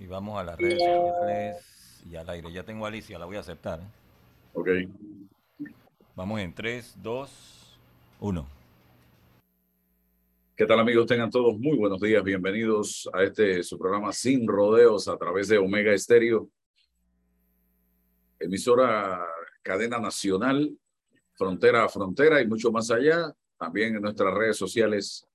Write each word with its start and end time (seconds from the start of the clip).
Y 0.00 0.06
vamos 0.06 0.40
a 0.40 0.44
las 0.44 0.58
redes 0.58 0.78
sociales 0.78 2.02
y 2.10 2.16
al 2.16 2.28
aire. 2.30 2.50
Ya 2.50 2.64
tengo 2.64 2.86
a 2.86 2.88
Alicia, 2.88 3.18
la 3.18 3.26
voy 3.26 3.36
a 3.36 3.40
aceptar. 3.40 3.80
Ok. 4.54 4.68
Vamos 6.16 6.40
en 6.40 6.54
3, 6.54 6.94
2, 7.02 7.78
1. 8.20 8.48
¿Qué 10.56 10.64
tal 10.64 10.80
amigos? 10.80 11.06
Tengan 11.06 11.30
todos 11.30 11.58
muy 11.58 11.76
buenos 11.76 12.00
días. 12.00 12.24
Bienvenidos 12.24 13.10
a 13.12 13.22
este 13.24 13.62
su 13.62 13.78
programa 13.78 14.10
Sin 14.14 14.48
Rodeos 14.48 15.06
a 15.06 15.18
través 15.18 15.48
de 15.48 15.58
Omega 15.58 15.92
Estéreo. 15.92 16.48
Emisora 18.38 19.22
cadena 19.62 19.98
nacional, 19.98 20.74
frontera 21.34 21.84
a 21.84 21.88
frontera 21.90 22.40
y 22.40 22.46
mucho 22.46 22.72
más 22.72 22.90
allá. 22.90 23.34
También 23.58 23.96
en 23.96 24.00
nuestras 24.00 24.32
redes 24.32 24.56
sociales. 24.56 25.26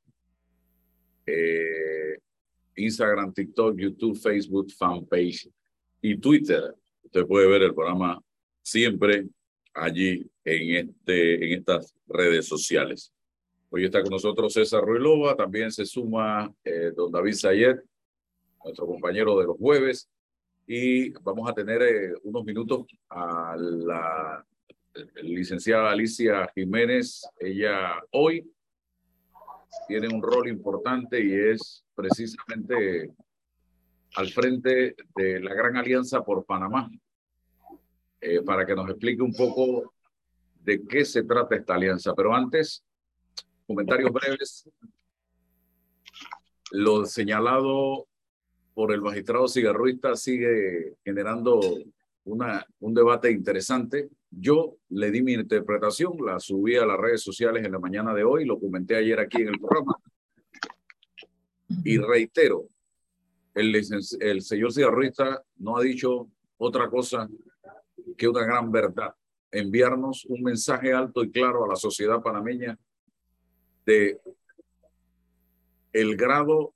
Eh, 1.27 2.04
Instagram, 2.75 3.33
TikTok, 3.33 3.77
YouTube, 3.77 4.17
Facebook, 4.17 4.71
fanpage 4.71 5.49
y 6.01 6.17
Twitter. 6.17 6.73
Usted 7.03 7.25
puede 7.25 7.47
ver 7.47 7.63
el 7.63 7.73
programa 7.73 8.21
siempre 8.61 9.25
allí 9.73 10.25
en, 10.43 10.89
este, 10.89 11.45
en 11.45 11.59
estas 11.59 11.93
redes 12.07 12.47
sociales. 12.47 13.11
Hoy 13.69 13.85
está 13.85 14.01
con 14.01 14.11
nosotros 14.11 14.53
César 14.53 14.83
Ruilova, 14.83 15.35
también 15.35 15.71
se 15.71 15.85
suma 15.85 16.51
eh, 16.63 16.91
don 16.95 17.11
David 17.11 17.33
Sayet, 17.33 17.81
nuestro 18.63 18.87
compañero 18.87 19.37
de 19.39 19.45
los 19.45 19.57
jueves, 19.57 20.09
y 20.67 21.11
vamos 21.21 21.49
a 21.49 21.53
tener 21.53 21.81
eh, 21.81 22.13
unos 22.23 22.43
minutos 22.43 22.85
a 23.09 23.55
la 23.57 24.45
licenciada 25.21 25.91
Alicia 25.91 26.49
Jiménez. 26.55 27.27
Ella 27.39 28.01
hoy 28.11 28.49
tiene 29.87 30.07
un 30.07 30.21
rol 30.21 30.47
importante 30.47 31.23
y 31.23 31.33
es 31.33 31.84
precisamente 31.95 33.13
al 34.15 34.29
frente 34.29 34.95
de 35.15 35.39
la 35.39 35.53
Gran 35.53 35.77
Alianza 35.77 36.23
por 36.23 36.45
Panamá, 36.45 36.89
eh, 38.21 38.41
para 38.41 38.65
que 38.65 38.75
nos 38.75 38.89
explique 38.89 39.21
un 39.21 39.33
poco 39.33 39.93
de 40.61 40.85
qué 40.85 41.05
se 41.05 41.23
trata 41.23 41.55
esta 41.55 41.75
alianza. 41.75 42.13
Pero 42.15 42.33
antes, 42.33 42.83
comentarios 43.67 44.11
breves. 44.11 44.69
Lo 46.71 47.05
señalado 47.05 48.07
por 48.73 48.91
el 48.91 49.01
magistrado 49.01 49.47
cigarruista 49.47 50.15
sigue 50.15 50.95
generando 51.03 51.59
una, 52.25 52.65
un 52.79 52.93
debate 52.93 53.31
interesante. 53.31 54.09
Yo 54.29 54.77
le 54.89 55.11
di 55.11 55.21
mi 55.21 55.33
interpretación, 55.33 56.13
la 56.25 56.39
subí 56.39 56.75
a 56.75 56.85
las 56.85 56.97
redes 56.97 57.21
sociales 57.21 57.63
en 57.63 57.71
la 57.71 57.79
mañana 57.79 58.13
de 58.13 58.23
hoy, 58.23 58.45
lo 58.45 58.59
comenté 58.59 58.95
ayer 58.95 59.19
aquí 59.19 59.41
en 59.41 59.49
el 59.49 59.59
programa. 59.59 59.95
Y 61.83 61.97
reitero, 61.97 62.67
el, 63.53 63.75
el 63.75 64.41
señor 64.41 64.73
cigarrista 64.73 65.43
no 65.57 65.77
ha 65.77 65.81
dicho 65.81 66.29
otra 66.57 66.89
cosa 66.89 67.29
que 68.17 68.27
una 68.27 68.45
gran 68.45 68.71
verdad. 68.71 69.13
Enviarnos 69.51 70.25
un 70.25 70.43
mensaje 70.43 70.93
alto 70.93 71.23
y 71.23 71.31
claro 71.31 71.63
a 71.63 71.67
la 71.67 71.75
sociedad 71.75 72.21
panameña 72.21 72.77
de 73.85 74.19
el 75.93 76.17
grado 76.17 76.73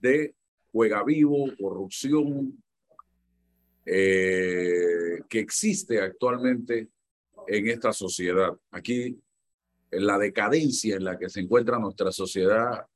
de 0.00 0.34
juega 0.72 1.04
vivo, 1.04 1.50
corrupción 1.60 2.62
eh, 3.84 5.20
que 5.28 5.38
existe 5.38 6.00
actualmente 6.00 6.88
en 7.46 7.68
esta 7.68 7.92
sociedad. 7.92 8.52
Aquí 8.70 9.20
la 9.90 10.18
decadencia 10.18 10.96
en 10.96 11.04
la 11.04 11.18
que 11.18 11.28
se 11.28 11.40
encuentra 11.40 11.78
nuestra 11.78 12.10
sociedad 12.10 12.86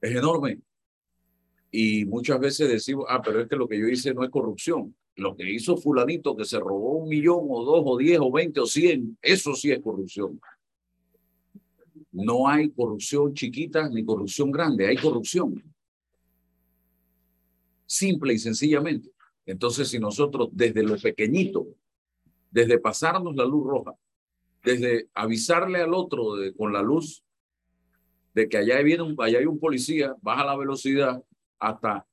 es 0.00 0.16
enorme. 0.16 0.58
Y 1.70 2.04
muchas 2.04 2.40
veces 2.40 2.68
decimos, 2.68 3.06
ah, 3.08 3.22
pero 3.22 3.40
es 3.40 3.48
que 3.48 3.56
lo 3.56 3.68
que 3.68 3.78
yo 3.78 3.86
hice 3.86 4.12
no 4.12 4.24
es 4.24 4.30
corrupción. 4.30 4.94
Lo 5.16 5.36
que 5.36 5.50
hizo 5.50 5.76
fulanito 5.76 6.36
que 6.36 6.44
se 6.44 6.58
robó 6.58 6.98
un 6.98 7.08
millón 7.08 7.46
o 7.48 7.64
dos 7.64 7.82
o 7.84 7.96
diez 7.98 8.18
o 8.20 8.30
veinte 8.32 8.60
o 8.60 8.66
cien, 8.66 9.16
eso 9.22 9.54
sí 9.54 9.70
es 9.70 9.80
corrupción. 9.80 10.40
No 12.12 12.48
hay 12.48 12.70
corrupción 12.70 13.34
chiquita 13.34 13.88
ni 13.88 14.04
corrupción 14.04 14.50
grande, 14.50 14.86
hay 14.86 14.96
corrupción. 14.96 15.62
Simple 17.86 18.34
y 18.34 18.38
sencillamente. 18.38 19.10
Entonces, 19.46 19.88
si 19.88 19.98
nosotros 19.98 20.48
desde 20.52 20.82
lo 20.82 20.96
pequeñito, 20.96 21.66
desde 22.50 22.78
pasarnos 22.78 23.36
la 23.36 23.44
luz 23.44 23.66
roja, 23.66 23.94
desde 24.64 25.08
avisarle 25.14 25.80
al 25.80 25.94
otro 25.94 26.36
de, 26.36 26.52
con 26.52 26.72
la 26.72 26.82
luz 26.82 27.22
de 28.34 28.48
que 28.48 28.58
allá, 28.58 28.80
viene 28.82 29.02
un, 29.02 29.16
allá 29.18 29.38
hay 29.38 29.46
un 29.46 29.58
policía, 29.58 30.14
baja 30.20 30.44
la 30.44 30.56
velocidad, 30.56 31.22
hasta 31.58 32.06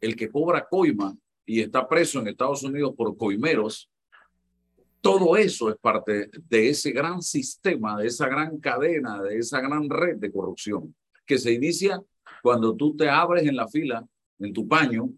el 0.00 0.16
que 0.16 0.30
cobra 0.30 0.66
coima 0.68 1.16
y 1.44 1.60
está 1.60 1.88
preso 1.88 2.20
en 2.20 2.28
Estados 2.28 2.62
Unidos 2.62 2.94
por 2.96 3.16
coimeros, 3.16 3.90
todo 5.00 5.36
eso 5.36 5.68
es 5.68 5.76
parte 5.76 6.30
de 6.48 6.68
ese 6.68 6.92
gran 6.92 7.22
sistema, 7.22 7.98
de 7.98 8.06
esa 8.06 8.28
gran 8.28 8.58
cadena, 8.58 9.20
de 9.20 9.38
esa 9.38 9.60
gran 9.60 9.90
red 9.90 10.16
de 10.16 10.30
corrupción 10.30 10.94
que 11.26 11.38
se 11.38 11.52
inicia 11.52 12.00
cuando 12.42 12.74
tú 12.76 12.96
te 12.96 13.08
abres 13.08 13.46
en 13.46 13.56
la 13.56 13.68
fila, 13.68 14.06
en 14.38 14.52
tu 14.52 14.66
paño, 14.66 15.10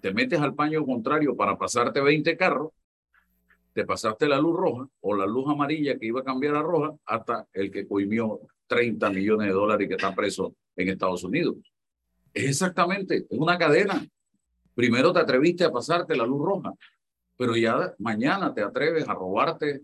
te 0.00 0.12
metes 0.12 0.40
al 0.40 0.54
paño 0.54 0.84
contrario 0.84 1.36
para 1.36 1.56
pasarte 1.56 2.00
20 2.00 2.36
carros, 2.36 2.72
te 3.72 3.84
pasaste 3.84 4.28
la 4.28 4.38
luz 4.38 4.56
roja 4.56 4.88
o 5.00 5.14
la 5.14 5.26
luz 5.26 5.48
amarilla 5.48 5.98
que 5.98 6.06
iba 6.06 6.20
a 6.20 6.24
cambiar 6.24 6.56
a 6.56 6.62
roja 6.62 6.94
hasta 7.06 7.46
el 7.52 7.70
que 7.70 7.86
coimió 7.86 8.40
30 8.72 9.10
millones 9.10 9.48
de 9.48 9.52
dólares 9.52 9.86
que 9.86 9.96
está 9.96 10.14
preso 10.14 10.54
en 10.76 10.88
Estados 10.88 11.22
Unidos. 11.24 11.56
Es 12.32 12.44
exactamente, 12.44 13.26
es 13.28 13.38
una 13.38 13.58
cadena. 13.58 14.02
Primero 14.74 15.12
te 15.12 15.20
atreviste 15.20 15.64
a 15.64 15.70
pasarte 15.70 16.16
la 16.16 16.24
luz 16.24 16.40
roja, 16.40 16.72
pero 17.36 17.54
ya 17.54 17.94
mañana 17.98 18.54
te 18.54 18.62
atreves 18.62 19.06
a 19.06 19.12
robarte 19.12 19.82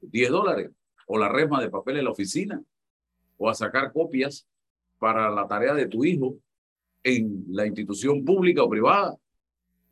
10 0.00 0.30
dólares 0.30 0.72
o 1.06 1.16
la 1.18 1.28
resma 1.28 1.60
de 1.60 1.70
papel 1.70 1.98
en 1.98 2.04
la 2.04 2.10
oficina 2.10 2.60
o 3.38 3.48
a 3.48 3.54
sacar 3.54 3.92
copias 3.92 4.44
para 4.98 5.30
la 5.30 5.46
tarea 5.46 5.74
de 5.74 5.86
tu 5.86 6.04
hijo 6.04 6.36
en 7.04 7.44
la 7.50 7.64
institución 7.64 8.24
pública 8.24 8.64
o 8.64 8.68
privada. 8.68 9.16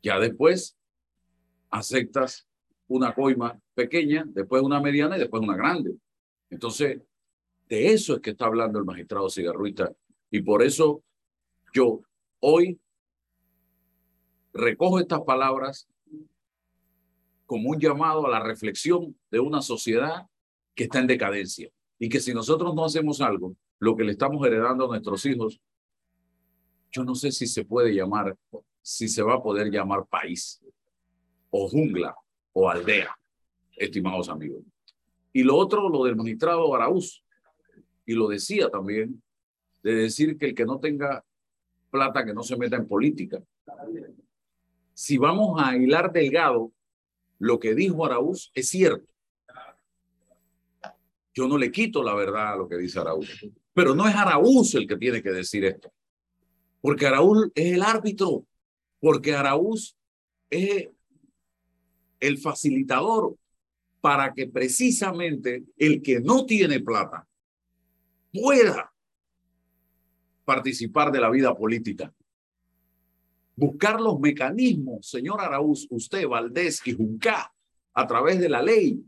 Ya 0.03 0.19
después 0.19 0.75
aceptas 1.69 2.45
una 2.89 3.13
coima 3.13 3.57
pequeña, 3.73 4.25
después 4.27 4.61
una 4.61 4.81
mediana 4.81 5.15
y 5.15 5.21
después 5.21 5.41
una 5.41 5.55
grande. 5.55 5.95
Entonces, 6.49 7.01
de 7.67 7.93
eso 7.93 8.15
es 8.15 8.21
que 8.21 8.31
está 8.31 8.45
hablando 8.45 8.79
el 8.79 8.85
magistrado 8.85 9.29
cigarruita. 9.29 9.91
Y 10.31 10.41
por 10.41 10.63
eso 10.63 11.03
yo 11.73 12.01
hoy 12.39 12.79
recojo 14.53 14.99
estas 14.99 15.21
palabras 15.21 15.87
como 17.45 17.69
un 17.69 17.79
llamado 17.79 18.25
a 18.25 18.29
la 18.29 18.39
reflexión 18.39 19.15
de 19.29 19.39
una 19.39 19.61
sociedad 19.61 20.27
que 20.73 20.85
está 20.85 20.99
en 20.99 21.07
decadencia 21.07 21.69
y 21.99 22.09
que 22.09 22.19
si 22.19 22.33
nosotros 22.33 22.73
no 22.75 22.85
hacemos 22.85 23.21
algo, 23.21 23.55
lo 23.79 23.95
que 23.95 24.03
le 24.03 24.13
estamos 24.13 24.45
heredando 24.45 24.85
a 24.85 24.87
nuestros 24.87 25.25
hijos, 25.25 25.59
yo 26.91 27.03
no 27.03 27.13
sé 27.13 27.31
si 27.31 27.45
se 27.47 27.65
puede 27.65 27.93
llamar, 27.93 28.35
si 28.81 29.07
se 29.07 29.21
va 29.21 29.35
a 29.35 29.43
poder 29.43 29.69
llamar 29.69 30.05
país 30.05 30.61
o 31.49 31.67
jungla 31.67 32.15
o 32.53 32.69
aldea, 32.69 33.15
estimados 33.75 34.29
amigos. 34.29 34.63
Y 35.33 35.43
lo 35.43 35.57
otro, 35.57 35.89
lo 35.89 36.05
del 36.05 36.15
magistrado 36.15 36.73
Araúz, 36.73 37.24
y 38.05 38.13
lo 38.13 38.27
decía 38.27 38.69
también, 38.69 39.21
de 39.83 39.93
decir 39.93 40.37
que 40.37 40.47
el 40.47 40.55
que 40.55 40.65
no 40.65 40.79
tenga 40.79 41.23
plata, 41.89 42.25
que 42.25 42.33
no 42.33 42.43
se 42.43 42.57
meta 42.57 42.75
en 42.75 42.87
política. 42.87 43.41
Si 44.93 45.17
vamos 45.17 45.61
a 45.61 45.75
hilar 45.75 46.11
delgado, 46.11 46.71
lo 47.39 47.59
que 47.59 47.75
dijo 47.75 48.05
Araúz 48.05 48.51
es 48.53 48.69
cierto. 48.69 49.07
Yo 51.33 51.47
no 51.47 51.57
le 51.57 51.71
quito 51.71 52.01
la 52.01 52.15
verdad 52.15 52.53
a 52.53 52.55
lo 52.55 52.67
que 52.67 52.77
dice 52.77 52.99
Araúz. 52.99 53.45
Pero 53.73 53.93
no 53.93 54.07
es 54.07 54.15
Araúz 54.15 54.73
el 54.75 54.87
que 54.87 54.95
tiene 54.95 55.21
que 55.21 55.31
decir 55.31 55.65
esto. 55.65 55.91
Porque 56.79 57.07
Araúz 57.07 57.51
es 57.53 57.73
el 57.73 57.81
árbitro. 57.81 58.45
Porque 58.99 59.35
Araúz 59.35 59.97
es 60.49 60.89
el 62.19 62.37
facilitador 62.37 63.35
para 63.99 64.33
que 64.33 64.47
precisamente 64.47 65.65
el 65.77 66.01
que 66.01 66.21
no 66.21 66.45
tiene 66.45 66.79
plata 66.79 67.27
pueda 68.41 68.91
participar 70.43 71.11
de 71.11 71.19
la 71.19 71.29
vida 71.29 71.55
política 71.55 72.13
buscar 73.55 74.01
los 74.01 74.19
mecanismos, 74.19 75.07
señor 75.07 75.41
Araúz, 75.41 75.87
usted, 75.89 76.27
Valdés 76.27 76.81
y 76.85 76.93
Junca, 76.93 77.53
a 77.93 78.07
través 78.07 78.39
de 78.39 78.49
la 78.49 78.61
ley. 78.61 79.01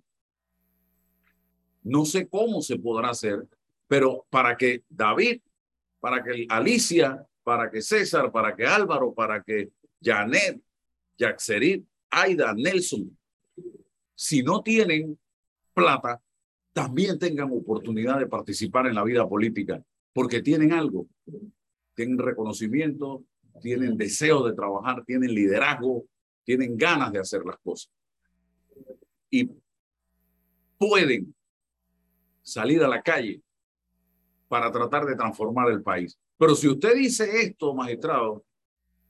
No 1.84 2.06
sé 2.06 2.28
cómo 2.28 2.62
se 2.62 2.78
podrá 2.78 3.10
hacer, 3.10 3.48
pero 3.88 4.26
para 4.30 4.56
que 4.58 4.84
David, 4.90 5.42
para 6.00 6.24
que 6.24 6.46
Alicia, 6.50 7.26
para 7.44 7.70
que 7.70 7.82
César, 7.82 8.32
para 8.32 8.56
que 8.56 8.66
Álvaro, 8.66 9.14
para 9.14 9.44
que 9.44 9.72
Janet, 10.02 10.62
Yaxerit, 11.18 11.86
Aida, 12.10 12.54
Nelson, 12.54 13.18
si 14.16 14.44
no 14.44 14.62
tienen 14.62 15.20
plata, 15.74 16.22
también 16.78 17.18
tengan 17.18 17.52
oportunidad 17.52 18.20
de 18.20 18.28
participar 18.28 18.86
en 18.86 18.94
la 18.94 19.04
vida 19.04 19.28
política, 19.28 19.82
porque 20.14 20.44
tienen 20.44 20.74
algo, 20.74 21.08
tienen 21.96 22.20
reconocimiento, 22.20 23.24
tienen 23.60 23.98
deseo 23.98 24.46
de 24.46 24.54
trabajar, 24.54 25.04
tienen 25.04 25.34
liderazgo, 25.34 26.06
tienen 26.44 26.78
ganas 26.78 27.12
de 27.12 27.18
hacer 27.18 27.44
las 27.44 27.58
cosas. 27.58 27.92
Y 29.32 29.50
pueden 30.78 31.34
salir 32.44 32.84
a 32.84 32.88
la 32.88 33.02
calle 33.02 33.42
para 34.48 34.72
tratar 34.72 35.08
de 35.08 35.16
transformar 35.16 35.72
el 35.72 35.82
país. 35.82 36.16
Pero 36.38 36.54
si 36.54 36.68
usted 36.68 36.94
dice 36.94 37.42
esto, 37.42 37.74
magistrado, 37.74 38.46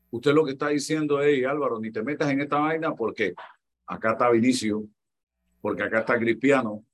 usted 0.10 0.34
lo 0.34 0.46
que 0.46 0.52
está 0.52 0.70
diciendo 0.70 1.20
es, 1.20 1.46
Álvaro, 1.46 1.82
ni 1.82 1.92
te 1.92 2.02
metas 2.02 2.32
en 2.32 2.40
esta 2.40 2.60
vaina 2.60 2.96
porque 2.96 3.34
acá 3.86 4.14
está 4.14 4.30
Vinicio, 4.30 4.86
porque 5.60 5.84
acá 5.84 6.00
está 6.00 6.18
Cristiano, 6.18 6.86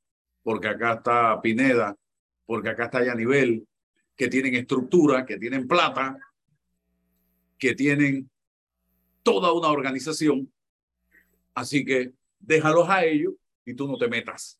porque 0.43 0.67
acá 0.67 0.93
está 0.93 1.41
Pineda, 1.41 1.97
porque 2.45 2.69
acá 2.69 2.85
está 2.85 3.03
Yanivel, 3.03 3.65
que 4.15 4.27
tienen 4.27 4.55
estructura, 4.55 5.25
que 5.25 5.37
tienen 5.37 5.67
plata, 5.67 6.17
que 7.57 7.73
tienen 7.73 8.29
toda 9.23 9.53
una 9.53 9.69
organización. 9.69 10.51
Así 11.55 11.85
que 11.85 12.13
déjalos 12.39 12.89
a 12.89 13.05
ellos 13.05 13.33
y 13.65 13.73
tú 13.73 13.87
no 13.87 13.97
te 13.97 14.07
metas. 14.07 14.59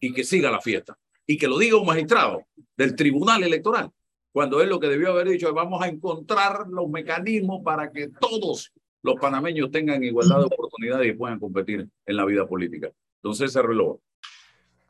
Y 0.00 0.12
que 0.12 0.24
siga 0.24 0.50
la 0.50 0.60
fiesta. 0.60 0.98
Y 1.26 1.38
que 1.38 1.48
lo 1.48 1.58
diga 1.58 1.76
un 1.76 1.86
magistrado 1.86 2.42
del 2.76 2.94
Tribunal 2.96 3.42
Electoral, 3.42 3.90
cuando 4.32 4.60
es 4.60 4.68
lo 4.68 4.80
que 4.80 4.88
debió 4.88 5.10
haber 5.10 5.28
dicho, 5.28 5.52
vamos 5.54 5.80
a 5.80 5.86
encontrar 5.86 6.66
los 6.68 6.88
mecanismos 6.88 7.62
para 7.62 7.92
que 7.92 8.08
todos 8.08 8.72
los 9.00 9.14
panameños 9.20 9.70
tengan 9.70 10.02
igualdad 10.02 10.38
de 10.38 10.46
oportunidades 10.46 11.08
y 11.08 11.12
puedan 11.12 11.38
competir 11.38 11.88
en 12.04 12.16
la 12.16 12.24
vida 12.24 12.46
política. 12.46 12.90
Entonces 13.22 13.52
se 13.52 13.62
reloj. 13.62 13.98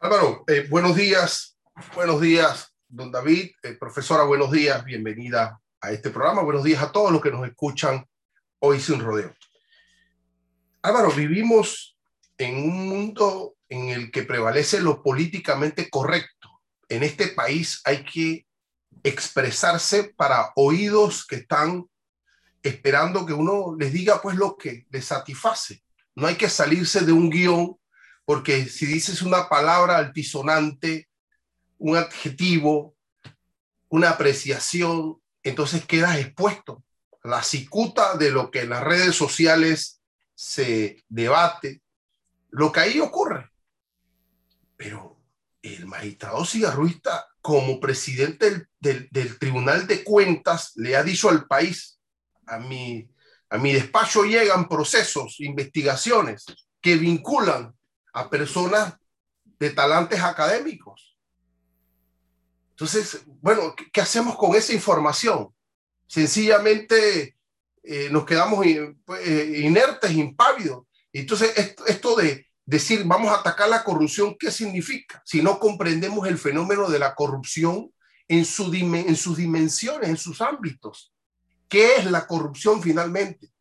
Álvaro, 0.04 0.44
eh, 0.48 0.66
buenos 0.68 0.96
días, 0.96 1.56
buenos 1.94 2.20
días, 2.20 2.74
don 2.86 3.10
David, 3.10 3.52
eh, 3.62 3.72
profesora, 3.72 4.24
buenos 4.24 4.50
días, 4.50 4.84
bienvenida 4.84 5.58
a 5.80 5.92
este 5.92 6.10
programa, 6.10 6.42
buenos 6.42 6.62
días 6.62 6.82
a 6.82 6.92
todos 6.92 7.10
los 7.10 7.22
que 7.22 7.30
nos 7.30 7.48
escuchan 7.48 8.06
hoy 8.58 8.80
sin 8.80 9.00
rodeo. 9.00 9.34
Álvaro, 10.82 11.10
vivimos 11.10 11.96
en 12.36 12.54
un 12.54 12.86
mundo 12.86 13.56
en 13.70 13.88
el 13.88 14.10
que 14.10 14.24
prevalece 14.24 14.82
lo 14.82 15.02
políticamente 15.02 15.88
correcto. 15.88 16.60
En 16.90 17.02
este 17.02 17.28
país 17.28 17.80
hay 17.86 18.04
que 18.04 18.46
expresarse 19.04 20.12
para 20.14 20.52
oídos 20.56 21.26
que 21.26 21.36
están 21.36 21.86
esperando 22.62 23.24
que 23.24 23.32
uno 23.32 23.74
les 23.78 23.90
diga 23.90 24.20
pues 24.20 24.36
lo 24.36 24.58
que 24.58 24.84
les 24.90 25.06
satisface. 25.06 25.82
No 26.14 26.26
hay 26.26 26.34
que 26.34 26.50
salirse 26.50 27.06
de 27.06 27.12
un 27.12 27.30
guion 27.30 27.78
porque 28.24 28.66
si 28.66 28.86
dices 28.86 29.22
una 29.22 29.48
palabra 29.48 29.98
altisonante, 29.98 31.08
un 31.78 31.96
adjetivo, 31.96 32.96
una 33.88 34.10
apreciación, 34.10 35.20
entonces 35.42 35.84
quedas 35.84 36.18
expuesto 36.18 36.82
a 37.22 37.28
la 37.28 37.42
cicuta 37.42 38.16
de 38.16 38.30
lo 38.30 38.50
que 38.50 38.62
en 38.62 38.70
las 38.70 38.82
redes 38.82 39.14
sociales 39.14 40.00
se 40.34 41.04
debate, 41.08 41.82
lo 42.50 42.72
que 42.72 42.80
ahí 42.80 43.00
ocurre. 43.00 43.50
Pero 44.76 45.20
el 45.62 45.86
magistrado 45.86 46.44
cigarruista, 46.44 47.26
como 47.40 47.78
presidente 47.78 48.68
del, 48.80 49.08
del, 49.10 49.38
Tribunal 49.38 49.86
de 49.86 50.02
Cuentas, 50.02 50.72
le 50.76 50.96
ha 50.96 51.02
dicho 51.02 51.28
al 51.28 51.46
país, 51.46 51.98
a 52.46 52.58
mi, 52.58 53.08
a 53.50 53.58
mi 53.58 53.72
despacho 53.72 54.24
llegan 54.24 54.68
procesos, 54.68 55.40
investigaciones 55.40 56.44
que 56.80 56.96
vinculan 56.96 57.73
a 58.14 58.30
personas 58.30 58.94
de 59.58 59.70
talantes 59.70 60.20
académicos. 60.20 61.18
Entonces, 62.70 63.22
bueno, 63.42 63.74
¿qué 63.92 64.00
hacemos 64.00 64.36
con 64.36 64.54
esa 64.54 64.72
información? 64.72 65.54
Sencillamente 66.06 67.36
eh, 67.82 68.08
nos 68.10 68.24
quedamos 68.24 68.64
pues, 69.04 69.28
eh, 69.28 69.60
inertes, 69.64 70.12
impávidos. 70.12 70.86
Entonces, 71.12 71.52
esto, 71.86 72.16
de 72.16 72.46
decir 72.64 73.04
vamos 73.04 73.30
a 73.30 73.40
atacar 73.40 73.68
la 73.68 73.84
corrupción, 73.84 74.36
¿qué 74.38 74.50
significa? 74.50 75.22
Si 75.24 75.42
no 75.42 75.58
comprendemos 75.58 76.26
el 76.26 76.38
fenómeno 76.38 76.88
de 76.88 76.98
la 76.98 77.14
corrupción 77.14 77.92
en 78.26 78.44
sus 78.44 78.70
dimensiones, 78.70 80.08
en 80.08 80.16
sus 80.16 80.40
ámbitos. 80.40 81.12
¿Qué 81.68 81.96
es 81.96 82.10
la 82.10 82.26
corrupción 82.26 82.80
finalmente? 82.80 83.53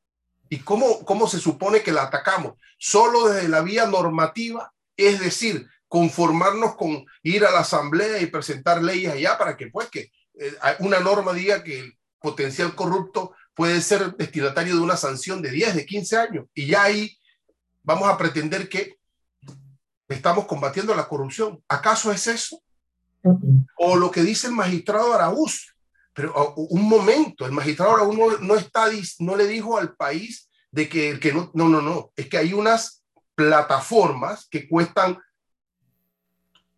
¿Y 0.49 0.59
cómo, 0.59 1.03
cómo 1.05 1.27
se 1.27 1.39
supone 1.39 1.81
que 1.81 1.91
la 1.91 2.03
atacamos? 2.03 2.53
Solo 2.77 3.29
desde 3.29 3.47
la 3.47 3.61
vía 3.61 3.85
normativa, 3.85 4.73
es 4.97 5.19
decir, 5.19 5.67
conformarnos 5.87 6.75
con 6.75 7.05
ir 7.21 7.45
a 7.45 7.51
la 7.51 7.59
asamblea 7.59 8.19
y 8.19 8.27
presentar 8.27 8.81
leyes 8.81 9.13
allá 9.13 9.37
para 9.37 9.55
que 9.55 9.67
pues 9.67 9.89
que 9.89 10.11
eh, 10.39 10.53
una 10.79 10.99
norma 10.99 11.33
diga 11.33 11.63
que 11.63 11.79
el 11.79 11.97
potencial 12.19 12.73
corrupto 12.75 13.35
puede 13.53 13.81
ser 13.81 14.15
destinatario 14.15 14.75
de 14.75 14.81
una 14.81 14.97
sanción 14.97 15.41
de 15.41 15.51
10, 15.51 15.75
de 15.75 15.85
15 15.85 16.17
años. 16.17 16.45
Y 16.53 16.67
ya 16.67 16.83
ahí 16.83 17.15
vamos 17.83 18.09
a 18.09 18.17
pretender 18.17 18.69
que 18.69 18.97
estamos 20.07 20.45
combatiendo 20.45 20.95
la 20.95 21.07
corrupción. 21.07 21.63
¿Acaso 21.67 22.11
es 22.11 22.27
eso? 22.27 22.63
O 23.77 23.95
lo 23.95 24.11
que 24.11 24.23
dice 24.23 24.47
el 24.47 24.53
magistrado 24.53 25.13
Araúz, 25.13 25.72
pero 26.13 26.53
un 26.55 26.87
momento, 26.87 27.45
el 27.45 27.51
magistrado 27.51 27.91
ahora 27.91 28.03
uno 28.03 28.37
no, 28.39 28.55
está, 28.55 28.85
no 29.19 29.35
le 29.35 29.47
dijo 29.47 29.77
al 29.77 29.95
país 29.95 30.49
de 30.71 30.87
que 30.87 31.09
el 31.09 31.19
que 31.19 31.33
no, 31.33 31.51
no, 31.53 31.67
no, 31.67 31.81
no, 31.81 32.11
es 32.15 32.27
que 32.27 32.37
hay 32.37 32.53
unas 32.53 33.03
plataformas 33.35 34.47
que 34.49 34.67
cuestan 34.67 35.17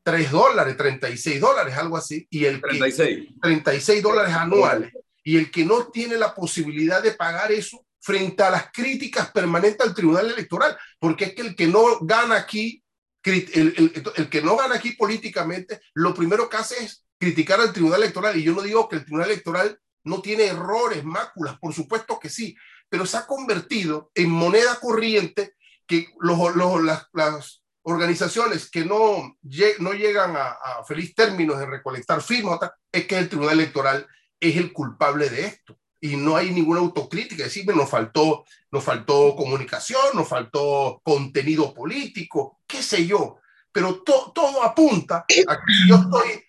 3 0.03 0.31
dólares, 0.31 0.77
36 0.77 1.41
dólares, 1.41 1.75
algo 1.75 1.97
así, 1.97 2.27
y 2.29 2.45
el 2.45 2.61
36. 2.61 3.27
Que, 3.27 3.33
36 3.41 4.03
dólares 4.03 4.33
anuales, 4.33 4.93
y 5.23 5.37
el 5.37 5.51
que 5.51 5.65
no 5.65 5.87
tiene 5.87 6.17
la 6.17 6.33
posibilidad 6.33 7.01
de 7.01 7.11
pagar 7.11 7.51
eso 7.51 7.85
frente 7.99 8.43
a 8.43 8.51
las 8.51 8.71
críticas 8.71 9.31
permanentes 9.31 9.81
al 9.81 9.95
Tribunal 9.95 10.31
Electoral, 10.31 10.77
porque 10.99 11.25
es 11.25 11.33
que 11.33 11.41
el 11.41 11.55
que 11.55 11.67
no 11.67 11.99
gana 12.01 12.35
aquí, 12.35 12.83
el, 13.23 13.33
el, 13.53 14.13
el 14.15 14.29
que 14.29 14.41
no 14.41 14.55
gana 14.55 14.75
aquí 14.75 14.91
políticamente, 14.91 15.81
lo 15.95 16.13
primero 16.13 16.47
que 16.47 16.57
hace 16.57 16.83
es 16.83 17.04
criticar 17.25 17.59
al 17.59 17.73
Tribunal 17.73 18.03
Electoral, 18.03 18.37
y 18.37 18.43
yo 18.43 18.53
no 18.53 18.61
digo 18.61 18.87
que 18.87 18.97
el 18.97 19.03
Tribunal 19.03 19.31
Electoral 19.31 19.79
no 20.03 20.21
tiene 20.21 20.45
errores, 20.45 21.03
máculas, 21.03 21.57
por 21.57 21.73
supuesto 21.73 22.19
que 22.19 22.29
sí, 22.29 22.55
pero 22.87 23.07
se 23.07 23.17
ha 23.17 23.25
convertido 23.25 24.11
en 24.13 24.29
moneda 24.29 24.79
corriente 24.79 25.55
que 25.87 26.09
los, 26.19 26.37
las, 26.83 27.61
organizaciones 27.81 28.69
que 28.69 28.85
no, 28.85 29.37
no 29.79 29.93
llegan 29.93 30.35
a, 30.37 30.83
feliz 30.87 31.15
términos 31.15 31.57
de 31.57 31.65
recolectar 31.65 32.21
firmas, 32.21 32.59
es 32.91 33.07
que 33.07 33.17
el 33.17 33.27
Tribunal 33.27 33.59
Electoral 33.59 34.07
es 34.39 34.55
el 34.57 34.71
culpable 34.71 35.27
de 35.29 35.45
esto. 35.45 35.79
Y 35.99 36.17
no 36.17 36.35
hay 36.35 36.51
ninguna 36.51 36.81
autocrítica, 36.81 37.45
decir, 37.45 37.65
nos 37.75 37.89
faltó, 37.89 38.45
nos 38.69 38.83
faltó 38.83 39.35
comunicación, 39.35 40.13
nos 40.13 40.27
faltó 40.27 41.01
contenido 41.03 41.73
político, 41.73 42.59
qué 42.67 42.83
sé 42.83 43.07
yo 43.07 43.39
pero 43.75 44.01
todo 44.03 44.63
apunta 44.63 45.17
a 45.17 45.25
que 45.27 45.43
yo 45.85 45.95
estoy 45.97 46.45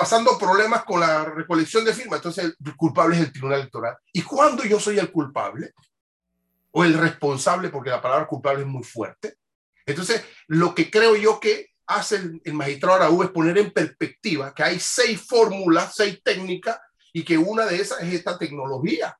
pasando 0.00 0.38
problemas 0.38 0.82
con 0.84 0.98
la 0.98 1.26
recolección 1.26 1.84
de 1.84 1.92
firmas, 1.92 2.20
entonces 2.20 2.56
el 2.64 2.74
culpable 2.74 3.16
es 3.16 3.22
el 3.22 3.32
Tribunal 3.32 3.60
Electoral. 3.60 3.98
¿Y 4.14 4.22
cuándo 4.22 4.64
yo 4.64 4.80
soy 4.80 4.98
el 4.98 5.12
culpable? 5.12 5.74
O 6.70 6.84
el 6.84 6.94
responsable, 6.94 7.68
porque 7.68 7.90
la 7.90 8.00
palabra 8.00 8.26
culpable 8.26 8.62
es 8.62 8.66
muy 8.66 8.82
fuerte. 8.82 9.34
Entonces, 9.84 10.24
lo 10.46 10.74
que 10.74 10.90
creo 10.90 11.16
yo 11.16 11.38
que 11.38 11.72
hace 11.86 12.16
el, 12.16 12.40
el 12.42 12.54
magistrado 12.54 12.96
Araújo 12.96 13.24
es 13.24 13.30
poner 13.30 13.58
en 13.58 13.72
perspectiva 13.72 14.54
que 14.54 14.62
hay 14.62 14.80
seis 14.80 15.20
fórmulas, 15.20 15.94
seis 15.94 16.18
técnicas, 16.24 16.78
y 17.12 17.22
que 17.22 17.36
una 17.36 17.66
de 17.66 17.76
esas 17.76 18.02
es 18.02 18.14
esta 18.14 18.38
tecnología 18.38 19.14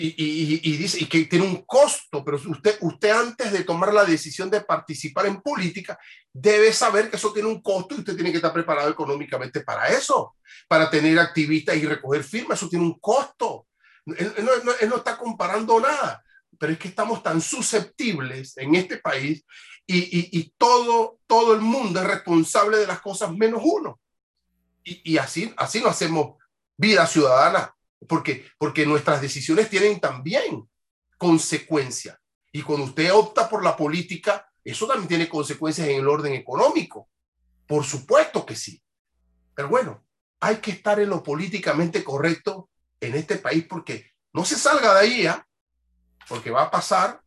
y, 0.00 0.76
dice 0.76 0.98
y 1.00 1.06
que 1.06 1.24
tiene 1.24 1.44
un 1.44 1.64
costo, 1.64 2.24
pero 2.24 2.36
usted, 2.36 2.78
usted 2.82 3.10
antes 3.10 3.50
de 3.50 3.64
tomar 3.64 3.92
la 3.92 4.04
decisión 4.04 4.48
de 4.48 4.60
participar 4.60 5.26
en 5.26 5.40
política 5.40 5.98
debe 6.32 6.72
saber 6.72 7.10
que 7.10 7.16
eso 7.16 7.32
tiene 7.32 7.48
un 7.48 7.60
costo 7.60 7.96
y 7.96 7.98
usted 7.98 8.14
tiene 8.14 8.30
que 8.30 8.36
estar 8.36 8.52
preparado 8.52 8.90
económicamente 8.90 9.62
para 9.62 9.88
eso, 9.88 10.36
para 10.68 10.88
tener 10.88 11.18
activistas 11.18 11.76
y 11.76 11.84
recoger 11.84 12.22
firmas, 12.22 12.58
eso 12.58 12.68
tiene 12.68 12.84
un 12.84 12.98
costo. 13.00 13.66
Él, 14.06 14.32
no, 14.88 14.96
está 14.96 15.18
comparando 15.18 15.80
nada, 15.80 16.22
pero 16.56 16.72
es 16.72 16.78
que 16.78 16.88
estamos 16.88 17.20
tan 17.20 17.40
susceptibles 17.40 18.56
en 18.56 18.76
este 18.76 18.98
país 18.98 19.44
y, 19.84 20.38
y, 20.38 20.54
todo, 20.56 21.18
todo 21.26 21.54
el 21.54 21.60
mundo 21.60 22.00
es 22.00 22.06
responsable 22.06 22.76
de 22.76 22.86
las 22.86 23.00
cosas 23.00 23.34
menos 23.34 23.62
uno. 23.64 23.98
Y, 24.84 25.14
y 25.14 25.18
así, 25.18 25.52
así 25.56 25.80
no 25.80 25.88
hacemos 25.88 26.36
vida 26.76 27.04
ciudadana 27.06 27.74
porque, 28.06 28.46
porque 28.58 28.86
nuestras 28.86 29.20
decisiones 29.20 29.68
tienen 29.70 30.00
también 30.00 30.68
consecuencias. 31.16 32.16
Y 32.52 32.62
cuando 32.62 32.86
usted 32.86 33.12
opta 33.12 33.48
por 33.48 33.64
la 33.64 33.76
política, 33.76 34.48
eso 34.64 34.86
también 34.86 35.08
tiene 35.08 35.28
consecuencias 35.28 35.88
en 35.88 35.96
el 35.96 36.08
orden 36.08 36.34
económico. 36.34 37.08
Por 37.66 37.84
supuesto 37.84 38.46
que 38.46 38.56
sí. 38.56 38.82
Pero 39.54 39.68
bueno, 39.68 40.04
hay 40.40 40.56
que 40.56 40.70
estar 40.70 41.00
en 41.00 41.10
lo 41.10 41.22
políticamente 41.22 42.04
correcto 42.04 42.70
en 43.00 43.14
este 43.14 43.36
país 43.36 43.66
porque 43.68 44.12
no 44.32 44.44
se 44.44 44.56
salga 44.56 44.94
de 44.94 45.00
ahí, 45.00 45.26
¿ah? 45.26 45.46
porque 46.28 46.50
va 46.50 46.62
a 46.62 46.70
pasar, 46.70 47.20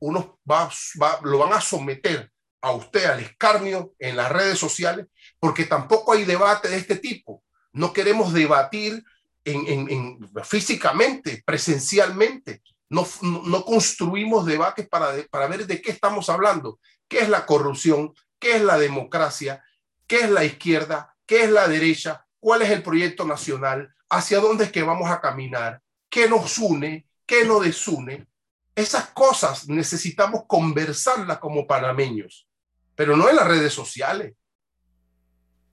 unos 0.00 0.26
va, 0.50 0.70
va, 1.00 1.20
lo 1.22 1.38
van 1.38 1.52
a 1.52 1.60
someter 1.60 2.32
a 2.60 2.72
usted 2.72 3.04
al 3.04 3.20
escarnio 3.20 3.94
en 3.98 4.16
las 4.16 4.30
redes 4.30 4.58
sociales, 4.58 5.06
porque 5.38 5.64
tampoco 5.64 6.12
hay 6.12 6.24
debate 6.24 6.68
de 6.68 6.76
este 6.76 6.96
tipo. 6.96 7.44
No 7.72 7.92
queremos 7.92 8.32
debatir 8.32 9.04
en, 9.44 10.18
físicamente, 10.44 11.42
presencialmente. 11.44 12.62
No, 12.88 13.06
no 13.22 13.64
construimos 13.64 14.44
debates 14.44 14.86
para, 14.86 15.14
para 15.30 15.46
ver 15.46 15.66
de 15.66 15.80
qué 15.80 15.92
estamos 15.92 16.28
hablando, 16.28 16.78
qué 17.08 17.20
es 17.20 17.28
la 17.28 17.46
corrupción, 17.46 18.12
qué 18.38 18.56
es 18.56 18.62
la 18.62 18.78
democracia, 18.78 19.64
qué 20.06 20.20
es 20.20 20.30
la 20.30 20.44
izquierda, 20.44 21.16
qué 21.24 21.44
es 21.44 21.50
la 21.50 21.68
derecha, 21.68 22.26
cuál 22.38 22.60
es 22.60 22.70
el 22.70 22.82
proyecto 22.82 23.24
nacional, 23.24 23.94
hacia 24.10 24.40
dónde 24.40 24.64
es 24.64 24.72
que 24.72 24.82
vamos 24.82 25.10
a 25.10 25.20
caminar, 25.20 25.80
qué 26.10 26.28
nos 26.28 26.58
une, 26.58 27.06
qué 27.24 27.46
nos 27.46 27.64
desune. 27.64 28.26
Esas 28.74 29.08
cosas 29.10 29.68
necesitamos 29.68 30.42
conversarlas 30.46 31.38
como 31.38 31.66
panameños, 31.66 32.46
pero 32.94 33.16
no 33.16 33.30
en 33.30 33.36
las 33.36 33.46
redes 33.46 33.72
sociales. 33.72 34.34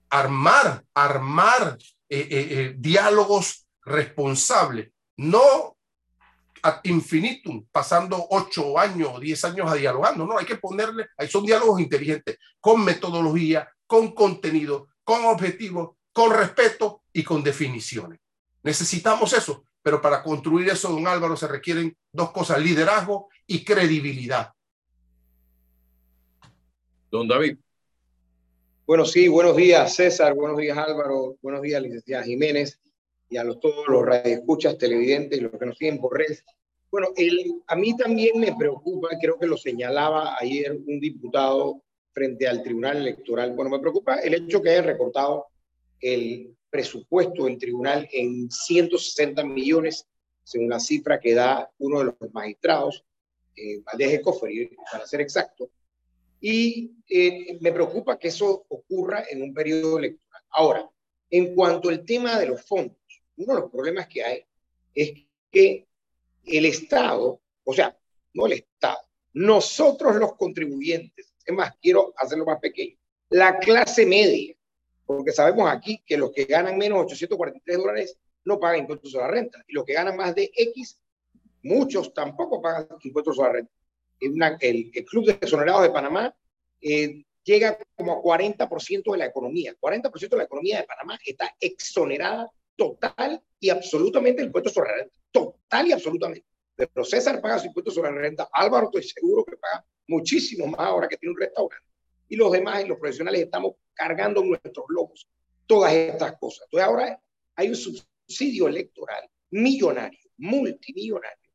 Armar, 0.08 0.84
armar 0.94 1.76
eh, 2.12 2.26
eh, 2.28 2.48
eh, 2.50 2.74
diálogos 2.76 3.68
responsables, 3.84 4.90
no 5.18 5.76
ad 6.60 6.80
infinitum, 6.82 7.64
pasando 7.70 8.26
ocho 8.30 8.76
años 8.76 9.12
o 9.14 9.20
diez 9.20 9.44
años 9.44 9.70
a 9.70 9.76
dialogando, 9.76 10.26
no, 10.26 10.36
hay 10.36 10.44
que 10.44 10.56
ponerle, 10.56 11.06
ahí 11.16 11.28
son 11.28 11.46
diálogos 11.46 11.80
inteligentes, 11.80 12.36
con 12.58 12.84
metodología, 12.84 13.70
con 13.86 14.12
contenido, 14.12 14.88
con 15.04 15.24
objetivos, 15.24 15.96
con 16.12 16.32
respeto 16.32 17.04
y 17.12 17.22
con 17.22 17.44
definiciones. 17.44 18.18
Necesitamos 18.64 19.32
eso, 19.32 19.62
pero 19.80 20.02
para 20.02 20.24
construir 20.24 20.68
eso, 20.68 20.90
don 20.90 21.06
Álvaro, 21.06 21.36
se 21.36 21.46
requieren 21.46 21.96
dos 22.12 22.32
cosas, 22.32 22.60
liderazgo 22.60 23.28
y 23.46 23.64
credibilidad. 23.64 24.52
Don 27.08 27.28
David. 27.28 27.56
Bueno, 28.90 29.04
sí, 29.04 29.28
buenos 29.28 29.54
días 29.54 29.94
César, 29.94 30.34
buenos 30.34 30.58
días 30.58 30.76
Álvaro, 30.76 31.38
buenos 31.42 31.62
días 31.62 31.80
licenciada 31.80 32.24
Jiménez 32.24 32.80
y 33.28 33.36
a 33.36 33.44
los, 33.44 33.60
todos 33.60 33.86
los 33.86 34.04
radioescuchas, 34.04 34.78
televidentes 34.78 35.38
y 35.38 35.42
los 35.42 35.52
que 35.52 35.64
nos 35.64 35.78
siguen 35.78 36.00
por 36.00 36.18
redes. 36.18 36.44
Bueno, 36.90 37.10
a 37.68 37.76
mí 37.76 37.96
también 37.96 38.40
me 38.40 38.52
preocupa, 38.56 39.10
creo 39.20 39.38
que 39.38 39.46
lo 39.46 39.56
señalaba 39.56 40.36
ayer 40.40 40.72
un 40.72 40.98
diputado 40.98 41.80
frente 42.12 42.48
al 42.48 42.64
Tribunal 42.64 42.96
Electoral. 42.96 43.52
Bueno, 43.52 43.70
me 43.70 43.78
preocupa 43.78 44.16
el 44.16 44.34
hecho 44.34 44.60
que 44.60 44.70
hayan 44.70 44.86
recortado 44.86 45.46
el 46.00 46.56
presupuesto 46.68 47.44
del 47.44 47.58
tribunal 47.58 48.08
en 48.10 48.50
160 48.50 49.44
millones, 49.44 50.04
según 50.42 50.68
la 50.68 50.80
cifra 50.80 51.20
que 51.20 51.32
da 51.32 51.70
uno 51.78 52.00
de 52.00 52.06
los 52.06 52.14
magistrados, 52.32 53.04
eh, 53.54 53.82
Valdez 53.84 54.20
para 54.90 55.06
ser 55.06 55.20
exacto. 55.20 55.70
Y 56.40 56.92
eh, 57.08 57.58
me 57.60 57.72
preocupa 57.72 58.18
que 58.18 58.28
eso 58.28 58.64
ocurra 58.68 59.24
en 59.28 59.42
un 59.42 59.52
periodo 59.52 59.98
electoral. 59.98 60.42
Ahora, 60.50 60.90
en 61.30 61.54
cuanto 61.54 61.90
al 61.90 62.04
tema 62.04 62.38
de 62.38 62.46
los 62.46 62.62
fondos, 62.62 62.96
uno 63.36 63.54
de 63.54 63.60
los 63.60 63.70
problemas 63.70 64.08
que 64.08 64.24
hay 64.24 64.44
es 64.94 65.12
que 65.50 65.86
el 66.44 66.66
Estado, 66.66 67.40
o 67.64 67.74
sea, 67.74 67.96
no 68.34 68.46
el 68.46 68.54
Estado, 68.54 68.98
nosotros 69.34 70.16
los 70.16 70.34
contribuyentes, 70.36 71.34
es 71.44 71.54
más, 71.54 71.74
quiero 71.80 72.12
hacerlo 72.16 72.46
más 72.46 72.58
pequeño, 72.58 72.96
la 73.28 73.58
clase 73.58 74.06
media, 74.06 74.54
porque 75.04 75.32
sabemos 75.32 75.70
aquí 75.70 76.02
que 76.06 76.16
los 76.16 76.32
que 76.32 76.44
ganan 76.44 76.78
menos 76.78 77.04
843 77.04 77.78
dólares 77.78 78.18
no 78.44 78.58
pagan 78.58 78.80
impuestos 78.80 79.14
a 79.14 79.18
la 79.18 79.28
renta, 79.28 79.62
y 79.68 79.72
los 79.74 79.84
que 79.84 79.92
ganan 79.92 80.16
más 80.16 80.34
de 80.34 80.50
X, 80.54 80.98
muchos 81.62 82.12
tampoco 82.14 82.60
pagan 82.60 82.88
impuestos 83.02 83.38
a 83.38 83.42
la 83.42 83.52
renta 83.52 83.79
el, 84.20 84.90
Club 85.06 85.26
de 85.26 85.32
Exonerados 85.32 85.82
de 85.82 85.90
Panamá 85.90 86.34
eh, 86.80 87.24
llega 87.42 87.78
como 87.96 88.12
a 88.12 88.22
40% 88.22 89.12
de 89.12 89.18
la 89.18 89.26
economía. 89.26 89.74
40% 89.80 90.28
de 90.28 90.36
la 90.36 90.44
economía 90.44 90.80
de 90.80 90.86
Panamá 90.86 91.18
está 91.24 91.54
exonerada 91.60 92.50
total 92.76 93.42
y 93.58 93.70
absolutamente 93.70 94.38
del 94.38 94.48
impuesto 94.48 94.70
sobre 94.70 94.90
la 94.90 94.96
renta. 94.98 95.14
Total 95.30 95.86
y 95.86 95.92
absolutamente. 95.92 96.46
Pero 96.76 97.04
César 97.04 97.40
paga 97.40 97.58
su 97.58 97.66
impuesto 97.66 97.90
sobre 97.90 98.10
la 98.10 98.18
renta. 98.18 98.48
Álvaro 98.52 98.86
estoy 98.86 99.02
seguro 99.02 99.44
que 99.44 99.56
paga 99.56 99.84
muchísimo 100.08 100.66
más 100.66 100.80
ahora 100.80 101.08
que 101.08 101.16
tiene 101.16 101.32
un 101.34 101.40
restaurante. 101.40 101.86
Y 102.28 102.36
los 102.36 102.52
demás, 102.52 102.84
y 102.84 102.88
los 102.88 102.98
profesionales, 102.98 103.42
estamos 103.42 103.74
cargando 103.92 104.42
nuestros 104.42 104.86
lobos. 104.88 105.28
Todas 105.66 105.92
estas 105.92 106.38
cosas. 106.38 106.66
Entonces 106.66 106.88
ahora 106.88 107.22
hay 107.54 107.68
un 107.68 107.76
subsidio 107.76 108.68
electoral 108.68 109.28
millonario, 109.50 110.20
multimillonario, 110.38 111.50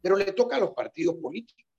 pero 0.00 0.16
le 0.16 0.32
toca 0.32 0.56
a 0.56 0.60
los 0.60 0.70
partidos 0.70 1.16
políticos 1.16 1.69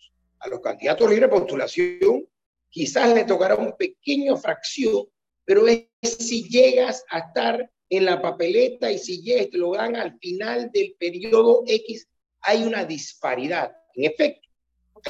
a 0.41 0.49
los 0.49 0.59
candidatos 0.59 1.09
libre 1.09 1.27
postulación, 1.27 2.27
quizás 2.69 3.13
le 3.13 3.25
tocará 3.25 3.55
una 3.55 3.75
pequeña 3.75 4.35
fracción, 4.35 5.05
pero 5.45 5.67
es 5.67 5.87
si 6.01 6.49
llegas 6.49 7.05
a 7.09 7.19
estar 7.19 7.71
en 7.89 8.05
la 8.05 8.21
papeleta 8.21 8.91
y 8.91 8.97
si 8.97 9.21
llegas, 9.21 9.49
te 9.49 9.57
lo 9.57 9.73
al 9.73 10.17
final 10.19 10.71
del 10.71 10.95
periodo 10.97 11.63
X, 11.67 12.07
hay 12.41 12.63
una 12.63 12.85
disparidad. 12.85 13.75
En 13.93 14.05
efecto, 14.05 14.47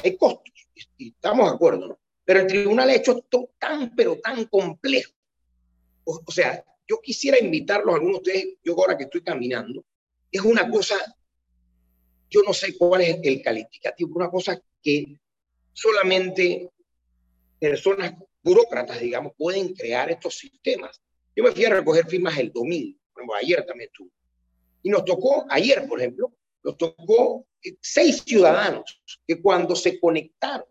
hay 0.02 0.16
costos, 0.16 0.52
estamos 0.98 1.48
de 1.48 1.54
acuerdo, 1.54 1.88
¿no? 1.88 1.98
Pero 2.24 2.40
el 2.40 2.46
tribunal 2.46 2.90
ha 2.90 2.94
hecho 2.94 3.20
todo 3.28 3.50
tan, 3.58 3.94
pero 3.94 4.18
tan 4.20 4.44
complejo. 4.46 5.12
O, 6.04 6.20
o 6.24 6.32
sea, 6.32 6.64
yo 6.88 7.00
quisiera 7.00 7.38
invitarlos 7.38 7.92
a 7.92 7.96
algunos 7.96 8.22
de 8.22 8.30
ustedes, 8.30 8.54
yo 8.64 8.74
ahora 8.74 8.98
que 8.98 9.04
estoy 9.04 9.22
caminando, 9.22 9.84
es 10.30 10.40
una 10.40 10.68
cosa, 10.68 10.96
yo 12.28 12.42
no 12.42 12.52
sé 12.52 12.76
cuál 12.76 13.02
es 13.02 13.18
el 13.22 13.42
calificativo, 13.42 14.16
una 14.16 14.30
cosa 14.30 14.60
que 14.82 15.18
solamente 15.72 16.70
personas 17.58 18.14
burócratas, 18.42 19.00
digamos, 19.00 19.32
pueden 19.36 19.74
crear 19.74 20.10
estos 20.10 20.36
sistemas. 20.36 21.00
Yo 21.34 21.44
me 21.44 21.52
fui 21.52 21.64
a 21.64 21.70
recoger 21.70 22.06
firmas 22.06 22.36
el 22.38 22.52
domingo, 22.52 22.98
como 23.12 23.34
ayer 23.34 23.64
también 23.64 23.88
estuve. 23.88 24.10
Y 24.82 24.90
nos 24.90 25.04
tocó, 25.04 25.46
ayer, 25.48 25.86
por 25.86 26.00
ejemplo, 26.00 26.32
nos 26.64 26.76
tocó 26.76 27.46
eh, 27.62 27.76
seis 27.80 28.22
ciudadanos 28.26 29.02
que 29.26 29.40
cuando 29.40 29.76
se 29.76 29.98
conectaron, 30.00 30.66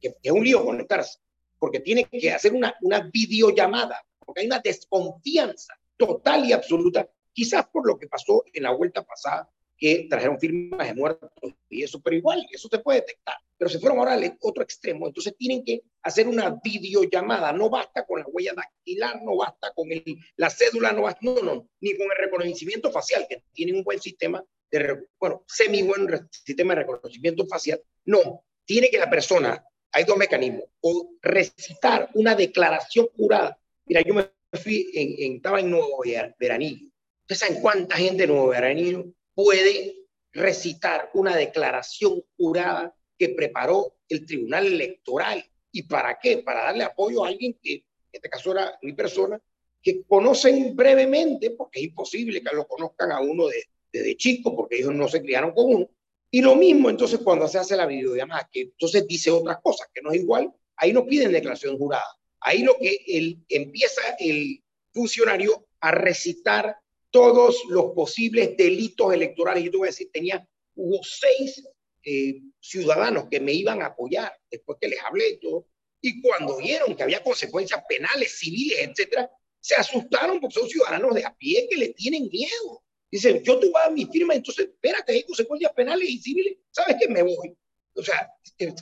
que 0.00 0.14
es 0.22 0.32
un 0.32 0.44
lío 0.44 0.64
conectarse, 0.64 1.18
porque 1.58 1.80
tiene 1.80 2.04
que 2.04 2.30
hacer 2.30 2.52
una, 2.52 2.74
una 2.82 3.10
videollamada, 3.12 4.04
porque 4.24 4.42
hay 4.42 4.46
una 4.46 4.60
desconfianza 4.60 5.74
total 5.96 6.44
y 6.44 6.52
absoluta, 6.52 7.08
quizás 7.32 7.66
por 7.66 7.86
lo 7.86 7.98
que 7.98 8.06
pasó 8.06 8.44
en 8.52 8.62
la 8.62 8.70
vuelta 8.70 9.02
pasada, 9.02 9.50
que 9.78 10.06
trajeron 10.10 10.38
firmas 10.38 10.88
de 10.88 10.94
muertos 10.94 11.30
y 11.68 11.82
eso, 11.82 12.00
pero 12.00 12.16
igual, 12.16 12.44
eso 12.52 12.68
se 12.68 12.78
puede 12.78 13.00
detectar 13.00 13.36
pero 13.58 13.68
se 13.68 13.80
fueron 13.80 13.98
ahora 13.98 14.14
al 14.14 14.38
otro 14.40 14.62
extremo. 14.62 15.08
Entonces 15.08 15.36
tienen 15.36 15.64
que 15.64 15.82
hacer 16.02 16.28
una 16.28 16.58
videollamada. 16.62 17.52
No 17.52 17.68
basta 17.68 18.06
con 18.06 18.20
la 18.20 18.26
huella 18.28 18.54
dactilar, 18.54 19.20
no 19.22 19.36
basta 19.36 19.72
con 19.74 19.90
el, 19.90 20.04
la 20.36 20.48
cédula, 20.48 20.92
no 20.92 21.02
basta, 21.02 21.20
no, 21.22 21.42
no, 21.42 21.68
ni 21.80 21.96
con 21.96 22.06
el 22.06 22.16
reconocimiento 22.16 22.92
facial, 22.92 23.26
que 23.28 23.42
tiene 23.52 23.76
un 23.76 23.82
buen 23.82 24.00
sistema 24.00 24.42
de, 24.70 25.08
bueno, 25.18 25.44
semi 25.48 25.82
buen 25.82 26.06
sistema 26.30 26.74
de 26.74 26.82
reconocimiento 26.82 27.46
facial. 27.46 27.82
No, 28.04 28.44
tiene 28.64 28.88
que 28.90 28.98
la 28.98 29.10
persona, 29.10 29.62
hay 29.90 30.04
dos 30.04 30.16
mecanismos, 30.16 30.64
o 30.80 31.10
recitar 31.20 32.10
una 32.14 32.36
declaración 32.36 33.08
jurada. 33.16 33.58
Mira, 33.86 34.02
yo 34.02 34.14
me 34.14 34.30
fui, 34.52 34.88
en, 34.94 35.34
estaba 35.34 35.58
en 35.58 35.70
Nuevo 35.70 36.02
Veranillo. 36.38 36.86
¿Ustedes 37.22 37.40
saben 37.40 37.60
cuánta 37.60 37.96
gente 37.96 38.22
en 38.22 38.30
Nuevo 38.30 38.48
Veranillo 38.48 39.04
puede 39.38 39.94
recitar 40.32 41.10
una 41.14 41.36
declaración 41.36 42.24
jurada 42.36 42.92
que 43.16 43.28
preparó 43.28 43.94
el 44.08 44.26
Tribunal 44.26 44.66
Electoral. 44.66 45.44
¿Y 45.70 45.84
para 45.84 46.18
qué? 46.20 46.38
Para 46.38 46.64
darle 46.64 46.82
apoyo 46.82 47.24
a 47.24 47.28
alguien 47.28 47.56
que, 47.62 47.74
en 47.74 47.84
este 48.10 48.28
caso 48.28 48.50
era 48.50 48.76
mi 48.82 48.94
persona, 48.94 49.40
que 49.80 50.02
conocen 50.02 50.74
brevemente, 50.74 51.52
porque 51.52 51.78
es 51.78 51.84
imposible 51.86 52.42
que 52.42 52.56
lo 52.56 52.66
conozcan 52.66 53.12
a 53.12 53.20
uno 53.20 53.46
desde 53.46 54.02
de, 54.08 54.16
chico, 54.16 54.56
porque 54.56 54.78
ellos 54.78 54.92
no 54.92 55.06
se 55.06 55.22
criaron 55.22 55.52
con 55.52 55.72
uno. 55.72 55.88
Y 56.32 56.42
lo 56.42 56.56
mismo 56.56 56.90
entonces 56.90 57.20
cuando 57.20 57.46
se 57.46 57.58
hace 57.58 57.76
la 57.76 57.86
videollamada, 57.86 58.48
que 58.50 58.62
entonces 58.62 59.06
dice 59.06 59.30
otras 59.30 59.58
cosas, 59.62 59.86
que 59.94 60.02
no 60.02 60.10
es 60.10 60.20
igual, 60.20 60.52
ahí 60.74 60.92
no 60.92 61.06
piden 61.06 61.30
declaración 61.30 61.78
jurada. 61.78 62.18
Ahí 62.40 62.64
lo 62.64 62.76
que 62.76 63.04
él, 63.06 63.38
empieza 63.48 64.02
el 64.18 64.64
funcionario 64.92 65.68
a 65.78 65.92
recitar 65.92 66.76
todos 67.10 67.62
los 67.68 67.92
posibles 67.92 68.56
delitos 68.56 69.12
electorales. 69.12 69.64
Yo 69.64 69.70
te 69.70 69.76
voy 69.76 69.88
a 69.88 69.90
decir, 69.90 70.10
tenía, 70.12 70.46
hubo 70.74 71.00
seis 71.02 71.66
eh, 72.04 72.40
ciudadanos 72.60 73.28
que 73.30 73.40
me 73.40 73.52
iban 73.52 73.82
a 73.82 73.86
apoyar 73.86 74.32
después 74.50 74.78
que 74.80 74.88
les 74.88 75.00
hablé 75.00 75.30
y 75.30 75.40
todo, 75.40 75.66
y 76.00 76.22
cuando 76.22 76.58
vieron 76.58 76.94
que 76.94 77.02
había 77.02 77.22
consecuencias 77.22 77.82
penales, 77.88 78.38
civiles, 78.38 78.78
etcétera, 78.80 79.30
se 79.60 79.74
asustaron 79.74 80.40
porque 80.40 80.60
son 80.60 80.68
ciudadanos 80.68 81.14
de 81.14 81.24
a 81.24 81.34
pie 81.34 81.66
que 81.68 81.76
le 81.76 81.88
tienen 81.88 82.28
miedo. 82.30 82.84
Dicen, 83.10 83.42
yo 83.42 83.58
te 83.58 83.68
voy 83.68 83.82
a 83.84 83.90
mi 83.90 84.06
firma, 84.06 84.34
entonces 84.34 84.66
espérate, 84.66 85.12
hay 85.12 85.24
consecuencias 85.24 85.72
penales 85.72 86.08
y 86.08 86.18
civiles, 86.18 86.58
¿sabes 86.70 86.96
qué? 87.00 87.08
Me 87.08 87.22
voy. 87.22 87.56
O 87.94 88.02
sea, 88.02 88.30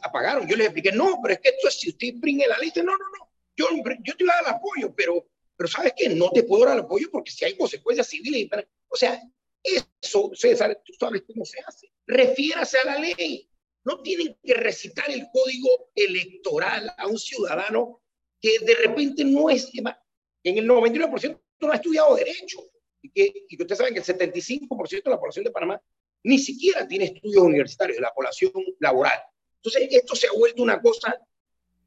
apagaron. 0.03 0.47
Yo 0.47 0.57
les 0.57 0.67
expliqué, 0.67 0.93
no, 0.93 1.21
pero 1.23 1.35
es 1.35 1.41
que 1.41 1.49
esto 1.51 1.69
es 1.69 1.81
si 1.81 1.89
usted 1.89 2.15
brinque 2.17 2.47
la 2.47 2.59
lista, 2.59 2.83
no, 2.83 2.93
no, 2.93 3.05
no, 3.19 3.31
yo, 3.57 3.69
yo 4.05 4.17
te 4.17 4.25
voy 4.25 4.33
a 4.33 4.43
dar 4.43 4.55
apoyo, 4.57 4.95
pero, 4.95 5.27
pero 5.57 5.69
¿sabes 5.69 5.95
qué? 5.97 6.09
No 6.11 6.31
te 6.31 6.43
puedo 6.43 6.65
dar 6.65 6.75
el 6.75 6.85
apoyo 6.85 7.09
porque 7.11 7.31
si 7.31 7.45
hay 7.45 7.57
consecuencias 7.57 8.09
civiles. 8.09 8.49
O 8.89 8.97
sea, 8.97 9.21
eso, 9.63 10.31
César, 10.35 10.81
tú 10.85 10.93
sabes 10.99 11.23
cómo 11.27 11.45
se 11.45 11.61
hace. 11.67 11.91
Refiérase 12.07 12.79
a 12.79 12.85
la 12.85 12.99
ley. 12.99 13.49
No 13.85 14.03
tienen 14.03 14.37
que 14.43 14.55
recitar 14.55 15.11
el 15.11 15.27
código 15.33 15.91
electoral 15.95 16.93
a 16.97 17.07
un 17.07 17.19
ciudadano 17.19 18.03
que 18.41 18.59
de 18.59 18.75
repente 18.75 19.25
no 19.25 19.49
es, 19.49 19.71
en 19.75 20.59
el 20.59 20.69
99% 20.69 21.41
no 21.61 21.73
ha 21.73 21.77
estudiado 21.77 22.15
derecho. 22.17 22.59
y 23.01 23.11
que, 23.11 23.33
y 23.49 23.57
que 23.57 23.63
ustedes 23.63 23.79
saben 23.79 23.95
que 23.95 24.01
el 24.01 24.07
75% 24.07 25.05
de 25.05 25.11
la 25.11 25.19
población 25.19 25.45
de 25.45 25.51
Panamá 25.51 25.81
ni 26.25 26.39
siquiera 26.39 26.87
tiene 26.87 27.05
estudios 27.07 27.45
universitarios, 27.45 28.01
la 28.01 28.13
población 28.13 28.53
laboral. 28.81 29.21
Entonces, 29.63 29.89
esto 29.93 30.17
se 30.17 30.27
ha 30.27 30.33
vuelto 30.33 30.63
una 30.63 30.81
cosa, 30.81 31.17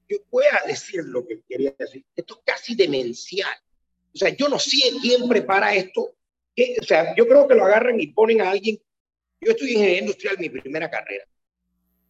yo 0.10 0.18
voy 0.32 0.46
a 0.46 0.68
decir 0.68 1.04
lo 1.06 1.26
que 1.26 1.42
quería 1.48 1.74
decir, 1.78 2.04
esto 2.16 2.34
es 2.34 2.40
casi 2.44 2.76
demencial. 2.76 3.54
O 4.14 4.18
sea, 4.18 4.30
yo 4.30 4.50
no 4.50 4.58
sé 4.58 4.78
quién 5.02 5.30
prepara 5.30 5.74
esto. 5.76 6.02
o 6.02 6.84
sea, 6.84 7.16
yo 7.16 7.28
creo 7.28 7.48
que 7.48 7.54
lo 7.54 7.66
agarran 7.66 8.00
y 8.02 8.08
ponen 8.08 8.42
a 8.42 8.50
alguien. 8.50 8.82
Yo 9.40 9.52
estudié 9.52 9.74
ingeniería 9.74 10.02
industrial 10.02 10.38
mi 10.40 10.50
primera 10.50 10.90
carrera. 10.90 11.26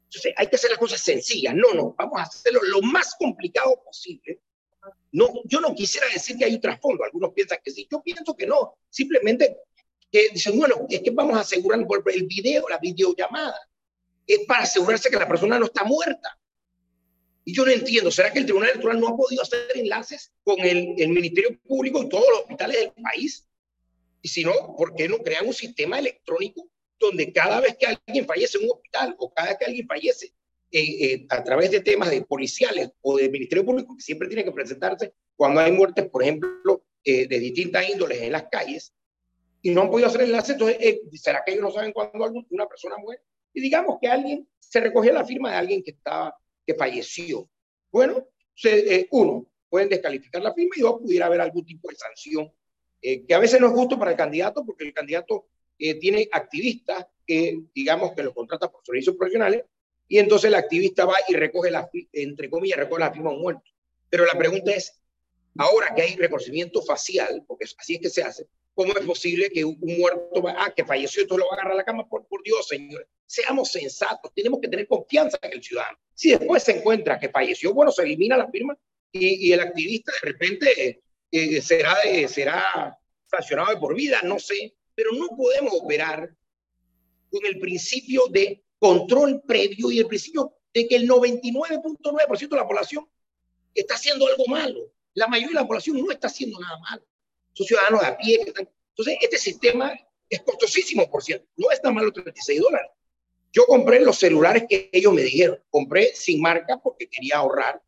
Entonces, 0.06 0.34
hay 0.38 0.48
que 0.48 0.56
hacer 0.56 0.72
las 0.72 0.79
cosas 0.79 1.01
sencillas. 1.01 1.53
No, 1.53 1.74
no, 1.74 1.94
vamos 1.98 2.20
a 2.20 2.24
hacerlo 2.24 2.62
lo 2.63 2.82
más 2.82 3.15
complicado 3.15 3.84
posible. 3.84 4.39
No, 5.12 5.27
yo 5.46 5.60
no 5.60 5.75
quisiera 5.75 6.08
decir 6.12 6.38
que 6.38 6.46
hay 6.46 6.56
un 6.56 6.62
trasfondo. 6.62 7.03
Algunos 7.03 7.34
piensan 7.34 7.60
que 7.63 7.70
sí. 7.70 7.88
Yo 7.91 8.01
pienso 8.01 8.36
que 8.36 8.48
no. 8.48 8.77
Simplemente 8.89 9.58
que 10.12 10.29
dicen, 10.34 10.58
bueno, 10.58 10.88
es 10.89 11.01
que 11.01 11.12
vamos 11.12 11.38
a 11.38 11.41
asegurar 11.41 11.86
el 12.13 12.24
video, 12.24 12.68
la 12.70 12.79
videollamada. 12.79 13.60
Es 14.25 14.39
para 14.48 14.63
asegurarse 14.63 15.10
que 15.10 15.18
la 15.18 15.27
persona 15.27 15.60
no 15.60 15.65
está 15.65 15.84
muerta. 15.84 16.38
Y 17.46 17.53
yo 17.53 17.65
no 17.65 17.72
entiendo, 17.72 18.12
¿será 18.12 18.31
que 18.31 18.39
el 18.39 18.46
Tribunal 18.46 18.69
Electoral 18.69 19.00
no 19.00 19.08
ha 19.08 19.17
podido 19.17 19.41
hacer 19.41 19.60
enlaces 19.75 20.31
con 20.43 20.60
el, 20.60 20.96
el 20.98 21.10
Ministerio 21.10 21.60
Público 21.67 22.03
y 22.03 22.10
todos 22.10 22.25
los 22.29 22.41
hospitales 22.41 22.77
del 22.79 23.03
país? 23.03 23.48
Y 24.22 24.27
si 24.27 24.43
no, 24.43 24.53
¿por 24.77 24.96
qué 24.96 25.08
no 25.08 25.17
crean 25.19 25.48
un 25.48 25.53
sistema 25.53 26.00
electrónico 26.00 26.69
donde 27.00 27.31
cada 27.31 27.62
vez 27.62 27.77
que 27.77 27.88
alguien 27.88 28.25
fallece 28.25 28.58
en 28.58 28.65
un 28.65 28.72
hospital 28.72 29.15
o 29.17 29.34
cada 29.34 29.50
vez 29.50 29.58
que 29.58 29.65
alguien 29.65 29.88
fallece 29.88 30.34
eh, 30.72 31.13
eh, 31.13 31.25
a 31.29 31.43
través 31.43 31.72
de 31.72 31.79
temas 31.79 32.12
de 32.12 32.22
policiales 32.22 32.91
o 33.01 33.17
del 33.17 33.31
Ministerio 33.31 33.65
Público, 33.65 33.96
que 33.96 34.03
siempre 34.03 34.27
tiene 34.27 34.43
que 34.43 34.51
presentarse 34.51 35.13
cuando 35.36 35.62
hay 35.62 35.72
muertes, 35.72 36.08
por 36.10 36.22
ejemplo, 36.22 36.84
eh, 37.03 37.27
de 37.27 37.39
distintas 37.39 37.89
índoles 37.89 38.22
en 38.22 38.34
las 38.34 38.43
calles, 38.51 38.93
y 39.62 39.72
no 39.72 39.81
han 39.81 39.89
podido 39.89 40.08
hacer 40.08 40.22
enlace, 40.22 40.53
entonces, 40.53 41.00
¿será 41.13 41.43
que 41.46 41.53
ellos 41.53 41.63
no 41.63 41.72
saben 41.72 41.91
cuándo 41.91 42.46
una 42.50 42.67
persona 42.67 42.98
muere? 42.98 43.22
Y 43.53 43.62
digamos 43.62 43.98
que 44.00 44.08
alguien 44.08 44.48
se 44.60 44.79
recogió 44.79 45.12
la 45.12 45.25
firma 45.25 45.51
de 45.51 45.58
alguien 45.58 45.84
que 45.84 45.91
estaba, 45.91 46.38
que 46.69 46.75
falleció. 46.75 47.49
Bueno, 47.91 48.27
se, 48.53 49.07
uno, 49.09 49.47
pueden 49.69 49.89
descalificar 49.89 50.39
la 50.43 50.53
firma 50.53 50.75
y 50.75 50.81
dos, 50.81 51.01
pudiera 51.01 51.25
haber 51.25 51.41
algún 51.41 51.65
tipo 51.65 51.89
de 51.89 51.95
sanción, 51.95 52.53
que 53.01 53.33
a 53.33 53.39
veces 53.39 53.59
no 53.59 53.67
es 53.67 53.73
justo 53.73 53.97
para 53.97 54.11
el 54.11 54.17
candidato, 54.17 54.63
porque 54.63 54.83
el 54.83 54.93
candidato 54.93 55.47
tiene 55.77 56.29
activistas 56.31 57.07
que, 57.25 57.59
digamos, 57.73 58.13
que 58.13 58.21
los 58.21 58.35
contrata 58.35 58.69
por 58.69 58.85
servicios 58.85 59.15
profesionales, 59.15 59.63
y 60.07 60.19
entonces 60.19 60.49
el 60.49 60.55
activista 60.55 61.05
va 61.05 61.15
y 61.27 61.33
recoge 61.33 61.71
la, 61.71 61.89
entre 62.13 62.51
comillas, 62.51 62.77
recoge 62.77 62.99
la 62.99 63.11
firma 63.11 63.31
de 63.31 63.35
un 63.38 63.41
muerto. 63.41 63.63
Pero 64.09 64.25
la 64.25 64.38
pregunta 64.38 64.71
es, 64.71 65.01
ahora 65.57 65.95
que 65.95 66.03
hay 66.03 66.15
reconocimiento 66.17 66.83
facial, 66.83 67.43
porque 67.47 67.65
así 67.65 67.95
es 67.95 68.01
que 68.01 68.09
se 68.09 68.21
hace, 68.21 68.47
¿cómo 68.79 68.93
es 68.98 69.05
posible 69.05 69.50
que 69.50 69.65
un 69.65 69.77
muerto, 69.81 70.41
va, 70.41 70.55
ah, 70.57 70.74
que 70.74 70.86
falleció, 70.86 71.24
esto 71.24 71.38
lo 71.38 71.48
va 71.48 71.51
a 71.51 71.53
agarrar 71.55 71.74
a 71.74 71.75
la 71.75 71.83
cama? 71.83 72.07
Por, 72.07 72.25
por 72.27 72.41
Dios, 72.41 72.65
señores, 72.65 73.09
seamos 73.25 73.74
sensatos, 73.74 74.31
tenemos 74.33 74.62
que 74.62 74.69
tener 74.69 74.88
confianza 74.88 75.38
en 75.41 75.51
el 75.51 75.62
ciudadano. 75.62 75.98
Si 76.13 76.29
después 76.29 76.63
se 76.63 76.77
encuentra 76.77 77.19
que 77.19 77.27
falleció, 77.27 77.74
bueno, 77.74 77.91
se 77.91 78.03
elimina 78.03 78.38
la 78.38 78.50
firma 78.50 78.77
y, 79.12 79.50
y 79.50 79.51
el 79.51 79.59
activista 79.59 80.13
de 80.13 80.31
repente 80.31 81.01
eh, 81.29 81.62
será, 81.62 81.98
de, 82.05 82.25
será 82.29 82.98
sancionado 83.29 83.71
de 83.71 83.81
por 83.81 83.93
vida, 83.93 84.21
no 84.24 84.39
sé, 84.39 84.77
pero 84.95 85.12
no 85.12 85.27
podemos 85.36 85.74
operar 85.74 86.33
con 87.29 87.45
el 87.45 87.59
principio 87.59 88.27
de 88.29 88.63
control 88.77 89.41
previo 89.45 89.91
y 89.91 90.00
el 90.00 90.07
principio 90.07 90.53
de 90.74 90.88
que 90.88 90.95
el 90.95 91.05
99.9% 91.05 92.50
de 92.50 92.55
la 92.55 92.65
población 92.65 93.05
está 93.75 93.95
haciendo 93.95 94.25
algo 94.25 94.45
malo. 94.48 94.93
La 95.15 95.27
mayoría 95.27 95.50
de 95.50 95.63
la 95.63 95.67
población 95.67 95.98
no 95.98 96.09
está 96.12 96.27
haciendo 96.27 96.57
nada 96.62 96.79
malo. 96.79 97.03
Son 97.53 97.65
ciudadanos 97.65 98.03
a 98.03 98.18
pie. 98.18 98.39
Entonces, 98.46 99.18
este 99.22 99.38
sistema 99.38 99.94
es 100.29 100.41
costosísimo, 100.41 101.10
por 101.10 101.24
cierto. 101.24 101.48
No 101.58 101.72
es 101.72 101.82
tan 101.82 101.94
malo 101.94 102.12
36 102.12 102.60
dólares. 102.60 102.91
Yo 103.51 103.66
compré 103.66 104.00
los 104.00 104.18
celulares 104.18 104.66
que 104.70 104.90
ellos 104.92 105.14
me 105.14 105.24
dijeron. 105.24 105.59
Compré 105.70 106.14
sin 106.14 106.42
marca 106.42 106.77
porque 106.77 107.09
quería 107.09 107.38
ahorrar. 107.38 107.81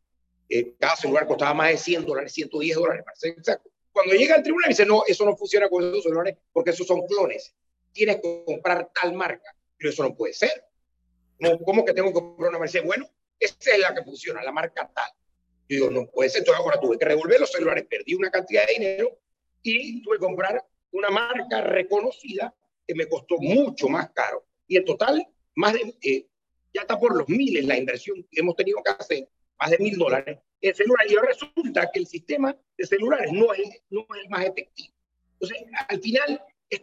Eh, 0.49 0.73
cada 0.79 0.95
celular 0.95 1.27
costaba 1.27 1.53
más 1.53 1.69
de 1.69 1.77
100 1.77 2.05
dólares, 2.05 2.33
110 2.33 2.75
dólares, 2.75 3.03
para 3.05 3.15
ser 3.15 3.31
exacto. 3.31 3.69
Cuando 3.93 4.13
llega 4.15 4.35
al 4.35 4.43
tribunal 4.43 4.69
dice, 4.69 4.85
no, 4.85 5.03
eso 5.05 5.25
no 5.25 5.35
funciona 5.35 5.69
con 5.69 5.83
esos 5.83 6.03
celulares 6.03 6.37
porque 6.51 6.71
esos 6.71 6.87
son 6.87 7.05
clones. 7.05 7.53
Tienes 7.91 8.17
que 8.17 8.43
comprar 8.45 8.89
tal 8.93 9.13
marca. 9.13 9.55
Pero 9.77 9.91
eso 9.91 10.03
no 10.03 10.15
puede 10.15 10.33
ser. 10.33 10.65
No, 11.39 11.57
¿Cómo 11.59 11.83
que 11.85 11.93
tengo 11.93 12.09
que 12.09 12.13
comprar 12.13 12.49
una 12.49 12.59
Mercedes? 12.59 12.85
Bueno, 12.85 13.09
esa 13.39 13.71
es 13.71 13.79
la 13.79 13.93
que 13.93 14.03
funciona, 14.03 14.43
la 14.43 14.51
marca 14.51 14.89
tal. 14.93 15.11
Yo 15.67 15.75
digo, 15.75 15.89
no 15.89 16.07
puede 16.07 16.29
ser. 16.29 16.39
Entonces 16.39 16.63
ahora 16.63 16.79
tuve 16.79 16.97
que 16.97 17.05
revolver 17.05 17.39
los 17.39 17.51
celulares, 17.51 17.85
perdí 17.89 18.13
una 18.13 18.29
cantidad 18.29 18.65
de 18.67 18.73
dinero 18.73 19.17
y 19.63 20.01
tuve 20.01 20.17
que 20.17 20.25
comprar 20.25 20.65
una 20.91 21.09
marca 21.09 21.61
reconocida 21.61 22.53
que 22.87 22.95
me 22.95 23.07
costó 23.07 23.37
mucho 23.39 23.87
más 23.87 24.09
caro. 24.11 24.45
Y 24.67 24.77
en 24.77 24.85
total, 24.85 25.25
más 25.55 25.73
de, 25.73 25.95
eh, 26.01 26.27
ya 26.73 26.81
está 26.81 26.99
por 26.99 27.15
los 27.15 27.27
miles 27.29 27.65
la 27.65 27.77
inversión 27.77 28.23
que 28.29 28.39
hemos 28.39 28.55
tenido 28.55 28.81
que 28.83 28.91
hacer, 28.91 29.29
más 29.59 29.71
de 29.71 29.77
mil 29.79 29.97
dólares 29.97 30.39
en 30.61 30.75
celular. 30.75 31.05
Y 31.09 31.15
ahora 31.15 31.29
resulta 31.29 31.89
que 31.91 31.99
el 31.99 32.07
sistema 32.07 32.55
de 32.77 32.85
celulares 32.85 33.31
no 33.31 33.53
es, 33.53 33.69
no 33.89 34.01
es 34.01 34.23
el 34.23 34.29
más 34.29 34.45
efectivo. 34.45 34.93
Entonces, 35.33 35.67
al 35.87 35.99
final 35.99 36.41
es 36.69 36.81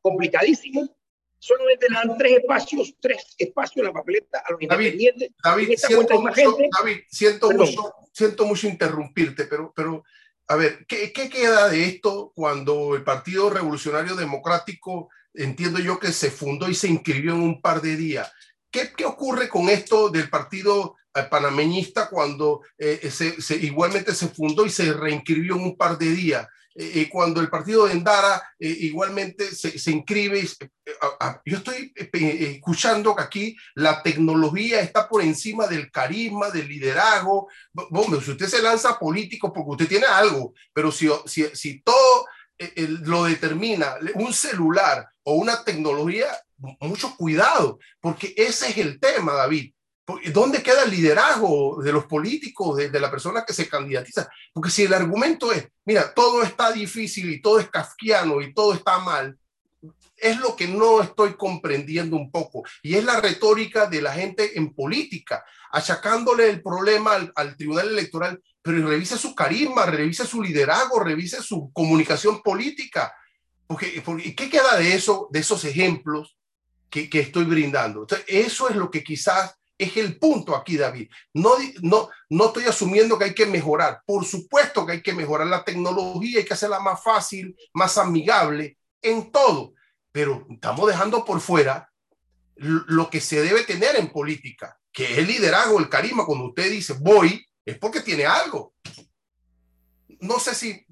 complicadísimo 0.00 0.94
solamente 1.44 1.86
le 1.90 1.94
dan 1.94 2.16
tres 2.16 2.38
espacios, 2.38 2.94
tres 2.98 3.34
espacios 3.36 3.76
en 3.76 3.84
la 3.84 3.92
papeleta 3.92 4.42
a 4.46 4.52
los 4.52 4.60
David, 4.66 4.86
independientes. 4.86 5.30
David, 5.42 5.74
siento 5.76 6.20
mucho, 6.20 6.56
David 6.78 6.96
siento, 7.08 7.50
mucho, 7.50 7.94
siento 8.12 8.46
mucho 8.46 8.66
interrumpirte, 8.66 9.44
pero, 9.44 9.70
pero 9.76 10.04
a 10.48 10.56
ver, 10.56 10.84
¿qué, 10.86 11.12
¿qué, 11.12 11.28
queda 11.28 11.68
de 11.68 11.84
esto 11.86 12.32
cuando 12.34 12.94
el 12.94 13.02
Partido 13.02 13.50
Revolucionario 13.50 14.14
Democrático, 14.14 15.08
entiendo 15.32 15.78
yo 15.78 15.98
que 15.98 16.12
se 16.12 16.30
fundó 16.30 16.68
y 16.68 16.74
se 16.74 16.88
inscribió 16.88 17.34
en 17.34 17.42
un 17.42 17.60
par 17.62 17.80
de 17.80 17.96
días? 17.96 18.30
¿Qué, 18.70 19.04
ocurre 19.04 19.48
con 19.48 19.68
esto 19.68 20.10
del 20.10 20.28
Partido 20.28 20.96
eh, 21.14 21.22
Panameñista 21.30 22.08
cuando 22.08 22.62
eh, 22.76 23.08
se, 23.10 23.56
igualmente 23.56 24.14
se 24.14 24.28
fundó 24.28 24.66
y 24.66 24.70
se 24.70 24.92
reinscribió 24.92 25.54
en 25.54 25.62
un 25.62 25.76
par 25.76 25.96
de 25.96 26.10
días? 26.10 26.48
Eh, 26.76 27.02
eh, 27.02 27.08
cuando 27.08 27.40
el 27.40 27.48
partido 27.48 27.86
de 27.86 27.92
Endara 27.92 28.42
eh, 28.58 28.68
igualmente 28.80 29.54
se, 29.54 29.78
se 29.78 29.92
inscribe, 29.92 30.44
yo 31.44 31.58
estoy 31.58 31.92
escuchando 31.94 33.14
que 33.14 33.22
aquí 33.22 33.56
la 33.76 34.02
tecnología 34.02 34.80
está 34.80 35.08
por 35.08 35.22
encima 35.22 35.68
del 35.68 35.90
carisma, 35.92 36.50
del 36.50 36.68
liderazgo. 36.68 37.48
Bueno, 37.72 38.20
si 38.20 38.32
usted 38.32 38.46
se 38.48 38.62
lanza 38.62 38.98
político 38.98 39.52
porque 39.52 39.70
usted 39.70 39.88
tiene 39.88 40.06
algo, 40.06 40.52
pero 40.72 40.90
si, 40.90 41.08
si, 41.26 41.44
si 41.54 41.80
todo 41.82 42.26
lo 43.02 43.24
determina 43.24 43.96
un 44.14 44.32
celular 44.32 45.08
o 45.22 45.34
una 45.34 45.62
tecnología, 45.62 46.26
mucho 46.80 47.16
cuidado, 47.16 47.78
porque 48.00 48.34
ese 48.36 48.70
es 48.70 48.78
el 48.78 48.98
tema, 48.98 49.32
David. 49.32 49.73
¿Dónde 50.32 50.62
queda 50.62 50.84
el 50.84 50.90
liderazgo 50.90 51.82
de 51.82 51.92
los 51.92 52.04
políticos, 52.04 52.76
de, 52.76 53.00
la 53.00 53.10
persona 53.10 53.44
que 53.44 53.54
se 53.54 53.68
candidatiza? 53.68 54.28
Porque 54.52 54.70
si 54.70 54.82
el 54.82 54.92
argumento 54.92 55.50
es, 55.50 55.66
mira, 55.84 56.12
todo 56.12 56.42
está 56.42 56.72
difícil 56.72 57.30
y 57.30 57.40
todo 57.40 57.58
es 57.58 57.70
kafkiano 57.70 58.42
y 58.42 58.52
todo 58.52 58.74
está 58.74 58.98
mal, 58.98 59.38
es 60.16 60.38
lo 60.38 60.54
que 60.56 60.68
no 60.68 61.00
estoy 61.00 61.34
comprendiendo 61.34 62.16
un 62.16 62.30
poco. 62.30 62.62
Y 62.82 62.96
es 62.96 63.04
la 63.04 63.20
retórica 63.20 63.86
de 63.86 64.02
la 64.02 64.12
gente 64.12 64.58
en 64.58 64.74
política, 64.74 65.44
achacándole 65.72 66.50
el 66.50 66.62
problema 66.62 67.14
al, 67.14 67.32
al 67.34 67.56
Tribunal 67.56 67.88
Electoral, 67.88 68.42
pero 68.64 68.86
revise 68.86 69.18
su 69.18 69.34
carisma, 69.34 69.84
revise 69.86 70.26
su 70.26 70.42
liderazgo, 70.42 71.00
revise 71.00 71.42
su 71.42 71.70
comunicación 71.72 72.42
política. 72.42 73.12
Porque, 73.66 74.02
¿qué 74.36 74.50
queda 74.50 74.76
de 74.76 74.94
eso, 74.94 75.28
de 75.30 75.40
esos 75.40 75.64
ejemplos 75.64 76.36
que, 76.90 77.08
estoy 77.12 77.44
brindando? 77.44 78.06
Eso 78.26 78.68
es 78.68 78.76
lo 78.76 78.90
que 78.90 79.02
quizás 79.02 79.56
es 79.78 79.96
el 79.96 80.18
punto 80.18 80.54
aquí, 80.54 80.76
David. 80.76 81.10
No, 81.32 81.50
no, 81.82 82.08
no 82.30 82.46
estoy 82.46 82.64
asumiendo 82.64 83.18
que 83.18 83.24
hay 83.24 83.34
que 83.34 83.46
mejorar. 83.46 84.02
Por 84.06 84.24
supuesto 84.24 84.86
que 84.86 84.92
hay 84.92 85.02
que 85.02 85.12
mejorar 85.12 85.46
la 85.46 85.64
tecnología, 85.64 86.38
hay 86.38 86.44
que 86.44 86.54
hacerla 86.54 86.80
más 86.80 87.02
fácil, 87.02 87.56
más 87.72 87.98
amigable 87.98 88.78
en 89.02 89.30
todo. 89.30 89.74
Pero 90.12 90.46
estamos 90.50 90.86
dejando 90.86 91.24
por 91.24 91.40
fuera 91.40 91.90
lo 92.56 93.10
que 93.10 93.20
se 93.20 93.42
debe 93.42 93.64
tener 93.64 93.96
en 93.96 94.12
política, 94.12 94.78
que 94.92 95.04
es 95.04 95.18
el 95.18 95.26
liderazgo, 95.26 95.78
el 95.78 95.88
carisma. 95.88 96.24
Cuando 96.24 96.46
usted 96.46 96.70
dice 96.70 96.94
voy, 97.00 97.44
es 97.64 97.78
porque 97.78 98.00
tiene 98.00 98.26
algo. 98.26 98.74
No 100.20 100.38
sé 100.38 100.54
si... 100.54 100.86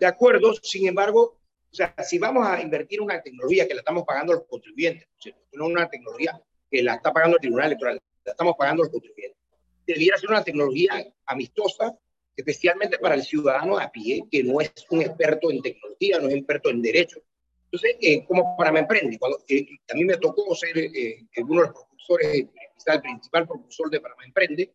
De 0.00 0.06
acuerdo, 0.06 0.54
sin 0.62 0.88
embargo, 0.88 1.38
o 1.70 1.74
sea, 1.74 1.94
si 2.02 2.18
vamos 2.18 2.46
a 2.46 2.60
invertir 2.62 3.02
una 3.02 3.20
tecnología 3.22 3.68
que 3.68 3.74
la 3.74 3.80
estamos 3.80 4.04
pagando 4.06 4.32
los 4.32 4.44
contribuyentes, 4.48 5.06
no 5.52 5.66
una 5.66 5.88
tecnología 5.90 6.40
que 6.72 6.82
la 6.82 6.94
está 6.94 7.12
pagando 7.12 7.36
el 7.36 7.40
Tribunal 7.42 7.66
Electoral, 7.66 8.00
la 8.24 8.32
estamos 8.32 8.54
pagando 8.58 8.82
los 8.82 8.90
contribuyentes. 8.90 9.38
Debiera 9.86 10.16
ser 10.16 10.30
una 10.30 10.42
tecnología 10.42 11.04
amistosa, 11.26 11.94
especialmente 12.34 12.98
para 12.98 13.14
el 13.14 13.22
ciudadano 13.22 13.78
a 13.78 13.92
pie, 13.92 14.24
que 14.30 14.42
no 14.42 14.60
es 14.60 14.72
un 14.88 15.02
experto 15.02 15.50
en 15.50 15.60
tecnología, 15.60 16.18
no 16.18 16.28
es 16.28 16.34
experto 16.34 16.70
en 16.70 16.80
derecho. 16.80 17.20
Entonces, 17.64 17.96
eh, 18.00 18.24
como 18.26 18.56
para 18.56 18.72
me 18.72 18.80
emprende, 18.80 19.18
cuando 19.18 19.38
eh, 19.48 19.66
a 19.90 19.94
mí 19.94 20.04
me 20.04 20.16
tocó 20.16 20.54
ser 20.54 20.76
eh, 20.78 21.26
uno 21.38 21.62
de 21.62 21.68
los 21.68 21.74
propulsores, 21.74 22.46
quizá 22.76 22.94
el 22.94 23.02
principal 23.02 23.46
propulsor 23.46 23.90
de 23.90 24.00
Panamá 24.00 24.24
Emprende, 24.24 24.72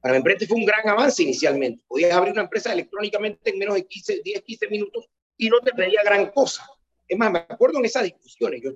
Panamá 0.00 0.16
Emprende 0.18 0.46
fue 0.46 0.56
un 0.56 0.64
gran 0.64 0.88
avance 0.88 1.22
inicialmente. 1.22 1.84
Podías 1.86 2.12
abrir 2.12 2.32
una 2.32 2.42
empresa 2.42 2.72
electrónicamente 2.72 3.50
en 3.50 3.58
menos 3.58 3.74
de 3.74 3.86
15, 3.86 4.22
10, 4.24 4.42
15 4.42 4.68
minutos 4.68 5.08
y 5.36 5.48
no 5.48 5.60
te 5.60 5.72
pedía 5.72 6.02
gran 6.04 6.30
cosa. 6.30 6.66
Es 7.06 7.18
más, 7.18 7.30
me 7.30 7.40
acuerdo 7.40 7.78
en 7.78 7.84
esas 7.84 8.04
discusiones, 8.04 8.62
yo 8.62 8.70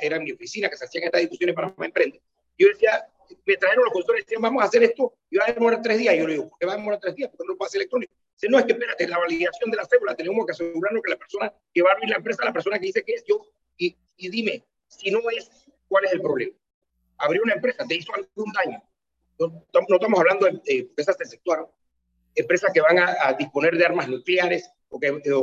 era 0.00 0.18
mi 0.18 0.32
oficina 0.32 0.68
que 0.68 0.76
se 0.76 0.84
hacían 0.84 1.04
estas 1.04 1.20
discusiones 1.20 1.54
para 1.54 1.74
Emprende, 1.78 2.20
yo 2.58 2.68
decía, 2.68 3.08
me 3.46 3.56
trajeron 3.56 3.84
los 3.84 3.92
consultores 3.92 4.22
y 4.22 4.24
decían, 4.24 4.42
vamos 4.42 4.62
a 4.62 4.66
hacer 4.66 4.82
esto, 4.82 5.14
y 5.30 5.36
va 5.36 5.44
a 5.46 5.52
demorar 5.52 5.80
tres 5.82 5.98
días. 5.98 6.16
Yo 6.16 6.26
le 6.26 6.32
digo, 6.34 6.48
¿por 6.48 6.58
qué 6.58 6.66
va 6.66 6.72
a 6.72 6.76
demorar 6.76 7.00
tres 7.00 7.14
días? 7.14 7.30
Porque 7.30 7.44
no 7.46 7.56
lo 7.58 7.66
electrónico. 7.72 8.12
Dice, 8.34 8.48
no, 8.48 8.58
es 8.58 8.64
que 8.64 8.72
espérate, 8.72 9.08
la 9.08 9.18
validación 9.18 9.70
de 9.70 9.76
la 9.76 9.84
cédula, 9.84 10.14
tenemos 10.14 10.44
que 10.46 10.52
asegurarnos 10.52 11.02
que 11.02 11.10
la 11.10 11.16
persona 11.16 11.52
que 11.72 11.82
va 11.82 11.90
a 11.90 11.92
abrir 11.94 12.10
la 12.10 12.16
empresa, 12.16 12.44
la 12.44 12.52
persona 12.52 12.78
que 12.78 12.86
dice 12.86 13.02
que 13.04 13.14
es 13.14 13.24
yo, 13.24 13.42
y, 13.76 13.96
dime, 14.16 14.64
si 14.88 15.10
no 15.10 15.20
es, 15.30 15.50
¿cuál 15.88 16.04
es 16.04 16.12
el 16.12 16.20
problema? 16.20 16.56
Abrir 17.18 17.42
una 17.42 17.54
empresa, 17.54 17.84
te 17.86 17.94
hizo 17.94 18.12
algún 18.14 18.52
daño. 18.52 18.82
No, 19.38 19.64
estamos 19.72 20.18
hablando 20.18 20.46
de, 20.46 20.60
empresas 20.66 21.16
del 21.18 21.28
sector, 21.28 21.72
empresas 22.34 22.72
que 22.72 22.80
van 22.80 22.98
a, 22.98 23.32
disponer 23.34 23.76
de 23.76 23.86
armas 23.86 24.08
nucleares 24.08 24.70
o 24.88 24.98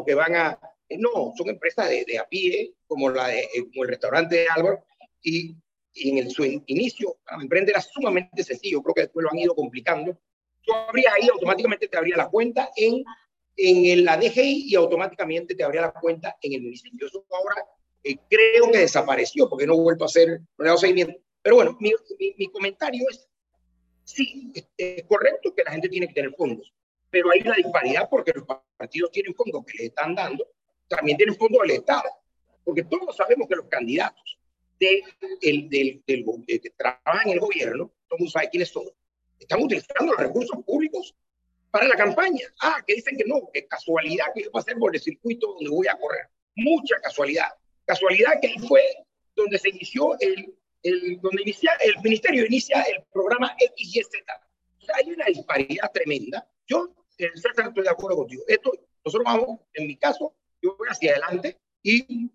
que 0.06 0.16
van 0.16 0.36
a... 0.36 0.60
No, 0.90 1.34
son 1.36 1.50
empresas 1.50 1.90
de, 1.90 2.06
de 2.06 2.20
a 2.20 2.28
pie, 2.28 2.74
como, 2.88 3.10
la 3.10 3.28
de, 3.28 3.48
como 3.72 3.84
el 3.84 3.90
restaurante 3.90 4.36
de 4.36 4.48
Álvaro, 4.48 4.86
y 5.22 5.56
y 5.96 6.10
en 6.10 6.18
el, 6.20 6.30
su 6.30 6.44
inicio, 6.44 7.18
emprender 7.42 7.72
era 7.72 7.82
sumamente 7.82 8.44
sencillo, 8.44 8.84
creo 8.84 8.94
que 8.94 9.02
después 9.04 9.24
lo 9.24 9.32
han 9.32 9.40
ido 9.40 9.56
complicando. 9.56 10.18
Tú 10.62 10.74
abrías 10.74 11.14
ahí, 11.14 11.30
automáticamente 11.30 11.88
te 11.88 11.98
abría 11.98 12.18
la 12.18 12.28
cuenta 12.28 12.70
en, 12.76 13.04
en 13.56 14.04
la 14.04 14.18
DGI 14.18 14.66
y 14.68 14.76
automáticamente 14.76 15.56
te 15.56 15.64
abría 15.64 15.82
la 15.82 15.94
cuenta 15.94 16.36
en 16.42 16.54
el 16.54 16.62
municipio. 16.64 17.08
Eso 17.08 17.26
ahora 17.32 17.66
eh, 18.04 18.18
creo 18.30 18.72
que 18.72 18.80
desapareció 18.80 19.50
porque 19.50 19.66
no 19.66 19.74
he 19.74 19.82
vuelto 19.82 20.04
a 20.04 20.08
hacer, 20.08 20.42
no 20.58 20.74
he 20.74 20.78
seguimiento. 20.78 21.18
Pero 21.42 21.56
bueno, 21.56 21.78
mi, 21.80 21.94
mi, 22.20 22.36
mi 22.38 22.48
comentario 22.48 23.06
es, 23.10 23.30
sí, 24.04 24.52
es, 24.78 25.04
correcto 25.04 25.56
que 25.56 25.64
la 25.64 25.72
gente 25.72 25.88
tiene 25.88 26.08
que 26.08 26.14
tener 26.14 26.34
fondos, 26.36 26.74
pero 27.10 27.32
hay 27.32 27.42
una 27.42 27.56
disparidad 27.56 28.10
porque 28.10 28.34
los 28.36 28.46
partidos 28.76 29.12
tienen 29.12 29.34
fondos 29.34 29.64
que 29.66 29.78
le 29.78 29.86
están 29.86 30.16
dando, 30.16 30.46
también 30.88 31.18
tienen 31.18 31.36
fondos 31.36 31.62
del 31.62 31.72
Estado, 31.72 32.10
porque 32.64 32.84
todos 32.84 33.16
sabemos 33.16 33.48
que 33.48 33.56
los 33.56 33.68
candidatos 33.68 34.38
de, 34.80 35.04
el, 35.42 35.70
del, 35.70 36.04
del, 36.06 36.26
de, 36.46 36.60
que 36.60 36.70
trabajan 36.72 37.28
en 37.28 37.34
el 37.34 37.40
gobierno, 37.40 37.92
todo 38.08 38.18
el 38.18 38.20
mundo 38.20 38.32
sabe 38.32 38.50
quiénes 38.50 38.70
son, 38.70 38.84
están 39.40 39.62
utilizando 39.62 40.14
los 40.14 40.18
recursos 40.18 40.64
públicos 40.66 41.16
para 41.72 41.88
la 41.88 41.96
campaña. 41.96 42.48
Ah, 42.62 42.84
que 42.86 42.96
dicen 42.96 43.18
que 43.18 43.26
no, 43.26 43.50
que 43.54 43.68
casualidad 43.68 44.28
que 44.34 44.44
yo 44.44 44.52
pasé 44.52 44.76
por 44.76 44.96
el 44.96 45.02
circuito 45.02 45.54
donde 45.54 45.70
voy 45.70 45.88
a 45.88 45.98
correr. 45.98 46.30
Mucha 46.56 46.96
casualidad. 47.02 47.50
Casualidad 47.86 48.40
que 48.42 48.48
ahí 48.48 48.60
fue 48.60 48.82
donde 49.36 49.60
se 49.60 49.70
inició 49.70 50.18
el, 50.20 50.56
el 50.84 51.20
donde 51.20 51.42
inicia, 51.42 51.72
el 51.82 52.02
ministerio 52.02 52.46
inicia 52.46 52.82
el 52.84 53.04
programa 53.12 53.56
XYZ. 53.76 54.08
O 54.82 54.86
sea, 54.86 54.96
hay 54.96 55.12
una 55.12 55.26
disparidad 55.26 55.92
tremenda. 55.92 56.48
Yo, 56.66 56.96
en 57.18 57.36
César, 57.36 57.68
estoy 57.68 57.84
de 57.84 57.90
acuerdo 57.90 58.18
contigo. 58.18 58.44
Esto, 58.48 58.72
nosotros 59.04 59.26
vamos, 59.26 59.60
en 59.74 59.88
mi 59.88 59.98
caso, 59.98 60.34
yo 60.66 60.76
voy 60.78 60.88
hacia 60.90 61.12
adelante 61.12 61.58
y 61.84 62.30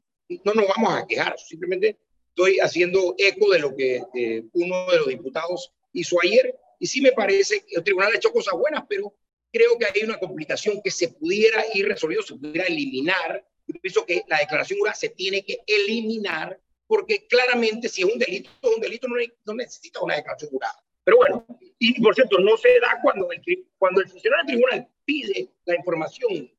no 0.44 0.54
nos 0.54 0.66
vamos 0.68 0.94
a 0.94 1.06
quejar, 1.06 1.38
simplemente 1.38 1.98
estoy 2.28 2.58
haciendo 2.60 3.14
eco 3.18 3.50
de 3.50 3.58
lo 3.58 3.76
que 3.76 4.02
eh, 4.14 4.44
uno 4.52 4.90
de 4.90 4.96
los 4.98 5.08
diputados 5.08 5.72
hizo 5.92 6.16
ayer. 6.22 6.56
Y 6.78 6.86
sí 6.86 7.00
me 7.00 7.12
parece 7.12 7.64
que 7.66 7.76
el 7.76 7.84
tribunal 7.84 8.12
ha 8.12 8.16
hecho 8.16 8.32
cosas 8.32 8.54
buenas, 8.54 8.84
pero 8.88 9.12
creo 9.52 9.76
que 9.76 9.86
hay 9.86 10.04
una 10.04 10.18
complicación 10.18 10.80
que 10.82 10.90
se 10.90 11.08
pudiera 11.08 11.64
ir 11.74 11.86
resolviendo, 11.86 12.26
se 12.26 12.36
pudiera 12.36 12.66
eliminar. 12.66 13.44
Yo 13.66 13.80
pienso 13.80 14.06
que 14.06 14.24
la 14.28 14.38
declaración 14.38 14.78
jurada 14.78 14.94
se 14.94 15.10
tiene 15.10 15.44
que 15.44 15.58
eliminar 15.66 16.58
porque 16.86 17.26
claramente 17.26 17.88
si 17.88 18.02
es 18.02 18.12
un 18.12 18.18
delito, 18.18 18.50
un 18.74 18.80
delito 18.80 19.06
no, 19.08 19.16
no 19.44 19.54
necesita 19.54 20.00
una 20.00 20.16
declaración 20.16 20.50
jurada. 20.50 20.82
Pero 21.04 21.18
bueno, 21.18 21.46
y 21.78 22.00
por 22.00 22.14
cierto, 22.14 22.38
no 22.38 22.56
se 22.56 22.80
da 22.80 22.98
cuando 23.02 23.30
el, 23.30 23.42
cuando 23.78 24.00
el 24.00 24.08
funcionario 24.08 24.44
del 24.44 24.56
tribunal 24.56 24.88
pide 25.04 25.48
la 25.64 25.76
información 25.76 26.50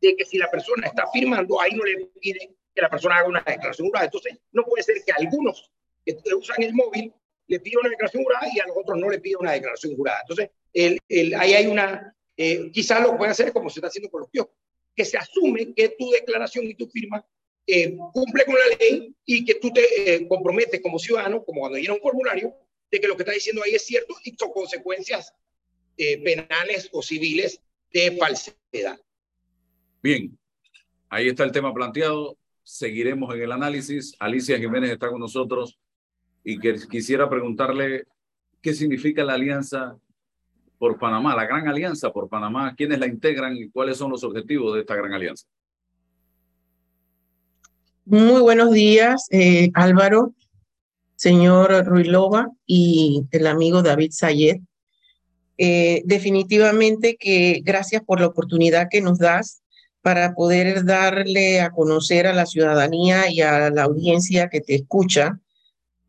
de 0.00 0.16
que 0.16 0.24
si 0.24 0.38
la 0.38 0.50
persona 0.50 0.86
está 0.86 1.06
firmando, 1.12 1.60
ahí 1.60 1.72
no 1.72 1.84
le 1.84 2.06
pide 2.20 2.56
que 2.74 2.82
la 2.82 2.90
persona 2.90 3.18
haga 3.18 3.28
una 3.28 3.40
declaración 3.40 3.88
jurada. 3.88 4.06
Entonces, 4.06 4.38
no 4.52 4.64
puede 4.64 4.82
ser 4.82 4.96
que 5.04 5.12
algunos 5.12 5.70
que 6.04 6.34
usan 6.34 6.62
el 6.62 6.74
móvil 6.74 7.12
le 7.48 7.60
pidan 7.60 7.80
una 7.80 7.90
declaración 7.90 8.22
jurada 8.22 8.46
y 8.52 8.60
a 8.60 8.66
los 8.66 8.76
otros 8.76 8.98
no 8.98 9.10
le 9.10 9.18
pidan 9.18 9.40
una 9.40 9.52
declaración 9.52 9.96
jurada. 9.96 10.20
Entonces, 10.22 10.50
el, 10.72 10.98
el, 11.08 11.34
ahí 11.34 11.54
hay 11.54 11.66
una, 11.66 12.14
eh, 12.36 12.70
quizás 12.72 13.02
lo 13.02 13.16
pueden 13.16 13.32
hacer 13.32 13.52
como 13.52 13.70
se 13.70 13.80
está 13.80 13.88
haciendo 13.88 14.10
con 14.10 14.20
los 14.20 14.30
kioscos, 14.30 14.54
que 14.94 15.04
se 15.04 15.16
asume 15.16 15.74
que 15.74 15.90
tu 15.90 16.10
declaración 16.10 16.66
y 16.66 16.74
tu 16.74 16.88
firma 16.88 17.26
eh, 17.66 17.96
cumple 18.12 18.44
con 18.44 18.54
la 18.54 18.76
ley 18.78 19.14
y 19.24 19.44
que 19.44 19.56
tú 19.56 19.72
te 19.72 20.14
eh, 20.14 20.28
comprometes 20.28 20.80
como 20.80 20.98
ciudadano, 20.98 21.44
como 21.44 21.60
cuando 21.60 21.78
llena 21.78 21.94
un 21.94 22.00
formulario, 22.00 22.54
de 22.90 23.00
que 23.00 23.08
lo 23.08 23.16
que 23.16 23.22
está 23.22 23.32
diciendo 23.32 23.62
ahí 23.62 23.74
es 23.74 23.84
cierto 23.84 24.14
y 24.24 24.34
son 24.38 24.52
consecuencias 24.52 25.34
penales 25.96 26.88
o 26.92 27.02
civiles 27.02 27.60
de 27.92 28.12
falsedad. 28.12 29.00
Bien, 30.02 30.38
ahí 31.08 31.28
está 31.28 31.44
el 31.44 31.52
tema 31.52 31.72
planteado 31.74 32.36
seguiremos 32.68 33.34
en 33.34 33.42
el 33.42 33.52
análisis. 33.52 34.14
Alicia 34.18 34.58
Jiménez 34.58 34.90
está 34.90 35.08
con 35.08 35.20
nosotros 35.20 35.78
y 36.44 36.58
que 36.58 36.76
quisiera 36.90 37.28
preguntarle 37.28 38.04
qué 38.60 38.74
significa 38.74 39.24
la 39.24 39.34
alianza 39.34 39.96
por 40.76 40.98
Panamá, 40.98 41.34
la 41.34 41.46
gran 41.46 41.66
alianza 41.66 42.12
por 42.12 42.28
Panamá, 42.28 42.74
quiénes 42.76 42.98
la 42.98 43.06
integran 43.06 43.56
y 43.56 43.70
cuáles 43.70 43.96
son 43.96 44.10
los 44.10 44.22
objetivos 44.22 44.74
de 44.74 44.80
esta 44.80 44.94
gran 44.94 45.14
alianza. 45.14 45.46
Muy 48.04 48.42
buenos 48.42 48.70
días, 48.72 49.28
eh, 49.30 49.70
Álvaro, 49.72 50.34
señor 51.16 51.86
Ruilova 51.86 52.50
y 52.66 53.24
el 53.30 53.46
amigo 53.46 53.82
David 53.82 54.10
Sayed. 54.12 54.58
Eh, 55.56 56.02
definitivamente 56.04 57.16
que 57.16 57.62
gracias 57.64 58.02
por 58.04 58.20
la 58.20 58.26
oportunidad 58.26 58.88
que 58.90 59.00
nos 59.00 59.18
das 59.18 59.62
para 60.08 60.32
poder 60.34 60.86
darle 60.86 61.60
a 61.60 61.68
conocer 61.68 62.26
a 62.26 62.32
la 62.32 62.46
ciudadanía 62.46 63.30
y 63.30 63.42
a 63.42 63.68
la 63.68 63.82
audiencia 63.82 64.48
que 64.48 64.62
te 64.62 64.74
escucha 64.74 65.38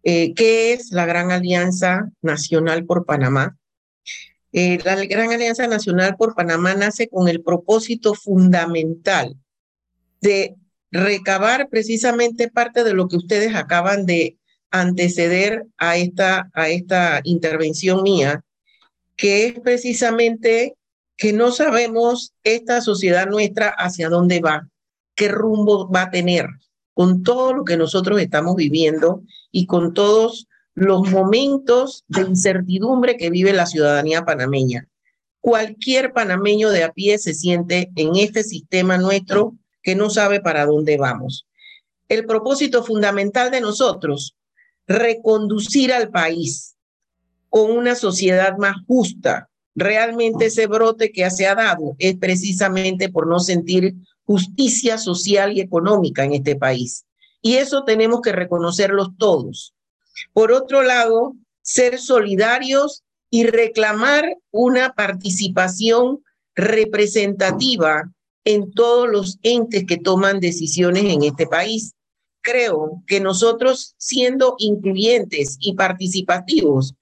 eh, 0.03 0.33
qué 0.35 0.71
es 0.71 0.93
la 0.93 1.05
Gran 1.05 1.31
Alianza 1.31 2.09
Nacional 2.21 2.85
por 2.85 3.05
Panamá. 3.05 3.57
Eh, 4.53 4.79
la 4.85 4.95
Gran 5.03 5.33
Alianza 5.33 5.67
Nacional 5.67 6.15
por 6.15 6.33
Panamá 6.33 6.75
nace 6.75 7.09
con 7.09 7.27
el 7.27 7.43
propósito 7.43 8.13
fundamental 8.13 9.35
de 10.21 10.55
recabar 10.91 11.67
precisamente 11.67 12.47
parte 12.49 12.85
de 12.85 12.93
lo 12.93 13.09
que 13.09 13.17
ustedes 13.17 13.53
acaban 13.53 14.05
de 14.05 14.37
anteceder 14.71 15.65
a 15.77 15.97
esta, 15.97 16.49
a 16.53 16.69
esta 16.69 17.19
intervención 17.25 18.01
mía, 18.01 18.45
que 19.17 19.47
es 19.47 19.59
precisamente 19.59 20.77
que 21.19 21.33
no 21.33 21.51
sabemos 21.51 22.33
esta 22.45 22.79
sociedad 22.79 23.27
nuestra 23.27 23.67
hacia 23.77 24.07
dónde 24.07 24.39
va, 24.39 24.69
qué 25.15 25.27
rumbo 25.27 25.91
va 25.91 26.03
a 26.03 26.11
tener 26.11 26.47
con 26.93 27.23
todo 27.23 27.53
lo 27.53 27.65
que 27.65 27.75
nosotros 27.75 28.21
estamos 28.21 28.55
viviendo 28.55 29.21
y 29.51 29.65
con 29.65 29.93
todos 29.93 30.47
los 30.75 31.11
momentos 31.11 32.05
de 32.07 32.21
incertidumbre 32.21 33.17
que 33.17 33.29
vive 33.29 33.51
la 33.51 33.65
ciudadanía 33.65 34.23
panameña. 34.23 34.87
Cualquier 35.41 36.13
panameño 36.13 36.69
de 36.69 36.83
a 36.83 36.93
pie 36.93 37.17
se 37.17 37.33
siente 37.33 37.91
en 37.97 38.15
este 38.15 38.43
sistema 38.43 38.97
nuestro 38.97 39.57
que 39.83 39.95
no 39.95 40.09
sabe 40.09 40.39
para 40.39 40.65
dónde 40.65 40.95
vamos. 40.95 41.47
El 42.07 42.25
propósito 42.25 42.81
fundamental 42.81 43.51
de 43.51 43.59
nosotros, 43.59 44.37
reconducir 44.87 45.91
al 45.91 46.11
país 46.11 46.77
con 47.49 47.71
una 47.71 47.95
sociedad 47.95 48.57
más 48.57 48.77
justa, 48.87 49.48
realmente 49.79 50.47
ese 50.47 50.67
brote 50.67 51.11
que 51.11 51.29
se 51.29 51.47
ha 51.47 51.55
dado 51.55 51.95
es 51.99 52.17
precisamente 52.17 53.09
por 53.09 53.27
no 53.27 53.39
sentir 53.39 53.95
justicia 54.25 54.97
social 54.97 55.57
y 55.57 55.61
económica 55.61 56.23
en 56.23 56.33
este 56.33 56.55
país. 56.55 57.05
Y 57.41 57.55
eso 57.55 57.83
tenemos 57.83 58.21
que 58.21 58.31
reconocerlos 58.31 59.09
todos. 59.17 59.73
Por 60.33 60.51
otro 60.51 60.83
lado, 60.83 61.35
ser 61.61 61.99
solidarios 61.99 63.03
y 63.29 63.45
reclamar 63.45 64.37
una 64.51 64.93
participación 64.93 66.23
representativa 66.55 68.11
en 68.43 68.71
todos 68.71 69.07
los 69.07 69.39
entes 69.43 69.85
que 69.85 69.97
toman 69.97 70.39
decisiones 70.39 71.03
en 71.05 71.23
este 71.23 71.47
país. 71.47 71.93
Creo 72.41 73.03
que 73.05 73.19
nosotros, 73.19 73.95
siendo 73.97 74.55
incluyentes 74.57 75.57
y 75.59 75.73
participativos, 75.73 76.95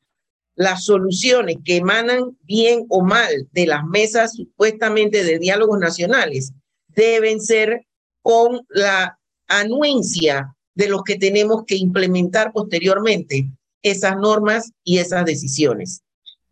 las 0.57 0.85
soluciones 0.85 1.57
que 1.63 1.77
emanan 1.77 2.35
bien 2.41 2.85
o 2.89 3.03
mal 3.03 3.47
de 3.51 3.67
las 3.67 3.85
mesas 3.85 4.33
supuestamente 4.33 5.23
de 5.23 5.37
diálogos 5.37 5.79
nacionales 5.79 6.51
deben 6.87 7.39
ser 7.39 7.85
con 8.23 8.65
la 8.69 9.19
anuencia 9.47 10.55
de 10.73 10.89
los 10.89 11.03
que 11.03 11.15
tenemos 11.15 11.63
que 11.67 11.75
implementar 11.75 12.51
posteriormente 12.53 13.47
esas 13.83 14.17
normas 14.17 14.71
y 14.83 14.97
esas 14.97 15.25
decisiones. 15.25 16.01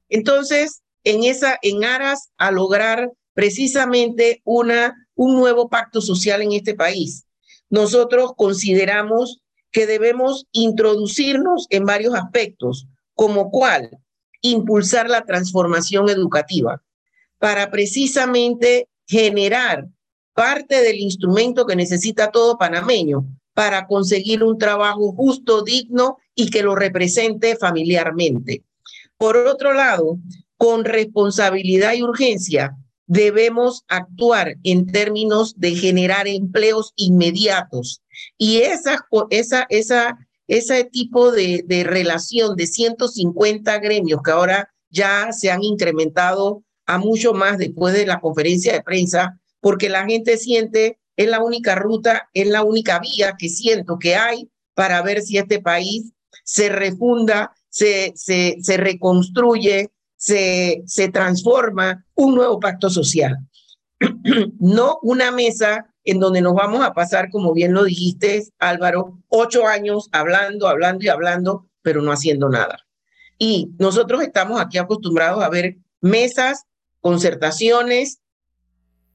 Entonces, 0.08 0.84
en 1.04 1.24
esa 1.24 1.58
en 1.64 1.84
aras 1.84 2.30
a 2.38 2.52
lograr 2.52 3.12
precisamente 3.34 4.42
una 4.44 4.94
un 5.16 5.36
nuevo 5.36 5.68
pacto 5.68 6.00
social 6.00 6.44
en 6.44 6.52
este 6.52 6.76
país, 6.76 7.26
nosotros 7.72 8.34
consideramos 8.38 9.42
que 9.72 9.88
debemos 9.88 10.46
introducirnos 10.52 11.66
en 11.72 11.86
varios 11.86 12.14
aspectos 12.14 12.88
como 13.16 13.50
cual 13.50 13.98
impulsar 14.42 15.10
la 15.10 15.26
transformación 15.26 16.10
educativa 16.10 16.84
para 17.40 17.72
precisamente 17.72 18.88
generar 19.08 19.88
parte 20.34 20.82
del 20.82 20.98
instrumento 20.98 21.66
que 21.66 21.76
necesita 21.76 22.32
todo 22.32 22.58
panameño 22.58 23.26
para 23.54 23.88
conseguir 23.88 24.44
un 24.44 24.58
trabajo 24.58 25.14
justo, 25.14 25.64
digno 25.64 26.18
y 26.36 26.50
que 26.50 26.62
lo 26.62 26.76
represente 26.76 27.56
familiarmente. 27.56 28.64
Por 29.18 29.38
otro 29.38 29.74
lado, 29.74 30.20
con 30.58 30.84
responsabilidad 30.84 31.94
y 31.94 32.04
urgencia, 32.04 32.76
debemos 33.08 33.84
actuar 33.88 34.58
en 34.64 34.88
términos 34.88 35.54
de 35.58 35.76
generar 35.76 36.28
empleos 36.28 36.92
inmediatos. 36.96 38.02
Y 38.38 38.58
esa, 38.58 39.06
esa, 39.70 40.18
ese 40.48 40.84
tipo 40.84 41.32
de, 41.32 41.64
relación 41.86 42.56
de 42.56 42.68
150 42.68 43.80
gremios 43.80 44.22
que 44.24 44.32
ahora 44.32 44.70
ya 44.90 45.32
se 45.32 45.52
han 45.52 45.64
incrementado 45.64 46.64
a 46.86 46.98
mucho 46.98 47.34
más 47.34 47.58
después 47.58 47.94
de 47.94 48.06
la 48.06 48.20
conferencia 48.20 48.74
de 48.74 48.84
prensa, 48.84 49.40
porque 49.60 49.90
la 49.90 50.06
gente 50.06 50.38
siente, 50.38 51.00
es 51.16 51.28
la 51.28 51.42
única 51.42 51.76
ruta, 51.76 52.30
es 52.34 52.48
la 52.48 52.64
única 52.64 53.00
vía 53.00 53.36
que 53.38 53.50
siento 53.50 53.98
que 53.98 54.16
hay 54.16 54.50
para 54.76 55.02
ver 55.02 55.22
si 55.22 55.38
este 55.38 55.62
país 55.62 56.12
se 56.44 56.70
refunda, 56.70 57.54
se, 57.70 58.14
reconstruye, 58.78 59.90
se 60.18 61.10
transforma 61.12 62.06
un 62.14 62.36
nuevo 62.36 62.60
pacto 62.60 62.90
social. 62.90 63.38
no 64.60 65.00
una 65.02 65.32
mesa 65.32 65.94
en 66.06 66.20
donde 66.20 66.42
nos 66.42 66.54
vamos 66.54 66.86
a 66.86 66.94
pasar, 66.94 67.30
como 67.32 67.54
bien 67.54 67.74
lo 67.74 67.84
dijiste, 67.84 68.48
Álvaro, 68.60 69.20
ocho 69.28 69.68
años 69.68 70.08
hablando, 70.12 70.68
hablando 70.68 71.04
y 71.04 71.10
hablando, 71.10 71.68
pero 71.82 72.02
no 72.02 72.12
haciendo 72.12 72.48
nada. 72.48 72.86
Y 73.40 73.72
nosotros 73.80 74.22
estamos 74.22 74.62
aquí 74.62 74.78
acostumbrados 74.78 75.44
a 75.44 75.50
ver 75.50 75.78
mesas, 76.02 76.66
concertaciones, 77.02 78.20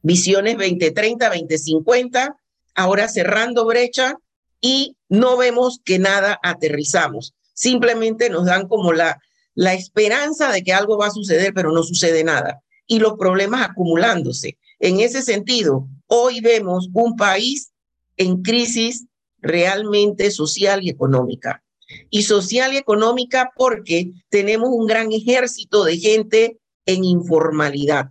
visiones 0.02 0.54
2030, 0.58 1.28
2050, 1.28 2.36
ahora 2.74 3.08
cerrando 3.08 3.64
brecha 3.66 4.16
y 4.60 4.96
no 5.08 5.36
vemos 5.36 5.80
que 5.84 5.98
nada 5.98 6.38
aterrizamos. 6.42 7.34
Simplemente 7.54 8.30
nos 8.30 8.46
dan 8.46 8.66
como 8.66 8.92
la, 8.92 9.20
la 9.54 9.74
esperanza 9.74 10.50
de 10.50 10.62
que 10.62 10.72
algo 10.72 10.98
va 10.98 11.06
a 11.06 11.12
suceder, 11.12 11.52
pero 11.54 11.72
no 11.72 11.82
sucede 11.82 12.24
nada. 12.24 12.60
Y 12.86 12.98
los 12.98 13.14
problemas 13.14 13.68
acumulándose. 13.68 14.58
En 14.80 15.00
ese 15.00 15.22
sentido, 15.22 15.86
hoy 16.06 16.40
vemos 16.40 16.88
un 16.94 17.14
país 17.16 17.70
en 18.16 18.42
crisis 18.42 19.06
realmente 19.38 20.30
social 20.30 20.82
y 20.82 20.88
económica. 20.88 21.62
Y 22.08 22.22
social 22.22 22.72
y 22.72 22.78
económica 22.78 23.50
porque 23.56 24.12
tenemos 24.30 24.70
un 24.72 24.86
gran 24.86 25.12
ejército 25.12 25.84
de 25.84 25.98
gente 25.98 26.58
en 26.86 27.04
informalidad. 27.04 28.10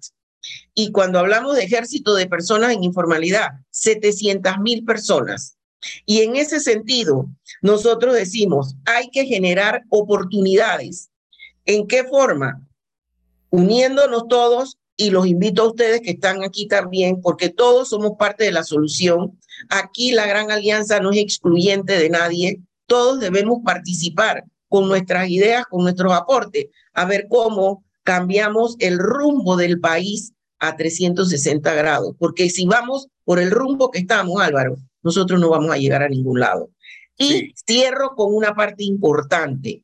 Y 0.74 0.92
cuando 0.92 1.20
hablamos 1.20 1.56
de 1.56 1.64
ejército 1.64 2.14
de 2.14 2.28
personas 2.28 2.72
en 2.72 2.84
informalidad, 2.84 3.50
700 3.72 4.60
mil 4.60 4.86
personas. 4.86 5.58
Y 6.06 6.22
en 6.22 6.36
ese 6.36 6.60
sentido, 6.60 7.30
nosotros 7.62 8.14
decimos, 8.14 8.76
hay 8.86 9.10
que 9.10 9.26
generar 9.26 9.84
oportunidades. 9.90 11.10
¿En 11.66 11.88
qué 11.88 12.04
forma? 12.04 12.68
Uniéndonos 13.50 14.28
todos, 14.28 14.79
y 15.00 15.12
los 15.12 15.26
invito 15.28 15.62
a 15.62 15.68
ustedes 15.70 16.02
que 16.02 16.12
están 16.12 16.44
aquí 16.44 16.68
también, 16.68 17.22
porque 17.22 17.48
todos 17.48 17.88
somos 17.88 18.18
parte 18.20 18.44
de 18.44 18.52
la 18.52 18.64
solución. 18.64 19.40
Aquí 19.70 20.12
la 20.12 20.28
gran 20.28 20.52
alianza 20.52 21.00
no 21.00 21.12
es 21.12 21.20
excluyente 21.20 21.98
de 21.98 22.10
nadie, 22.10 22.60
todos 22.86 23.22
debemos 23.22 23.60
participar 23.64 24.44
con 24.68 24.90
nuestras 24.90 25.30
ideas, 25.30 25.64
con 25.70 25.84
nuestros 25.84 26.12
aportes, 26.12 26.66
a 26.94 27.06
ver 27.06 27.28
cómo 27.30 27.86
cambiamos 28.04 28.76
el 28.80 29.00
rumbo 29.00 29.56
del 29.56 29.80
país 29.80 30.34
a 30.60 30.76
360 30.76 31.74
grados, 31.76 32.14
porque 32.20 32.50
si 32.50 32.66
vamos 32.66 33.08
por 33.24 33.40
el 33.40 33.52
rumbo 33.52 33.92
que 33.92 34.00
estamos, 34.00 34.42
Álvaro, 34.42 34.76
nosotros 35.02 35.40
no 35.40 35.50
vamos 35.50 35.72
a 35.72 35.78
llegar 35.78 36.04
a 36.04 36.10
ningún 36.10 36.42
lado. 36.42 36.72
Y 37.18 37.54
cierro 37.66 38.16
con 38.16 38.36
una 38.36 38.54
parte 38.54 38.84
importante. 38.84 39.82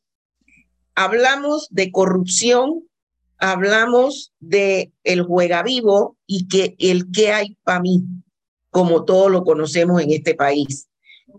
Hablamos 0.94 1.70
de 1.72 1.90
corrupción, 1.92 2.84
hablamos 3.38 4.34
de 4.40 4.92
el 5.04 5.24
juega 5.24 5.64
vivo 5.64 6.18
y 6.26 6.48
que 6.48 6.76
el 6.80 7.12
que 7.12 7.32
hay 7.32 7.58
para 7.64 7.82
mí, 7.82 8.04
como 8.70 9.06
todos 9.06 9.32
lo 9.32 9.44
conocemos 9.44 10.02
en 10.02 10.12
este 10.12 10.36
país. 10.36 10.88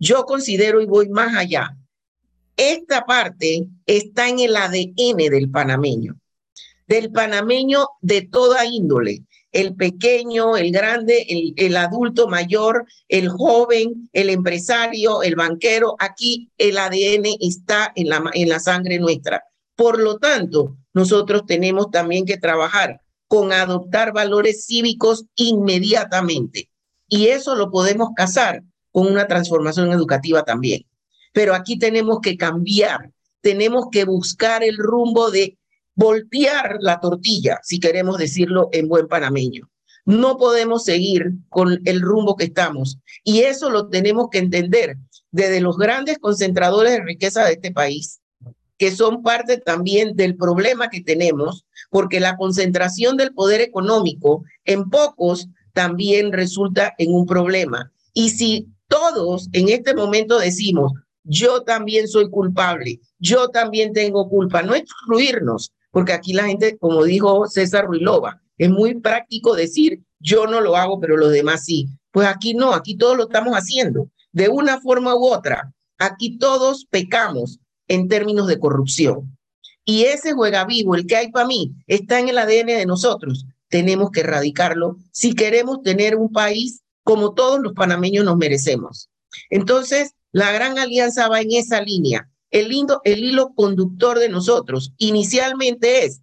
Yo 0.00 0.24
considero 0.24 0.80
y 0.80 0.86
voy 0.86 1.08
más 1.08 1.36
allá. 1.36 1.76
Esta 2.56 3.04
parte 3.04 3.66
está 3.86 4.28
en 4.28 4.40
el 4.40 4.56
ADN 4.56 5.16
del 5.30 5.50
panameño 5.50 6.16
del 6.86 7.10
panameño 7.10 7.88
de 8.00 8.22
toda 8.22 8.64
índole, 8.64 9.24
el 9.52 9.74
pequeño, 9.74 10.56
el 10.56 10.70
grande, 10.70 11.54
el, 11.56 11.76
adulto 11.76 12.28
mayor, 12.28 12.86
el 13.08 13.28
joven, 13.28 14.08
el 14.12 14.30
empresario, 14.30 15.22
el 15.22 15.34
banquero. 15.34 15.96
Aquí 15.98 16.50
el 16.58 16.76
ADN 16.78 17.26
está 17.40 17.92
en 17.94 18.08
la, 18.10 18.22
en 18.34 18.48
la 18.48 18.60
sangre 18.60 18.98
nuestra. 18.98 19.42
Por 19.74 20.00
lo 20.00 20.18
tanto, 20.18 20.76
nosotros 20.96 21.42
tenemos 21.46 21.90
también 21.90 22.24
que 22.24 22.38
trabajar 22.38 23.02
con 23.28 23.52
adoptar 23.52 24.14
valores 24.14 24.64
cívicos 24.64 25.26
inmediatamente. 25.34 26.70
Y 27.06 27.26
eso 27.26 27.54
lo 27.54 27.70
podemos 27.70 28.08
casar 28.16 28.62
con 28.92 29.06
una 29.06 29.26
transformación 29.26 29.92
educativa 29.92 30.42
también. 30.42 30.86
Pero 31.34 31.54
aquí 31.54 31.78
tenemos 31.78 32.20
que 32.22 32.38
cambiar, 32.38 33.12
tenemos 33.42 33.88
que 33.92 34.06
buscar 34.06 34.64
el 34.64 34.78
rumbo 34.78 35.30
de 35.30 35.58
voltear 35.94 36.78
la 36.80 36.98
tortilla, 36.98 37.60
si 37.62 37.78
queremos 37.78 38.16
decirlo 38.16 38.70
en 38.72 38.88
buen 38.88 39.06
panameño. 39.06 39.68
No 40.06 40.38
podemos 40.38 40.84
seguir 40.84 41.32
con 41.50 41.78
el 41.84 42.00
rumbo 42.00 42.36
que 42.36 42.44
estamos. 42.44 43.00
Y 43.22 43.40
eso 43.40 43.68
lo 43.68 43.88
tenemos 43.88 44.28
que 44.30 44.38
entender 44.38 44.96
desde 45.30 45.60
los 45.60 45.76
grandes 45.76 46.18
concentradores 46.18 46.92
de 46.92 47.04
riqueza 47.04 47.44
de 47.44 47.52
este 47.52 47.70
país, 47.70 48.22
que 48.78 48.90
son 48.90 49.22
parte 49.22 49.58
también 49.58 50.16
del 50.16 50.36
problema 50.36 50.88
que 50.90 51.02
tenemos, 51.02 51.64
porque 51.90 52.20
la 52.20 52.36
concentración 52.36 53.16
del 53.16 53.32
poder 53.32 53.60
económico 53.60 54.44
en 54.64 54.90
pocos 54.90 55.48
también 55.72 56.32
resulta 56.32 56.94
en 56.98 57.14
un 57.14 57.26
problema. 57.26 57.92
Y 58.12 58.30
si 58.30 58.68
todos 58.88 59.48
en 59.52 59.68
este 59.68 59.94
momento 59.94 60.38
decimos, 60.38 60.92
yo 61.24 61.62
también 61.62 62.06
soy 62.06 62.30
culpable, 62.30 63.00
yo 63.18 63.48
también 63.48 63.92
tengo 63.92 64.28
culpa, 64.28 64.62
no 64.62 64.74
excluirnos, 64.74 65.72
porque 65.90 66.12
aquí 66.12 66.32
la 66.32 66.44
gente, 66.44 66.78
como 66.78 67.04
dijo 67.04 67.46
César 67.48 67.86
Ruilova, 67.86 68.40
es 68.58 68.70
muy 68.70 68.94
práctico 69.00 69.54
decir, 69.54 70.02
yo 70.20 70.46
no 70.46 70.60
lo 70.60 70.76
hago, 70.76 71.00
pero 71.00 71.16
los 71.16 71.32
demás 71.32 71.64
sí. 71.64 71.88
Pues 72.10 72.26
aquí 72.26 72.54
no, 72.54 72.72
aquí 72.72 72.96
todos 72.96 73.16
lo 73.16 73.24
estamos 73.24 73.54
haciendo, 73.54 74.10
de 74.32 74.48
una 74.48 74.80
forma 74.80 75.14
u 75.14 75.26
otra. 75.26 75.72
Aquí 75.98 76.38
todos 76.38 76.86
pecamos 76.88 77.58
en 77.88 78.08
términos 78.08 78.46
de 78.46 78.58
corrupción. 78.58 79.36
Y 79.84 80.04
ese 80.04 80.32
juega 80.32 80.64
vivo, 80.64 80.94
el 80.94 81.06
que 81.06 81.16
hay 81.16 81.30
para 81.30 81.46
mí, 81.46 81.72
está 81.86 82.18
en 82.18 82.28
el 82.28 82.38
ADN 82.38 82.66
de 82.66 82.86
nosotros. 82.86 83.46
Tenemos 83.68 84.10
que 84.10 84.20
erradicarlo 84.20 84.96
si 85.12 85.34
queremos 85.34 85.82
tener 85.82 86.16
un 86.16 86.32
país 86.32 86.82
como 87.02 87.34
todos 87.34 87.60
los 87.60 87.72
panameños 87.72 88.24
nos 88.24 88.36
merecemos. 88.36 89.10
Entonces, 89.50 90.12
la 90.32 90.50
gran 90.52 90.78
alianza 90.78 91.28
va 91.28 91.40
en 91.40 91.52
esa 91.52 91.80
línea, 91.80 92.28
el, 92.50 92.70
el 93.04 93.24
hilo 93.24 93.52
conductor 93.54 94.18
de 94.18 94.28
nosotros 94.28 94.92
inicialmente 94.98 96.04
es 96.04 96.20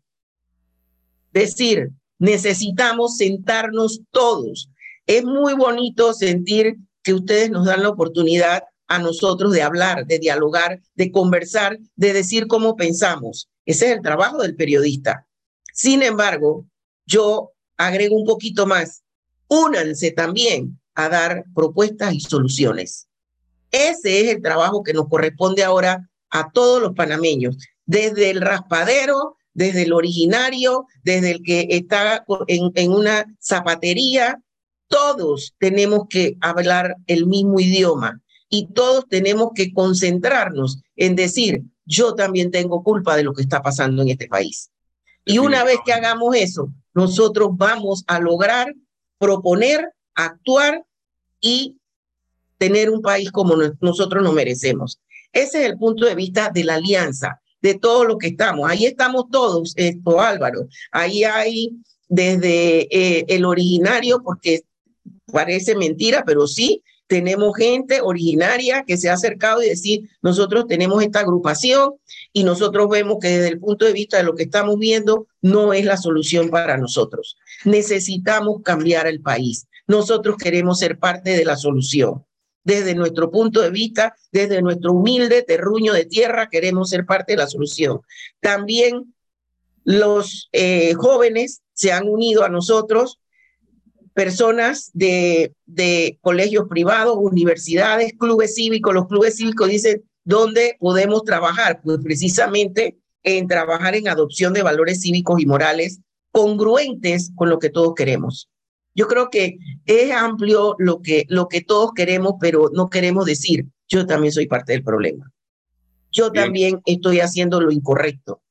decir, 1.34 1.92
necesitamos 2.20 3.18
sentarnos 3.18 4.02
todos. 4.12 4.70
Es 5.08 5.26
muy 5.26 5.54
bonito 5.54 6.14
sentir 6.14 6.78
que 7.02 7.14
ustedes 7.14 7.50
nos 7.50 7.66
dan 7.66 7.84
la 7.84 7.90
oportunidad 7.90 8.64
a 8.94 9.00
nosotros 9.00 9.52
de 9.52 9.64
hablar, 9.64 10.06
de 10.06 10.20
dialogar, 10.20 10.80
de 10.94 11.12
conversar, 11.12 11.80
de 11.96 12.14
decir 12.14 12.46
cómo 12.46 12.76
pensamos. 12.76 13.50
Ese 13.66 13.88
es 13.88 13.98
el 13.98 14.02
trabajo 14.04 14.44
del 14.44 14.56
periodista. 14.56 15.28
Sin 15.74 16.04
embargo, 16.04 16.68
yo 17.08 17.52
agrego 17.76 18.16
un 18.16 18.26
poquito 18.26 18.68
más. 18.68 19.02
Únanse 19.48 20.12
también 20.12 20.80
a 20.94 21.10
dar 21.10 21.44
propuestas 21.56 22.14
y 22.14 22.20
soluciones. 22.20 23.08
Ese 23.72 24.22
es 24.22 24.36
el 24.36 24.44
trabajo 24.44 24.84
que 24.84 24.94
nos 24.94 25.10
corresponde 25.10 25.64
ahora 25.64 26.08
a 26.30 26.52
todos 26.52 26.80
los 26.80 26.94
panameños, 26.94 27.58
desde 27.86 28.30
el 28.30 28.42
raspadero, 28.42 29.38
desde 29.54 29.84
el 29.84 29.94
originario, 29.94 30.86
desde 31.04 31.32
el 31.32 31.42
que 31.44 31.68
está 31.70 32.24
en, 32.48 32.72
en 32.76 32.92
una 32.92 33.26
zapatería, 33.40 34.40
todos 34.88 35.56
tenemos 35.58 36.04
que 36.10 36.38
hablar 36.42 36.96
el 37.08 37.26
mismo 37.26 37.60
idioma 37.60 38.23
y 38.54 38.68
todos 38.68 39.08
tenemos 39.10 39.50
que 39.56 39.74
concentrarnos 39.74 40.84
en 40.96 41.16
decir, 41.16 41.64
yo 41.86 42.14
también 42.14 42.52
tengo 42.52 42.84
culpa 42.84 43.16
de 43.16 43.24
lo 43.24 43.34
que 43.34 43.42
está 43.42 43.64
pasando 43.64 44.04
en 44.04 44.10
este 44.10 44.28
país. 44.28 44.70
Y 45.26 45.40
una 45.40 45.64
vez 45.64 45.78
que 45.84 45.92
hagamos 45.92 46.36
eso, 46.36 46.72
nosotros 46.94 47.50
vamos 47.54 48.04
a 48.06 48.20
lograr 48.20 48.72
proponer, 49.18 49.90
actuar 50.14 50.86
y 51.42 51.78
tener 52.60 52.92
un 52.92 53.02
país 53.02 53.32
como 53.32 53.56
nosotros 53.82 54.22
nos 54.22 54.36
merecemos. 54.36 55.00
Ese 55.32 55.64
es 55.64 55.72
el 55.72 55.80
punto 55.80 56.06
de 56.06 56.14
vista 56.14 56.52
de 56.54 56.64
la 56.64 56.76
alianza, 56.76 57.42
de 57.60 57.74
todo 57.74 58.06
lo 58.06 58.20
que 58.20 58.28
estamos. 58.28 58.70
Ahí 58.70 58.86
estamos 58.86 59.32
todos, 59.32 59.74
esto 59.78 60.22
Álvaro. 60.22 60.68
Ahí 60.92 61.24
hay 61.24 61.72
desde 62.08 62.82
eh, 62.96 63.26
el 63.30 63.46
originario, 63.46 64.22
porque 64.24 64.62
parece 65.32 65.76
mentira, 65.76 66.24
pero 66.26 66.48
sí, 66.48 66.84
tenemos 67.08 67.56
gente 67.56 68.02
originaria 68.02 68.86
que 68.88 68.98
se 68.98 69.10
ha 69.10 69.14
acercado 69.14 69.62
y 69.62 69.70
decir, 69.70 70.10
nosotros 70.22 70.66
tenemos 70.68 71.04
esta 71.04 71.20
agrupación 71.20 71.96
y 72.32 72.44
nosotros 72.44 72.90
vemos 72.90 73.18
que 73.22 73.28
desde 73.28 73.50
el 73.50 73.60
punto 73.60 73.86
de 73.86 73.94
vista 73.94 74.18
de 74.18 74.24
lo 74.24 74.36
que 74.36 74.44
estamos 74.44 74.80
viendo 74.80 75.28
no 75.42 75.74
es 75.74 75.86
la 75.86 75.98
solución 75.98 76.50
para 76.50 76.78
nosotros. 76.78 77.38
Necesitamos 77.66 78.62
cambiar 78.64 79.06
el 79.08 79.22
país. 79.22 79.68
Nosotros 79.86 80.38
queremos 80.38 80.80
ser 80.80 80.98
parte 80.98 81.38
de 81.38 81.46
la 81.46 81.58
solución. 81.58 82.26
Desde 82.64 82.96
nuestro 82.96 83.30
punto 83.30 83.62
de 83.62 83.70
vista, 83.70 84.16
desde 84.32 84.62
nuestro 84.62 84.94
humilde 84.94 85.44
terruño 85.44 85.92
de 85.92 86.06
tierra, 86.06 86.48
queremos 86.50 86.90
ser 86.90 87.06
parte 87.06 87.34
de 87.34 87.38
la 87.38 87.48
solución. 87.48 88.00
También 88.40 89.14
los 89.84 90.50
eh, 90.54 90.94
jóvenes 90.94 91.62
se 91.74 91.92
han 91.92 92.08
unido 92.08 92.44
a 92.44 92.50
nosotros 92.50 93.20
personas 94.14 94.92
de, 94.94 95.54
de 95.66 96.18
colegios 96.22 96.68
privados, 96.70 97.18
universidades, 97.20 98.14
clubes 98.18 98.56
cívicos. 98.56 98.94
Los 98.94 99.08
clubes 99.08 99.36
cívicos 99.36 99.70
dicen, 99.70 100.04
¿dónde 100.24 100.78
podemos 100.80 101.24
trabajar? 101.24 101.82
Pues 101.84 102.00
precisamente 102.04 102.98
en 103.24 103.48
trabajar 103.48 103.96
en 103.96 104.08
adopción 104.08 104.54
de 104.54 104.64
valores 104.64 105.02
cívicos 105.02 105.42
y 105.42 105.46
morales 105.46 106.00
congruentes 106.32 107.32
con 107.36 107.50
lo 107.50 107.60
que 107.60 107.70
todos 107.70 107.94
queremos. 107.96 108.50
Yo 108.96 109.08
creo 109.08 109.30
que 109.30 109.58
es 109.86 110.12
amplio 110.12 110.76
lo 110.78 111.02
que, 111.02 111.26
lo 111.30 111.48
que 111.48 111.62
todos 111.62 111.92
queremos, 111.94 112.34
pero 112.40 112.70
no 112.74 112.90
queremos 112.90 113.26
decir, 113.26 113.66
yo 113.88 114.06
también 114.06 114.34
soy 114.34 114.48
parte 114.48 114.74
del 114.74 114.84
problema. 114.84 115.32
Yo 116.12 116.32
también 116.32 116.80
estoy 116.86 117.22
haciendo 117.22 117.60
lo 117.60 117.72
incorrecto. 117.72 118.42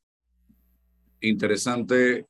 Interesante 1.20 2.26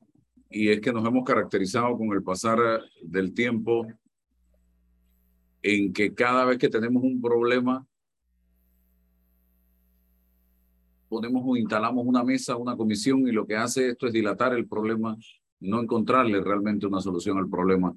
y 0.52 0.68
es 0.68 0.80
que 0.80 0.92
nos 0.92 1.06
hemos 1.06 1.24
caracterizado 1.24 1.96
con 1.96 2.12
el 2.12 2.22
pasar 2.22 2.58
del 3.02 3.32
tiempo 3.32 3.86
en 5.62 5.92
que 5.92 6.12
cada 6.14 6.44
vez 6.44 6.58
que 6.58 6.68
tenemos 6.68 7.02
un 7.02 7.20
problema, 7.20 7.86
ponemos 11.08 11.42
o 11.46 11.56
instalamos 11.56 12.04
una 12.06 12.24
mesa, 12.24 12.56
una 12.56 12.76
comisión, 12.76 13.26
y 13.28 13.32
lo 13.32 13.46
que 13.46 13.56
hace 13.56 13.90
esto 13.90 14.06
es 14.06 14.12
dilatar 14.12 14.54
el 14.54 14.66
problema, 14.66 15.16
no 15.60 15.80
encontrarle 15.80 16.40
realmente 16.40 16.86
una 16.86 17.00
solución 17.00 17.38
al 17.38 17.48
problema, 17.48 17.94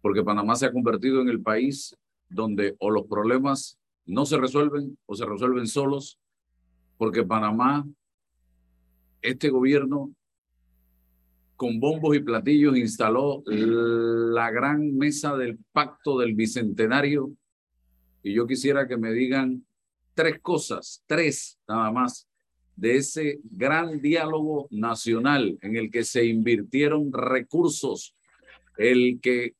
porque 0.00 0.22
Panamá 0.22 0.56
se 0.56 0.66
ha 0.66 0.72
convertido 0.72 1.20
en 1.20 1.28
el 1.28 1.42
país 1.42 1.96
donde 2.28 2.74
o 2.78 2.90
los 2.90 3.06
problemas 3.06 3.78
no 4.06 4.24
se 4.26 4.38
resuelven 4.38 4.98
o 5.06 5.14
se 5.14 5.26
resuelven 5.26 5.66
solos, 5.66 6.18
porque 6.96 7.24
Panamá, 7.24 7.86
este 9.20 9.50
gobierno 9.50 10.14
con 11.56 11.78
bombos 11.80 12.16
y 12.16 12.20
platillos 12.20 12.76
instaló 12.76 13.42
la 13.46 14.50
gran 14.50 14.96
mesa 14.96 15.36
del 15.36 15.58
pacto 15.72 16.18
del 16.18 16.34
bicentenario. 16.34 17.32
Y 18.22 18.32
yo 18.32 18.46
quisiera 18.46 18.88
que 18.88 18.96
me 18.96 19.12
digan 19.12 19.64
tres 20.14 20.40
cosas, 20.40 21.02
tres 21.06 21.58
nada 21.68 21.90
más, 21.92 22.28
de 22.76 22.96
ese 22.96 23.40
gran 23.44 24.00
diálogo 24.00 24.66
nacional 24.70 25.58
en 25.62 25.76
el 25.76 25.90
que 25.90 26.04
se 26.04 26.24
invirtieron 26.24 27.12
recursos, 27.12 28.16
el 28.76 29.20
que 29.20 29.54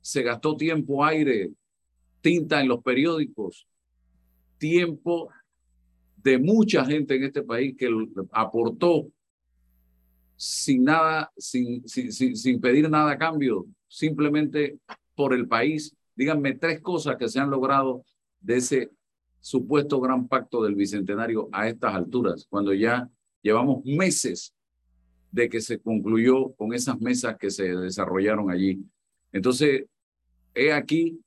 se 0.00 0.22
gastó 0.22 0.56
tiempo, 0.56 1.04
aire, 1.04 1.50
tinta 2.20 2.60
en 2.60 2.68
los 2.68 2.82
periódicos, 2.82 3.68
tiempo 4.58 5.28
de 6.16 6.38
mucha 6.38 6.84
gente 6.84 7.14
en 7.14 7.24
este 7.24 7.42
país 7.42 7.76
que 7.78 7.88
aportó 8.32 9.08
sin 10.38 10.84
nada, 10.84 11.32
sin, 11.36 11.86
sin, 11.88 12.12
sin, 12.12 12.60
pedir 12.60 12.88
nada 12.88 13.10
a 13.10 13.18
cambio, 13.18 13.66
simplemente 13.88 14.78
por 15.16 15.34
el 15.34 15.48
país. 15.48 15.94
Díganme 16.14 16.54
tres 16.54 16.80
cosas 16.80 17.16
que 17.16 17.28
se 17.28 17.40
han 17.40 17.50
logrado 17.50 18.04
de 18.40 18.56
ese 18.56 18.90
supuesto 19.40 20.00
gran 20.00 20.28
pacto 20.28 20.62
del 20.62 20.76
Bicentenario 20.76 21.48
a 21.50 21.68
estas 21.68 21.92
alturas, 21.92 22.46
cuando 22.48 22.72
ya 22.72 23.10
llevamos 23.42 23.84
meses 23.84 24.54
de 25.32 25.48
que 25.48 25.60
se 25.60 25.80
concluyó 25.80 26.52
con 26.52 26.72
esas 26.72 27.00
mesas 27.00 27.36
que 27.36 27.50
se 27.50 27.74
desarrollaron 27.74 28.48
allí. 28.48 28.80
Entonces, 29.32 29.86
he 30.54 30.72
aquí 30.72 31.20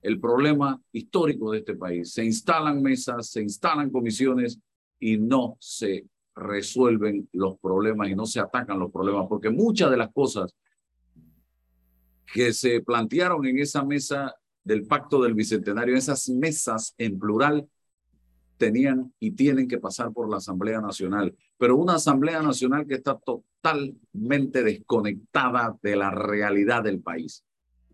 el 0.00 0.18
problema 0.18 0.80
histórico 0.92 1.52
de 1.52 1.58
este 1.58 1.74
país. 1.74 2.10
Se 2.10 2.24
instalan 2.24 2.80
mesas, 2.80 3.28
se 3.28 3.42
instalan 3.42 3.90
comisiones 3.90 4.58
y 4.98 5.18
no 5.18 5.58
se 5.60 6.06
resuelven 6.36 7.28
los 7.32 7.58
problemas 7.58 8.08
y 8.08 8.14
no 8.14 8.26
se 8.26 8.40
atacan 8.40 8.78
los 8.78 8.92
problemas, 8.92 9.26
porque 9.28 9.50
muchas 9.50 9.90
de 9.90 9.96
las 9.96 10.12
cosas 10.12 10.54
que 12.32 12.52
se 12.52 12.82
plantearon 12.82 13.46
en 13.46 13.58
esa 13.58 13.82
mesa 13.84 14.34
del 14.62 14.86
pacto 14.86 15.22
del 15.22 15.34
bicentenario, 15.34 15.96
esas 15.96 16.28
mesas 16.28 16.94
en 16.98 17.18
plural, 17.18 17.68
tenían 18.58 19.12
y 19.18 19.32
tienen 19.32 19.68
que 19.68 19.78
pasar 19.78 20.12
por 20.12 20.28
la 20.28 20.38
Asamblea 20.38 20.80
Nacional, 20.80 21.34
pero 21.58 21.76
una 21.76 21.94
Asamblea 21.94 22.42
Nacional 22.42 22.86
que 22.86 22.94
está 22.94 23.18
totalmente 23.18 24.62
desconectada 24.62 25.76
de 25.82 25.96
la 25.96 26.10
realidad 26.10 26.82
del 26.82 27.00
país 27.00 27.44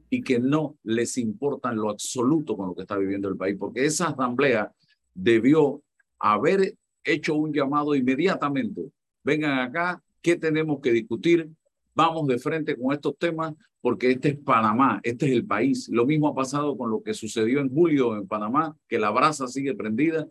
y 0.08 0.22
que 0.22 0.38
no 0.38 0.76
les 0.82 1.18
importa 1.18 1.70
en 1.70 1.76
lo 1.76 1.90
absoluto 1.90 2.56
con 2.56 2.68
lo 2.68 2.74
que 2.74 2.82
está 2.82 2.96
viviendo 2.96 3.28
el 3.28 3.36
país, 3.36 3.56
porque 3.58 3.84
esa 3.84 4.08
Asamblea 4.08 4.72
debió 5.14 5.82
haber 6.18 6.76
hecho 7.04 7.34
un 7.34 7.52
llamado 7.52 7.94
inmediatamente. 7.94 8.90
Vengan 9.24 9.58
acá, 9.58 10.02
¿qué 10.20 10.36
tenemos 10.36 10.80
que 10.80 10.92
discutir? 10.92 11.48
Vamos 11.94 12.26
de 12.26 12.38
frente 12.38 12.76
con 12.76 12.92
estos 12.92 13.16
temas 13.18 13.54
porque 13.80 14.12
este 14.12 14.28
es 14.30 14.38
Panamá, 14.38 15.00
este 15.02 15.26
es 15.26 15.32
el 15.32 15.44
país. 15.44 15.88
Lo 15.88 16.06
mismo 16.06 16.28
ha 16.28 16.34
pasado 16.34 16.76
con 16.76 16.90
lo 16.90 17.02
que 17.02 17.14
sucedió 17.14 17.60
en 17.60 17.68
julio 17.68 18.16
en 18.16 18.28
Panamá, 18.28 18.76
que 18.88 18.98
la 18.98 19.10
brasa 19.10 19.48
sigue 19.48 19.74
prendida. 19.74 20.26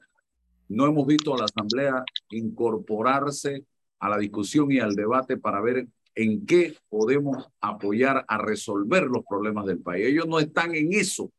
No 0.70 0.88
hemos 0.88 1.06
visto 1.06 1.36
a 1.36 1.38
la 1.38 1.46
Asamblea 1.46 2.04
incorporarse 2.30 3.66
a 4.00 4.10
la 4.10 4.18
discusión 4.18 4.72
y 4.72 4.80
al 4.80 4.96
debate 4.96 5.38
para 5.38 5.62
ver 5.62 5.88
en 6.16 6.46
qué 6.46 6.76
podemos 6.90 7.50
apoyar 7.60 8.24
a 8.28 8.38
resolver 8.38 9.04
los 9.04 9.24
problemas 9.30 9.66
del 9.66 9.80
país. 9.80 10.08
Ellos 10.08 10.28
no 10.28 10.40
están 10.40 10.74
en 10.74 10.94
eso. 10.94 11.30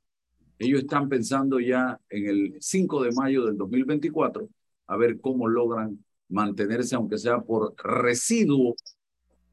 Ellos 0.59 0.81
están 0.81 1.09
pensando 1.09 1.61
ya 1.61 1.99
en 2.11 2.27
el 2.29 2.57
5 2.61 3.03
de 3.03 3.13
mayo 3.13 3.47
del 3.47 3.57
2024 3.57 4.49
a 4.87 4.97
ver 4.97 5.21
cómo 5.21 5.49
logran 5.49 6.05
mantenerse, 6.29 6.95
aunque 6.95 7.19
sea 7.19 7.41
por 7.41 7.75
residuo, 7.77 8.75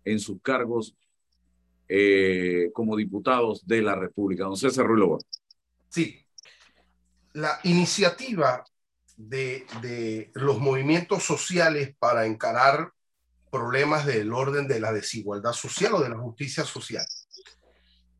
en 0.05 0.19
sus 0.19 0.41
cargos 0.41 0.95
eh, 1.87 2.71
como 2.73 2.95
diputados 2.95 3.65
de 3.67 3.81
la 3.81 3.95
República. 3.95 4.45
Don 4.45 4.57
César 4.57 4.85
Ruiz 4.85 5.23
Sí, 5.89 6.25
la 7.33 7.59
iniciativa 7.63 8.63
de, 9.17 9.65
de 9.81 10.31
los 10.35 10.59
movimientos 10.59 11.23
sociales 11.23 11.95
para 11.99 12.25
encarar 12.25 12.93
problemas 13.51 14.05
del 14.05 14.31
orden 14.31 14.67
de 14.67 14.79
la 14.79 14.93
desigualdad 14.93 15.53
social 15.53 15.95
o 15.95 16.01
de 16.01 16.09
la 16.09 16.17
justicia 16.17 16.63
social. 16.63 17.05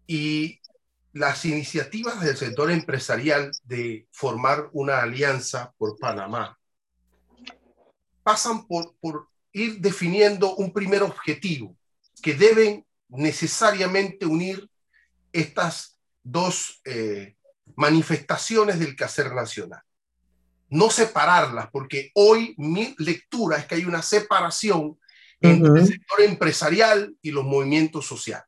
Y 0.08 0.60
las 1.14 1.46
iniciativas 1.46 2.22
del 2.22 2.36
sector 2.36 2.72
empresarial 2.72 3.52
de 3.64 4.08
formar 4.12 4.70
una 4.74 5.02
alianza 5.02 5.74
por 5.78 5.98
Panamá 5.98 6.59
pasan 8.30 8.68
por, 8.68 8.96
por 9.02 9.28
ir 9.52 9.80
definiendo 9.80 10.56
un 10.58 10.72
primer 10.72 11.02
objetivo 11.02 11.76
que 12.22 12.36
deben 12.36 12.86
necesariamente 13.08 14.28
unir 14.28 14.70
estas 15.34 16.00
dos 16.22 16.80
eh, 16.86 17.36
manifestaciones 17.76 18.78
del 18.78 18.96
quehacer 18.96 19.34
nacional. 19.34 19.82
No 20.70 20.92
separarlas, 20.92 21.72
porque 21.72 22.12
hoy 22.14 22.54
mi 22.60 22.94
lectura 23.00 23.58
es 23.58 23.66
que 23.66 23.74
hay 23.74 23.86
una 23.86 24.04
separación 24.04 25.00
entre 25.42 25.82
el 25.82 25.88
sector 25.88 26.22
empresarial 26.22 27.16
y 27.24 27.32
los 27.32 27.46
movimientos 27.46 28.06
sociales. 28.06 28.46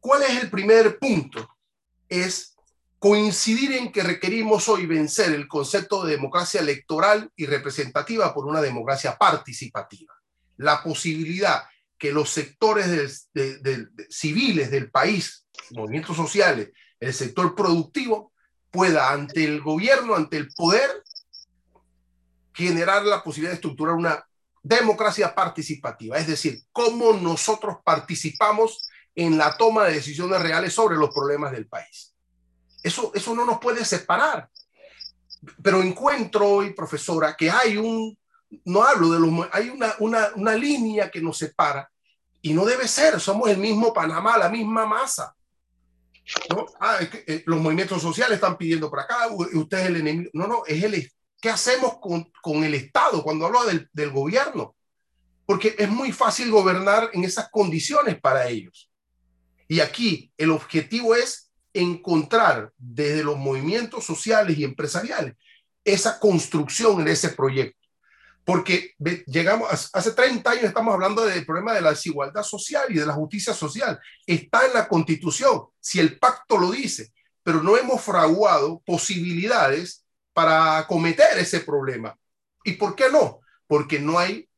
¿Cuál 0.00 0.22
es 0.22 0.42
el 0.42 0.48
primer 0.48 0.98
punto? 0.98 1.46
Es 2.08 2.55
coincidir 2.98 3.72
en 3.72 3.92
que 3.92 4.02
requerimos 4.02 4.68
hoy 4.68 4.86
vencer 4.86 5.32
el 5.32 5.48
concepto 5.48 6.04
de 6.04 6.12
democracia 6.12 6.60
electoral 6.60 7.30
y 7.36 7.46
representativa 7.46 8.32
por 8.32 8.46
una 8.46 8.60
democracia 8.60 9.16
participativa. 9.16 10.14
La 10.56 10.82
posibilidad 10.82 11.62
que 11.98 12.12
los 12.12 12.30
sectores 12.30 13.30
civiles 14.10 14.70
del 14.70 14.90
país, 14.90 15.46
movimientos 15.72 16.16
sociales, 16.16 16.70
el 17.00 17.12
sector 17.12 17.54
productivo, 17.54 18.32
pueda 18.70 19.10
ante 19.10 19.44
el 19.44 19.60
gobierno, 19.60 20.14
ante 20.14 20.36
el 20.36 20.48
poder, 20.48 20.90
generar 22.52 23.04
la 23.04 23.22
posibilidad 23.22 23.52
de 23.52 23.56
estructurar 23.56 23.94
una 23.94 24.26
democracia 24.62 25.34
participativa, 25.34 26.18
es 26.18 26.26
decir, 26.26 26.62
cómo 26.72 27.12
nosotros 27.12 27.76
participamos 27.84 28.88
en 29.14 29.38
la 29.38 29.56
toma 29.56 29.84
de 29.84 29.94
decisiones 29.94 30.40
reales 30.40 30.72
sobre 30.72 30.96
los 30.96 31.10
problemas 31.14 31.52
del 31.52 31.68
país. 31.68 32.15
Eso, 32.86 33.10
eso 33.16 33.34
no 33.34 33.44
nos 33.44 33.58
puede 33.58 33.84
separar. 33.84 34.48
Pero 35.60 35.82
encuentro 35.82 36.48
hoy, 36.48 36.72
profesora, 36.72 37.34
que 37.36 37.50
hay 37.50 37.76
un, 37.76 38.16
no 38.64 38.84
hablo 38.84 39.10
de 39.10 39.18
los, 39.18 39.48
hay 39.50 39.70
una, 39.70 39.92
una, 39.98 40.28
una 40.36 40.54
línea 40.54 41.10
que 41.10 41.20
nos 41.20 41.36
separa 41.36 41.90
y 42.40 42.54
no 42.54 42.64
debe 42.64 42.86
ser, 42.86 43.18
somos 43.18 43.48
el 43.50 43.58
mismo 43.58 43.92
Panamá, 43.92 44.38
la 44.38 44.48
misma 44.48 44.86
masa. 44.86 45.34
¿no? 46.48 46.66
Ah, 46.78 46.98
eh, 47.00 47.42
los 47.46 47.60
movimientos 47.60 48.00
sociales 48.00 48.36
están 48.36 48.56
pidiendo 48.56 48.88
para 48.88 49.02
acá, 49.02 49.28
usted 49.32 49.78
es 49.78 49.86
el 49.86 49.96
enemigo. 49.96 50.30
No, 50.32 50.46
no, 50.46 50.62
es 50.64 50.80
el, 50.84 51.10
¿qué 51.40 51.50
hacemos 51.50 51.98
con, 51.98 52.30
con 52.40 52.62
el 52.62 52.74
Estado 52.74 53.24
cuando 53.24 53.46
hablo 53.46 53.64
del, 53.64 53.90
del 53.92 54.10
gobierno? 54.10 54.76
Porque 55.44 55.74
es 55.76 55.88
muy 55.88 56.12
fácil 56.12 56.52
gobernar 56.52 57.10
en 57.14 57.24
esas 57.24 57.50
condiciones 57.50 58.20
para 58.20 58.46
ellos. 58.46 58.92
Y 59.66 59.80
aquí 59.80 60.32
el 60.36 60.52
objetivo 60.52 61.16
es 61.16 61.45
encontrar 61.80 62.72
desde 62.76 63.22
los 63.22 63.36
movimientos 63.36 64.04
sociales 64.04 64.56
y 64.58 64.64
empresariales 64.64 65.34
esa 65.84 66.18
construcción 66.18 67.00
en 67.00 67.08
ese 67.08 67.30
proyecto. 67.30 67.78
Porque 68.44 68.94
llegamos, 69.26 69.90
hace 69.92 70.12
30 70.12 70.50
años 70.50 70.64
estamos 70.64 70.94
hablando 70.94 71.24
del 71.24 71.44
problema 71.44 71.74
de 71.74 71.80
la 71.80 71.90
desigualdad 71.90 72.42
social 72.42 72.84
y 72.88 72.94
de 72.94 73.06
la 73.06 73.12
justicia 73.12 73.52
social. 73.52 73.98
Está 74.24 74.66
en 74.66 74.74
la 74.74 74.88
constitución, 74.88 75.62
si 75.80 75.98
el 75.98 76.18
pacto 76.18 76.56
lo 76.56 76.70
dice, 76.70 77.12
pero 77.42 77.62
no 77.62 77.76
hemos 77.76 78.02
fraguado 78.02 78.82
posibilidades 78.84 80.04
para 80.32 80.78
acometer 80.78 81.38
ese 81.38 81.60
problema. 81.60 82.16
¿Y 82.64 82.72
por 82.72 82.94
qué 82.94 83.10
no? 83.10 83.40
Porque 83.66 83.98
no 83.98 84.18
hay 84.18 84.48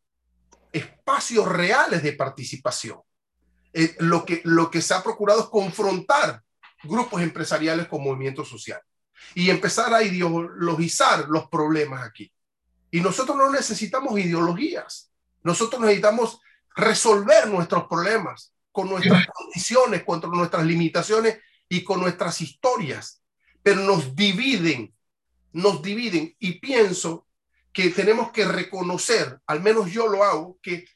espacios 0.72 1.46
reales 1.46 2.02
de 2.02 2.12
participación. 2.12 3.00
Eh, 3.72 3.94
lo, 4.00 4.24
que, 4.24 4.40
lo 4.44 4.70
que 4.70 4.82
se 4.82 4.94
ha 4.94 5.02
procurado 5.02 5.40
es 5.40 5.46
confrontar 5.46 6.42
grupos 6.82 7.22
empresariales 7.22 7.88
con 7.88 8.02
movimientos 8.02 8.48
sociales 8.48 8.84
y 9.34 9.50
empezar 9.50 9.92
a 9.92 10.02
ideologizar 10.02 11.28
los 11.28 11.48
problemas 11.48 12.06
aquí. 12.06 12.32
Y 12.90 13.00
nosotros 13.00 13.36
no 13.36 13.50
necesitamos 13.50 14.18
ideologías, 14.18 15.10
nosotros 15.42 15.80
necesitamos 15.80 16.40
resolver 16.74 17.48
nuestros 17.48 17.86
problemas 17.86 18.52
con 18.72 18.88
nuestras 18.88 19.26
condiciones, 19.26 20.04
con 20.04 20.20
nuestras 20.30 20.64
limitaciones 20.64 21.38
y 21.68 21.82
con 21.82 22.00
nuestras 22.00 22.40
historias, 22.40 23.22
pero 23.62 23.82
nos 23.82 24.14
dividen, 24.14 24.94
nos 25.52 25.82
dividen. 25.82 26.34
Y 26.38 26.60
pienso 26.60 27.26
que 27.72 27.90
tenemos 27.90 28.30
que 28.30 28.44
reconocer, 28.44 29.40
al 29.46 29.62
menos 29.62 29.90
yo 29.90 30.06
lo 30.06 30.24
hago, 30.24 30.58
que 30.62 30.86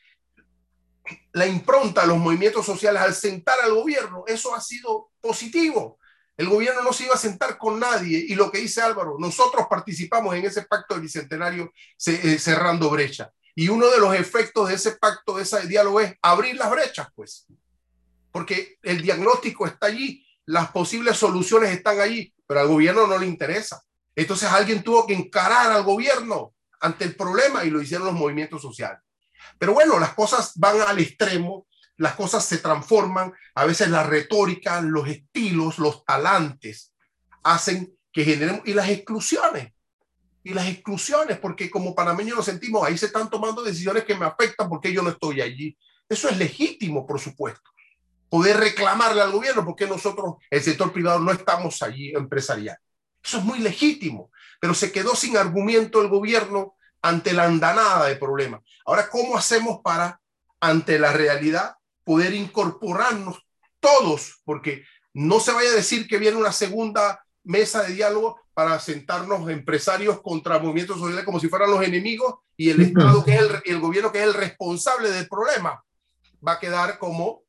la 1.32 1.46
impronta 1.46 2.03
de 2.03 2.09
los 2.09 2.18
movimientos 2.18 2.64
sociales 2.64 3.03
al 3.03 3.14
sentar 3.14 3.57
al 3.62 3.74
gobierno, 3.74 4.24
eso 4.26 4.55
ha 4.55 4.61
sido 4.61 5.11
positivo. 5.20 5.98
El 6.36 6.48
gobierno 6.48 6.82
no 6.82 6.92
se 6.92 7.05
iba 7.05 7.14
a 7.14 7.18
sentar 7.18 7.59
con 7.59 7.78
nadie 7.78 8.24
y 8.26 8.34
lo 8.34 8.50
que 8.50 8.59
dice 8.59 8.80
Álvaro, 8.80 9.16
nosotros 9.18 9.66
participamos 9.68 10.34
en 10.34 10.44
ese 10.44 10.62
pacto 10.62 10.94
del 10.94 11.03
bicentenario 11.03 11.72
eh, 12.07 12.38
cerrando 12.38 12.90
brecha. 12.90 13.30
Y 13.55 13.68
uno 13.68 13.90
de 13.90 13.98
los 13.98 14.14
efectos 14.14 14.68
de 14.68 14.74
ese 14.74 14.92
pacto, 14.92 15.36
de 15.36 15.42
ese 15.42 15.66
diálogo 15.66 16.00
es 16.00 16.14
abrir 16.22 16.57
las 16.57 16.70
brechas, 16.70 17.09
pues. 17.14 17.46
Porque 18.30 18.78
el 18.82 19.03
diagnóstico 19.03 19.66
está 19.66 19.88
allí, 19.88 20.26
las 20.46 20.70
posibles 20.70 21.18
soluciones 21.18 21.70
están 21.70 22.00
allí, 22.00 22.32
pero 22.46 22.61
al 22.61 22.68
gobierno 22.68 23.07
no 23.07 23.18
le 23.18 23.26
interesa. 23.26 23.82
Entonces 24.16 24.50
alguien 24.50 24.82
tuvo 24.82 25.07
que 25.07 25.14
encarar 25.14 25.70
al 25.70 25.82
gobierno 25.82 26.55
ante 26.80 27.05
el 27.05 27.14
problema 27.14 27.64
y 27.64 27.70
lo 27.70 27.80
hicieron 27.82 28.07
los 28.07 28.16
movimientos 28.16 28.62
sociales. 28.62 29.00
Pero 29.59 29.74
bueno, 29.74 29.99
las 29.99 30.14
cosas 30.14 30.53
van 30.57 30.80
al 30.80 30.99
extremo 30.99 31.66
las 32.03 32.14
cosas 32.16 32.45
se 32.45 32.59
transforman, 32.59 33.32
a 33.55 33.64
veces 33.64 33.88
la 33.88 34.03
retórica, 34.03 34.80
los 34.80 35.09
estilos, 35.09 35.78
los 35.78 36.05
talantes 36.05 36.93
hacen 37.45 37.97
que 38.12 38.24
generemos, 38.24 38.62
y 38.66 38.74
las 38.74 38.88
exclusiones, 38.88 39.72
y 40.43 40.53
las 40.53 40.66
exclusiones, 40.66 41.38
porque 41.38 41.70
como 41.70 41.95
panameños 41.95 42.36
lo 42.36 42.43
sentimos, 42.43 42.84
ahí 42.86 42.99
se 42.99 43.07
están 43.07 43.30
tomando 43.30 43.62
decisiones 43.62 44.05
que 44.05 44.16
me 44.16 44.26
afectan 44.26 44.68
porque 44.68 44.93
yo 44.93 45.03
no 45.03 45.11
estoy 45.11 45.40
allí. 45.40 45.78
Eso 46.09 46.28
es 46.28 46.36
legítimo, 46.36 47.07
por 47.07 47.20
supuesto. 47.20 47.70
Poder 48.28 48.57
reclamarle 48.57 49.22
al 49.22 49.30
gobierno 49.30 49.64
porque 49.64 49.86
nosotros, 49.86 50.34
el 50.51 50.61
sector 50.61 50.93
privado, 50.93 51.20
no 51.20 51.30
estamos 51.30 51.82
allí 51.82 52.12
empresarial. 52.14 52.78
Eso 53.22 53.38
es 53.38 53.45
muy 53.45 53.61
legítimo, 53.61 54.32
pero 54.61 54.74
se 54.74 54.90
quedó 54.90 55.14
sin 55.14 55.36
argumento 55.36 56.03
el 56.03 56.09
gobierno 56.09 56.74
ante 57.03 57.32
la 57.32 57.44
andanada 57.44 58.07
de 58.07 58.16
problemas. 58.16 58.62
Ahora, 58.86 59.11
¿cómo 59.11 59.36
hacemos 59.36 59.80
para, 59.82 60.20
ante 60.61 60.98
la 60.98 61.12
realidad, 61.12 61.74
poder 62.05 62.32
incorporarnos 62.34 63.44
todos, 63.80 64.40
porque 64.44 64.84
no 65.12 65.40
se 65.40 65.53
vaya 65.53 65.70
a 65.70 65.74
decir 65.74 66.07
que 66.07 66.18
viene 66.18 66.36
una 66.36 66.53
segunda 66.53 67.24
mesa 67.44 67.82
de 67.82 67.94
diálogo 67.94 68.40
para 68.55 68.78
sentarnos 68.78 69.48
empresarios 69.50 70.20
contra 70.20 70.59
movimientos 70.59 70.98
sociales 70.98 71.24
como 71.24 71.40
si 71.40 71.48
fueran 71.48 71.70
los 71.70 71.82
enemigos 71.82 72.34
y 72.57 72.70
el 72.70 72.80
Estado, 72.80 73.24
que 73.24 73.34
es 73.34 73.40
el, 73.40 73.62
el 73.64 73.80
gobierno 73.80 74.12
que 74.12 74.18
es 74.18 74.24
el 74.24 74.34
responsable 74.34 75.11
del 75.11 75.26
problema, 75.26 75.82
va 76.46 76.53
a 76.53 76.61
quedar 76.61 76.98
como, 76.98 77.42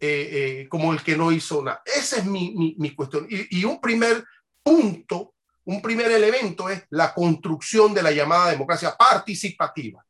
eh, 0.00 0.62
eh, 0.62 0.68
como 0.68 0.92
el 0.92 1.02
que 1.02 1.16
no 1.16 1.32
hizo 1.32 1.62
nada. 1.62 1.82
Esa 1.84 2.18
es 2.18 2.24
mi, 2.24 2.54
mi, 2.54 2.74
mi 2.78 2.94
cuestión. 2.94 3.26
Y, 3.28 3.60
y 3.60 3.64
un 3.64 3.80
primer 3.80 4.24
punto, 4.62 5.33
un 5.64 5.80
primer 5.80 6.10
elemento 6.10 6.68
es 6.68 6.82
la 6.90 7.14
construcción 7.14 7.94
de 7.94 8.02
la 8.02 8.12
llamada 8.12 8.50
democracia 8.50 8.94
participativa 8.96 10.04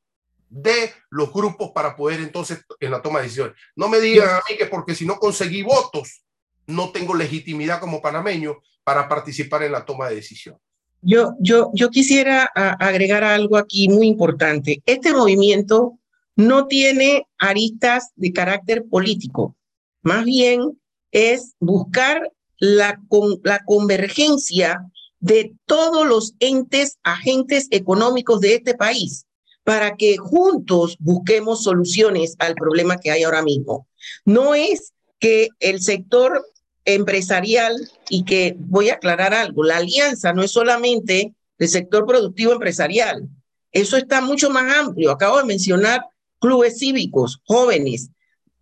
de 0.49 0.93
los 1.11 1.33
grupos 1.33 1.71
para 1.73 1.97
poder 1.97 2.21
entonces 2.21 2.65
en 2.79 2.91
la 2.91 3.03
toma 3.03 3.19
de 3.19 3.25
decisiones. 3.25 3.57
No 3.75 3.89
me 3.89 4.01
digan 4.01 4.29
a 4.29 4.43
mí 4.49 4.57
que 4.57 4.67
porque 4.67 4.95
si 4.95 5.05
no 5.05 5.19
conseguí 5.19 5.63
votos, 5.63 6.23
no 6.67 6.91
tengo 6.91 7.15
legitimidad 7.15 7.81
como 7.81 8.01
panameño 8.01 8.59
para 8.85 9.09
participar 9.09 9.65
en 9.65 9.73
la 9.73 9.85
toma 9.85 10.09
de 10.09 10.17
decisión. 10.17 10.57
Yo, 11.03 11.35
yo, 11.39 11.71
yo 11.75 11.91
quisiera 11.91 12.45
agregar 12.55 13.25
algo 13.25 13.59
aquí 13.59 13.89
muy 13.89 14.07
importante. 14.07 14.83
Este 14.87 15.13
movimiento 15.13 15.99
no 16.37 16.67
tiene 16.67 17.27
aristas 17.39 18.13
de 18.17 18.33
carácter 18.33 18.85
político, 18.89 19.55
más 20.03 20.25
bien 20.25 20.79
es 21.11 21.55
buscar 21.61 22.33
la, 22.59 23.01
con, 23.09 23.41
la 23.45 23.61
convergencia 23.65 24.85
de 25.25 25.55
todos 25.65 26.07
los 26.07 26.35
entes, 26.39 26.99
agentes 27.03 27.69
económicos 27.71 28.43
de 28.43 28.57
este 28.57 28.75
país 28.75 29.25
para 29.63 29.97
que 29.97 30.19
juntos 30.19 30.99
busquemos 31.01 31.63
soluciones 31.63 32.37
al 32.39 32.55
problema 32.55 32.99
que 32.99 33.11
hay 33.11 33.23
ahora 33.23 33.43
mismo. 33.43 33.89
No 34.27 34.55
es 34.55 34.93
que 35.19 35.49
el 35.61 35.81
sector 35.81 36.45
empresarial 36.85 37.75
y 38.11 38.27
que 38.27 38.55
voy 38.59 38.91
a 38.91 38.97
aclarar 38.97 39.33
algo, 39.33 39.65
la 39.65 39.79
alianza 39.79 40.35
no 40.35 40.43
es 40.43 40.51
solamente 40.51 41.33
del 41.59 41.69
sector 41.71 42.05
productivo 42.05 42.53
empresarial, 42.53 43.27
eso 43.73 43.97
está 43.97 44.21
mucho 44.21 44.51
más 44.51 44.77
amplio. 44.77 45.11
Acabo 45.11 45.39
de 45.39 45.45
mencionar 45.45 46.05
clubes 46.39 46.79
cívicos, 46.79 47.41
jóvenes, 47.47 48.11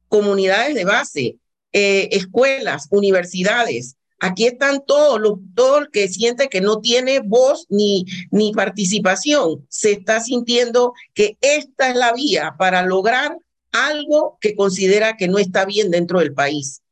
comunidades 0.07 0.77
de 0.77 0.85
base, 0.85 1.37
eh, 1.73 2.09
escuelas, 2.13 2.87
universidades, 2.91 3.97
Aquí 4.25 4.47
están 4.47 4.85
todos 4.87 5.21
los, 5.21 5.35
todo 5.57 5.79
el 5.79 5.91
que 5.91 6.07
siente 6.07 6.49
que 6.49 6.61
no 6.61 6.79
tiene 6.79 7.19
voz 7.19 7.67
ni, 7.69 8.05
ni 8.31 8.53
participación, 8.53 9.67
se 9.69 9.91
está 9.91 10.21
sintiendo 10.21 10.93
que 11.13 11.37
esta 11.41 11.91
es 11.91 11.97
la 11.97 12.13
vía 12.13 12.55
para 12.57 12.83
lograr 12.83 13.37
algo 13.73 14.39
que 14.41 14.55
considera 14.55 15.17
que 15.17 15.27
no 15.27 15.39
está 15.39 15.65
bien 15.65 15.91
dentro 15.91 16.21
del 16.21 16.35
país. 16.35 16.83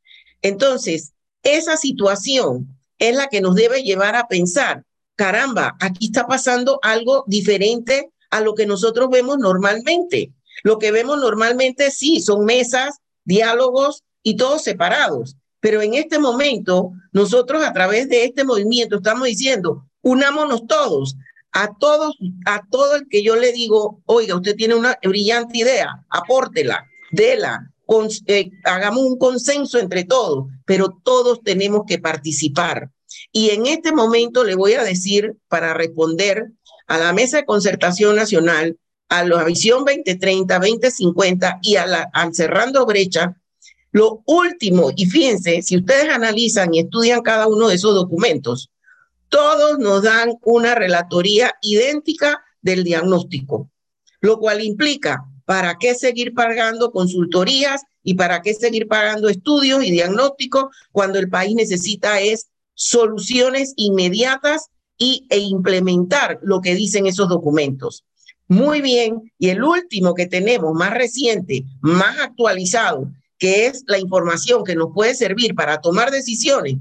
Entonces, 0.43 1.13
esa 1.45 1.77
situación 1.77 2.77
es 2.99 3.15
la 3.15 3.29
que 3.29 3.41
nos 3.41 3.55
debe 3.55 3.85
llevar 3.85 4.17
a 4.17 4.27
pensar, 4.27 4.83
caramba, 5.15 5.77
aquí 5.79 6.07
está 6.07 6.27
pasando 6.27 6.81
algo 6.83 7.23
diferente 7.29 8.11
a 8.31 8.41
lo 8.41 8.57
que 8.57 8.67
nosotros 8.67 9.09
vemos 9.09 9.39
normalmente. 9.39 10.33
Lo 10.65 10.81
que 10.81 10.91
vemos 10.91 11.21
normalmente 11.21 11.93
sí, 11.93 12.21
son 12.21 12.45
mesas, 12.45 12.97
diálogos 13.23 14.03
y 14.25 14.35
todos 14.37 14.65
separados. 14.65 15.37
Pero 15.61 15.83
en 15.83 15.95
este 15.95 16.19
momento, 16.19 16.93
nosotros 17.13 17.63
a 17.63 17.73
través 17.73 18.09
de 18.09 18.25
este 18.25 18.45
movimiento 18.45 18.97
estamos 18.97 19.25
diciendo, 19.25 19.87
unámonos 20.03 20.67
todos, 20.67 21.17
a 21.53 21.77
todos, 21.79 22.17
a 22.47 22.63
todo 22.71 22.97
el 22.97 23.09
que 23.09 23.23
yo 23.23 23.37
le 23.37 23.53
digo, 23.53 24.03
oiga, 24.07 24.37
usted 24.37 24.57
tiene 24.57 24.75
una 24.75 24.99
brillante 25.03 25.59
idea, 25.59 26.05
apórtela, 26.09 26.87
déla, 27.13 27.73
con, 27.85 28.09
eh, 28.27 28.51
hagamos 28.65 29.03
un 29.03 29.19
consenso 29.19 29.79
entre 29.79 30.05
todos, 30.05 30.47
pero 30.65 30.97
todos 31.03 31.43
tenemos 31.43 31.83
que 31.87 31.99
participar. 31.99 32.91
Y 33.33 33.51
en 33.51 33.67
este 33.67 33.93
momento 33.93 34.45
le 34.45 34.55
voy 34.55 34.75
a 34.75 34.85
decir, 34.85 35.37
para 35.49 35.75
responder 35.75 36.53
a 36.87 36.99
la 36.99 37.13
Mesa 37.13 37.39
de 37.39 37.45
Concertación 37.45 38.17
Nacional, 38.17 38.79
a 39.09 39.25
la 39.25 39.45
Visión 39.45 39.85
2030, 39.85 40.59
2050 40.59 41.59
y 41.63 41.77
a 41.77 41.87
la 41.87 42.11
a 42.13 42.31
Cerrando 42.33 42.87
Brecha, 42.87 43.37
lo 43.93 44.23
último, 44.27 44.91
y 44.95 45.07
fíjense, 45.07 45.63
si 45.63 45.79
ustedes 45.79 46.09
analizan 46.09 46.73
y 46.73 46.81
estudian 46.81 47.23
cada 47.23 47.49
uno 47.49 47.69
de 47.69 47.75
esos 47.75 47.95
documentos, 47.95 48.71
todos 49.29 49.79
nos 49.79 50.03
dan 50.03 50.35
una 50.43 50.75
relatoría 50.75 51.55
idéntica 51.63 52.43
del 52.63 52.85
diagnóstico, 52.85 53.71
lo 54.21 54.39
cual 54.39 54.63
implica 54.63 55.25
para 55.45 55.77
qué 55.79 55.95
seguir 55.95 56.35
pagando 56.35 56.93
consultorías 56.93 57.83
y 58.05 58.15
para 58.15 58.43
qué 58.43 58.55
seguir 58.55 58.87
pagando 58.87 59.29
estudios 59.29 59.85
y 59.85 59.91
diagnósticos 59.91 60.67
cuando 60.93 61.19
el 61.19 61.29
país 61.29 61.55
necesita 61.57 62.21
es 62.21 62.49
soluciones 62.75 63.73
inmediatas 63.77 64.69
y, 64.97 65.27
e 65.31 65.39
implementar 65.39 66.39
lo 66.43 66.61
que 66.61 66.75
dicen 66.75 67.07
esos 67.07 67.29
documentos. 67.29 68.05
Muy 68.47 68.81
bien, 68.81 69.33
y 69.39 69.49
el 69.49 69.63
último 69.63 70.15
que 70.15 70.27
tenemos, 70.27 70.75
más 70.75 70.93
reciente, 70.93 71.65
más 71.81 72.19
actualizado, 72.19 73.11
que 73.41 73.67
es 73.67 73.83
la 73.89 73.99
información 73.99 74.63
que 74.63 74.77
nos 74.77 74.91
puede 74.95 75.15
servir 75.15 75.55
para 75.55 75.81
tomar 75.81 76.11
decisiones, 76.13 76.77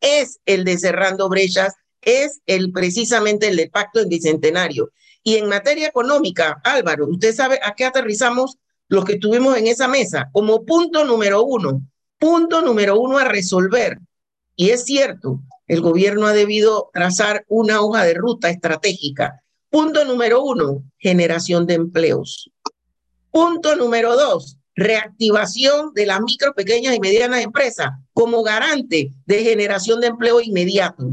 es 0.00 0.38
el 0.46 0.64
de 0.64 0.78
Cerrando 0.78 1.28
Brechas, 1.28 1.74
es 2.00 2.40
el 2.46 2.72
precisamente 2.72 3.48
el 3.48 3.56
del 3.56 3.70
Pacto 3.70 4.00
en 4.00 4.08
Bicentenario. 4.08 4.90
Y 5.24 5.36
en 5.36 5.48
materia 5.48 5.88
económica, 5.88 6.60
Álvaro, 6.62 7.08
usted 7.08 7.34
sabe 7.34 7.58
a 7.62 7.74
qué 7.74 7.84
aterrizamos 7.84 8.58
los 8.88 9.04
que 9.04 9.14
estuvimos 9.14 9.56
en 9.56 9.66
esa 9.66 9.88
mesa 9.88 10.30
como 10.32 10.64
punto 10.64 11.04
número 11.04 11.42
uno, 11.42 11.82
punto 12.18 12.62
número 12.62 13.00
uno 13.00 13.18
a 13.18 13.24
resolver. 13.24 13.98
Y 14.54 14.70
es 14.70 14.84
cierto, 14.84 15.40
el 15.66 15.80
gobierno 15.80 16.26
ha 16.26 16.32
debido 16.32 16.90
trazar 16.92 17.44
una 17.48 17.80
hoja 17.80 18.04
de 18.04 18.14
ruta 18.14 18.50
estratégica. 18.50 19.42
Punto 19.68 20.04
número 20.04 20.44
uno, 20.44 20.84
generación 20.98 21.66
de 21.66 21.74
empleos. 21.74 22.52
Punto 23.32 23.74
número 23.74 24.14
dos, 24.14 24.58
reactivación 24.74 25.92
de 25.94 26.06
las 26.06 26.20
micro, 26.20 26.54
pequeñas 26.54 26.94
y 26.94 27.00
medianas 27.00 27.42
empresas 27.42 27.90
como 28.12 28.42
garante 28.42 29.12
de 29.26 29.44
generación 29.44 30.00
de 30.00 30.08
empleo 30.08 30.40
inmediato. 30.40 31.12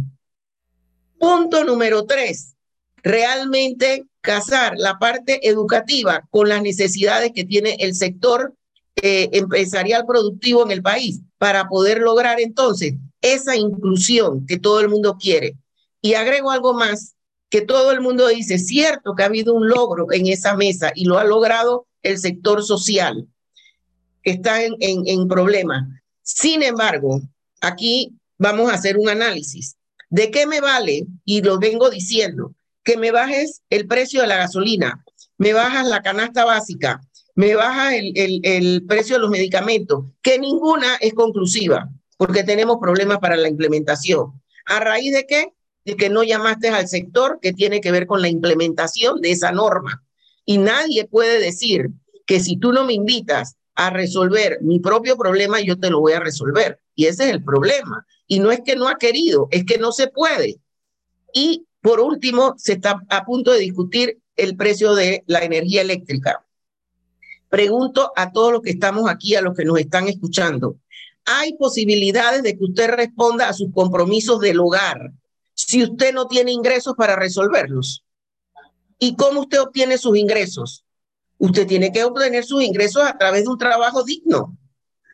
Punto 1.20 1.64
número 1.64 2.06
tres, 2.06 2.56
realmente 3.04 4.06
casar 4.22 4.74
la 4.78 4.98
parte 4.98 5.48
educativa 5.48 6.28
con 6.30 6.50
las 6.50 6.62
necesidades 6.62 7.32
que 7.34 7.44
tiene 7.44 7.76
el 7.80 7.96
sector 7.96 8.56
eh, 8.96 9.30
empresarial 9.34 10.06
productivo 10.06 10.64
en 10.64 10.72
el 10.72 10.82
país 10.82 11.22
para 11.38 11.68
poder 11.68 12.00
lograr 12.00 12.40
entonces 12.40 12.96
esa 13.22 13.56
inclusión 13.56 14.46
que 14.46 14.60
todo 14.60 14.80
el 14.80 14.90
mundo 14.90 15.18
quiere. 15.20 15.56
Y 16.02 16.16
agrego 16.16 16.52
algo 16.52 16.74
más, 16.74 17.16
que 17.50 17.62
todo 17.62 17.92
el 17.92 18.02
mundo 18.02 18.28
dice, 18.28 18.58
cierto 18.58 19.14
que 19.16 19.24
ha 19.24 19.28
habido 19.28 19.54
un 19.54 19.68
logro 19.68 20.08
en 20.12 20.28
esa 20.28 20.56
mesa 20.56 20.92
y 20.96 21.06
lo 21.06 21.20
ha 21.20 21.24
logrado 21.24 21.86
el 22.02 22.18
sector 22.18 22.64
social, 22.64 23.28
está 24.24 24.64
en, 24.64 24.76
en, 24.80 25.04
en 25.06 25.28
problemas. 25.28 25.88
Sin 26.22 26.64
embargo, 26.64 27.22
aquí 27.62 28.14
vamos 28.38 28.72
a 28.72 28.76
hacer 28.76 28.98
un 28.98 29.10
análisis. 29.10 29.76
¿De 30.10 30.30
qué 30.30 30.46
me 30.46 30.62
vale? 30.62 31.06
Y 31.26 31.42
lo 31.42 31.58
vengo 31.58 31.90
diciendo, 31.90 32.54
que 32.84 32.98
me 32.98 33.12
bajes 33.12 33.62
el 33.70 33.88
precio 33.88 34.22
de 34.22 34.28
la 34.28 34.38
gasolina, 34.38 35.04
me 35.38 35.54
bajas 35.54 35.88
la 35.88 36.02
canasta 36.02 36.46
básica, 36.46 37.02
me 37.36 37.56
bajas 37.56 37.94
el, 37.94 38.12
el, 38.16 38.40
el 38.44 38.86
precio 38.86 39.16
de 39.16 39.22
los 39.22 39.30
medicamentos, 39.30 40.06
que 40.22 40.38
ninguna 40.38 40.96
es 41.00 41.14
conclusiva, 41.14 41.90
porque 42.18 42.44
tenemos 42.44 42.78
problemas 42.80 43.20
para 43.20 43.38
la 43.38 43.48
implementación. 43.48 44.42
¿A 44.66 44.80
raíz 44.80 45.14
de 45.14 45.26
qué? 45.26 45.54
De 45.86 45.96
que 45.96 46.10
no 46.10 46.24
llamaste 46.24 46.70
al 46.70 46.88
sector 46.88 47.40
que 47.42 47.54
tiene 47.54 47.82
que 47.82 47.92
ver 47.92 48.06
con 48.06 48.22
la 48.22 48.28
implementación 48.28 49.22
de 49.22 49.32
esa 49.32 49.52
norma. 49.52 50.04
Y 50.46 50.58
nadie 50.58 51.06
puede 51.06 51.40
decir 51.40 51.90
que 52.26 52.40
si 52.40 52.58
tú 52.58 52.72
no 52.74 52.86
me 52.86 52.94
invitas 52.94 53.56
a 53.86 53.90
resolver 53.90 54.60
mi 54.62 54.80
propio 54.80 55.18
problema, 55.18 55.60
yo 55.60 55.80
te 55.80 55.90
lo 55.90 56.02
voy 56.02 56.14
a 56.14 56.20
resolver. 56.20 56.80
Y 56.94 57.08
ese 57.08 57.26
es 57.26 57.32
el 57.32 57.44
problema. 57.44 58.06
Y 58.28 58.40
no 58.40 58.52
es 58.52 58.62
que 58.64 58.76
no 58.76 58.88
ha 58.88 58.98
querido, 58.98 59.48
es 59.50 59.66
que 59.66 59.80
no 59.80 59.92
se 59.92 60.08
puede. 60.08 60.60
Y 61.34 61.66
por 61.82 62.00
último, 62.00 62.54
se 62.58 62.74
está 62.74 63.02
a 63.10 63.26
punto 63.26 63.52
de 63.52 63.60
discutir 63.60 64.20
el 64.36 64.56
precio 64.56 64.94
de 64.94 65.24
la 65.26 65.40
energía 65.40 65.82
eléctrica. 65.82 66.46
Pregunto 67.50 68.12
a 68.16 68.32
todos 68.32 68.52
los 68.52 68.62
que 68.62 68.70
estamos 68.70 69.10
aquí, 69.10 69.36
a 69.36 69.42
los 69.42 69.58
que 69.58 69.66
nos 69.66 69.80
están 69.80 70.08
escuchando, 70.08 70.78
¿hay 71.26 71.54
posibilidades 71.58 72.44
de 72.44 72.56
que 72.56 72.64
usted 72.64 72.88
responda 72.92 73.50
a 73.50 73.54
sus 73.54 73.74
compromisos 73.74 74.40
del 74.40 74.60
hogar 74.60 75.12
si 75.56 75.84
usted 75.84 76.14
no 76.14 76.28
tiene 76.28 76.52
ingresos 76.52 76.94
para 76.96 77.16
resolverlos? 77.16 78.06
¿Y 79.00 79.16
cómo 79.16 79.42
usted 79.42 79.60
obtiene 79.60 79.98
sus 79.98 80.16
ingresos? 80.16 80.86
Usted 81.42 81.66
tiene 81.66 81.92
que 81.92 82.04
obtener 82.04 82.44
sus 82.44 82.62
ingresos 82.62 83.02
a 83.04 83.18
través 83.18 83.46
de 83.46 83.50
un 83.50 83.58
trabajo 83.58 84.04
digno, 84.04 84.56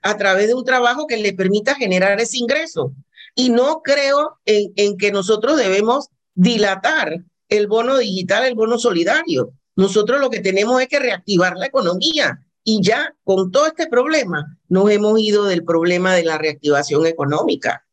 a 0.03 0.17
través 0.17 0.47
de 0.47 0.55
un 0.55 0.65
trabajo 0.65 1.07
que 1.07 1.15
le 1.15 1.31
permita 1.31 1.73
generar 1.73 2.19
ese 2.19 2.37
ingreso. 2.37 2.93
Y 3.33 3.49
no 3.49 3.81
creo 3.81 4.37
en, 4.43 4.97
que 4.97 5.13
nosotros 5.13 5.55
debemos 5.55 6.09
dilatar 6.35 7.23
el 7.47 7.67
bono 7.67 7.97
digital, 7.97 8.43
el 8.43 8.55
bono 8.55 8.77
solidario. 8.77 9.53
Nosotros 9.77 10.19
lo 10.19 10.29
que 10.29 10.41
tenemos 10.41 10.81
es 10.81 10.89
que 10.89 10.99
reactivar 10.99 11.55
la 11.55 11.67
economía 11.67 12.43
y 12.61 12.81
ya 12.81 13.15
con 13.23 13.49
todo 13.49 13.67
este 13.67 13.87
problema 13.87 14.59
nos 14.67 14.91
hemos 14.91 15.17
ido 15.21 15.45
del 15.45 15.63
problema 15.63 16.13
de 16.13 16.25
la 16.25 16.37
reactivación 16.37 17.05
económica. 17.05 17.87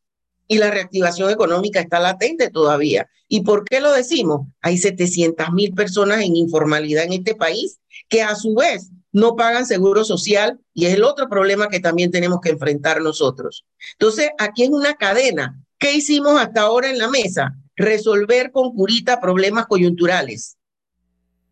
Y 0.49 0.59
la 0.59 0.73
reactivación 0.73 1.31
económica 1.31 1.79
está 1.79 2.01
latente 2.01 2.51
todavía. 2.51 3.09
¿Y 3.29 3.43
por 3.43 3.65
qué 3.65 3.81
lo 3.81 3.93
decimos? 3.93 4.49
Hay 4.61 4.77
700 4.77 5.53
mil 5.53 5.73
personas 5.73 6.23
en 6.23 6.35
informalidad 6.35 7.05
en 7.05 7.13
este 7.13 7.37
país 7.37 7.79
que 8.09 8.23
a 8.23 8.35
su 8.35 8.55
vez 8.55 8.91
no 9.13 9.37
pagan 9.37 9.67
seguro 9.67 10.05
social 10.05 10.59
y 10.73 10.87
es 10.87 10.95
el 10.95 11.05
otro 11.05 11.29
problema 11.29 11.69
que 11.69 11.81
también 11.81 12.11
tenemos 12.11 12.41
que 12.41 12.51
enfrentar 12.51 13.01
nosotros. 13.01 13.65
Entonces, 13.93 14.31
aquí 14.39 14.65
es 14.65 14.71
una 14.71 14.95
cadena. 14.95 15.61
¿Qué 15.79 15.95
hicimos 15.95 16.41
hasta 16.41 16.63
ahora 16.63 16.91
en 16.91 16.99
la 16.99 17.09
mesa? 17.09 17.55
resolver 17.77 18.51
con 18.53 18.75
curita 18.75 19.21
problemas 19.21 19.67
coyunturales, 19.67 20.57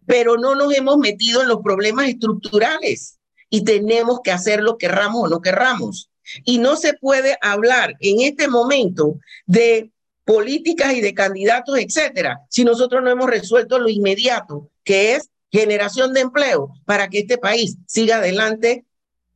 pero 0.07 0.36
no 0.36 0.55
nos 0.55 0.74
hemos 0.74 0.99
metido 0.99 1.43
en 1.43 1.49
los 1.49 1.61
problemas 1.62 2.09
estructurales 2.09 3.18
y 3.51 3.64
tenemos 3.64 4.20
que 4.22 4.32
hacerlo 4.32 4.78
querramos 4.78 5.24
o 5.24 5.28
no 5.28 5.40
querramos. 5.40 6.11
Y 6.45 6.59
no 6.59 6.76
se 6.76 6.95
puede 6.95 7.36
hablar 7.43 7.97
en 8.01 8.20
este 8.20 8.49
momento 8.49 9.18
de 9.47 9.90
políticas 10.24 10.95
y 10.95 11.01
de 11.01 11.14
candidatos, 11.14 11.78
etcétera, 11.78 12.40
si 12.49 12.64
nosotros 12.64 13.03
no 13.03 13.11
hemos 13.11 13.28
resuelto 13.28 13.78
lo 13.78 13.88
inmediato, 13.88 14.70
que 14.84 15.16
es 15.16 15.30
generación 15.53 16.15
de 16.15 16.21
empleo 16.21 16.73
para 16.87 17.09
que 17.09 17.21
este 17.21 17.39
país 17.39 17.77
siga 17.87 18.17
adelante 18.17 18.87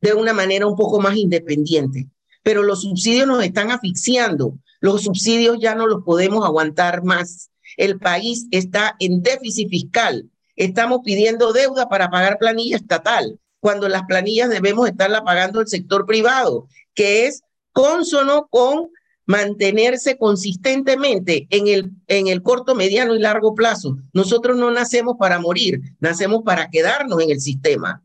de 0.01 0.13
una 0.13 0.33
manera 0.33 0.67
un 0.67 0.75
poco 0.75 0.99
más 0.99 1.15
independiente. 1.15 2.07
Pero 2.43 2.63
los 2.63 2.81
subsidios 2.81 3.27
nos 3.27 3.43
están 3.43 3.71
asfixiando, 3.71 4.57
los 4.79 5.03
subsidios 5.03 5.57
ya 5.59 5.75
no 5.75 5.87
los 5.87 6.03
podemos 6.03 6.43
aguantar 6.43 7.03
más. 7.03 7.49
El 7.77 7.99
país 7.99 8.47
está 8.51 8.95
en 8.99 9.21
déficit 9.21 9.69
fiscal. 9.69 10.29
Estamos 10.55 11.01
pidiendo 11.03 11.53
deuda 11.53 11.87
para 11.87 12.09
pagar 12.09 12.39
planilla 12.39 12.77
estatal, 12.77 13.39
cuando 13.59 13.87
las 13.89 14.03
planillas 14.03 14.49
debemos 14.49 14.87
estarla 14.87 15.23
pagando 15.23 15.61
el 15.61 15.67
sector 15.67 16.05
privado, 16.05 16.67
que 16.93 17.27
es 17.27 17.43
consono 17.73 18.47
con 18.49 18.89
mantenerse 19.27 20.17
consistentemente 20.17 21.47
en 21.51 21.67
el, 21.67 21.91
en 22.07 22.27
el 22.27 22.41
corto, 22.41 22.73
mediano 22.73 23.13
y 23.13 23.19
largo 23.19 23.53
plazo. 23.53 23.97
Nosotros 24.13 24.57
no 24.57 24.71
nacemos 24.71 25.17
para 25.19 25.37
morir, 25.37 25.81
nacemos 25.99 26.41
para 26.43 26.69
quedarnos 26.69 27.21
en 27.21 27.31
el 27.31 27.41
sistema. 27.41 28.03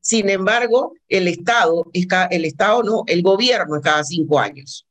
Sin 0.00 0.30
embargo, 0.30 0.94
el 1.08 1.28
Estado, 1.28 1.86
el 1.92 2.44
Estado 2.44 2.82
no, 2.82 3.04
el 3.06 3.22
gobierno 3.22 3.76
es 3.76 3.82
cada 3.82 4.02
cinco 4.02 4.40
años. 4.40 4.86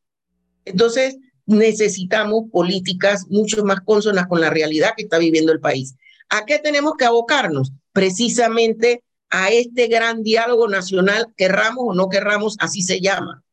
Entonces, 0.64 1.18
necesitamos 1.48 2.44
políticas 2.52 3.26
mucho 3.28 3.66
más 3.66 3.82
consonas 3.82 4.28
con 4.28 4.40
la 4.40 4.52
realidad 4.52 4.94
que 4.96 5.04
está 5.04 5.18
viviendo 5.18 5.52
el 5.52 5.60
país. 5.60 5.96
¿A 6.30 6.46
qué 6.46 6.60
tenemos 6.60 6.94
que 6.98 7.06
abocarnos? 7.06 7.74
Precisamente 7.92 9.04
a 9.32 9.50
este 9.50 9.88
gran 9.88 10.22
diálogo 10.22 10.68
nacional, 10.68 11.26
querramos 11.36 11.86
o 11.88 11.94
no 11.96 12.08
querramos, 12.08 12.56
así 12.60 12.84
se 12.84 13.02
llama. 13.02 13.44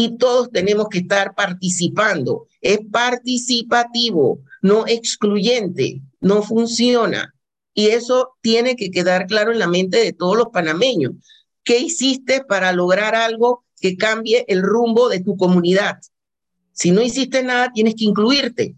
Y 0.00 0.16
todos 0.16 0.50
tenemos 0.50 0.88
que 0.88 1.00
estar 1.00 1.34
participando. 1.34 2.46
Es 2.62 2.78
participativo, 2.90 4.40
no 4.62 4.86
excluyente, 4.86 6.00
no 6.22 6.40
funciona. 6.40 7.34
Y 7.74 7.88
eso 7.88 8.30
tiene 8.40 8.76
que 8.76 8.90
quedar 8.90 9.26
claro 9.26 9.52
en 9.52 9.58
la 9.58 9.68
mente 9.68 9.98
de 9.98 10.14
todos 10.14 10.38
los 10.38 10.48
panameños. 10.48 11.12
¿Qué 11.64 11.80
hiciste 11.80 12.42
para 12.42 12.72
lograr 12.72 13.14
algo 13.14 13.62
que 13.78 13.98
cambie 13.98 14.46
el 14.48 14.62
rumbo 14.62 15.10
de 15.10 15.20
tu 15.20 15.36
comunidad? 15.36 15.98
Si 16.72 16.92
no 16.92 17.02
hiciste 17.02 17.42
nada, 17.42 17.70
tienes 17.70 17.94
que 17.94 18.06
incluirte. 18.06 18.76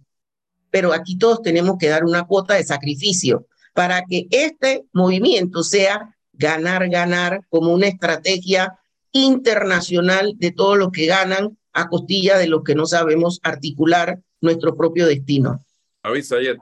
Pero 0.71 0.93
aquí 0.93 1.17
todos 1.17 1.41
tenemos 1.41 1.77
que 1.79 1.87
dar 1.87 2.05
una 2.05 2.25
cuota 2.25 2.55
de 2.55 2.65
sacrificio 2.65 3.47
para 3.75 4.03
que 4.07 4.27
este 4.33 4.87
movimiento 4.93 5.63
sea 5.63 6.17
ganar, 6.33 6.89
ganar 6.89 7.47
como 7.49 7.73
una 7.73 7.87
estrategia 7.87 8.77
internacional 9.13 10.35
de 10.37 10.53
todos 10.53 10.79
los 10.79 10.91
que 10.91 11.07
ganan 11.07 11.57
a 11.73 11.89
costilla 11.89 12.39
de 12.39 12.49
los 12.49 12.65
que 12.65 12.75
no 12.75 12.87
sabemos 12.87 13.41
articular 13.43 14.19
nuestro 14.41 14.77
propio 14.77 15.07
destino. 15.07 15.65
Avisa 16.03 16.37
ayer, 16.37 16.59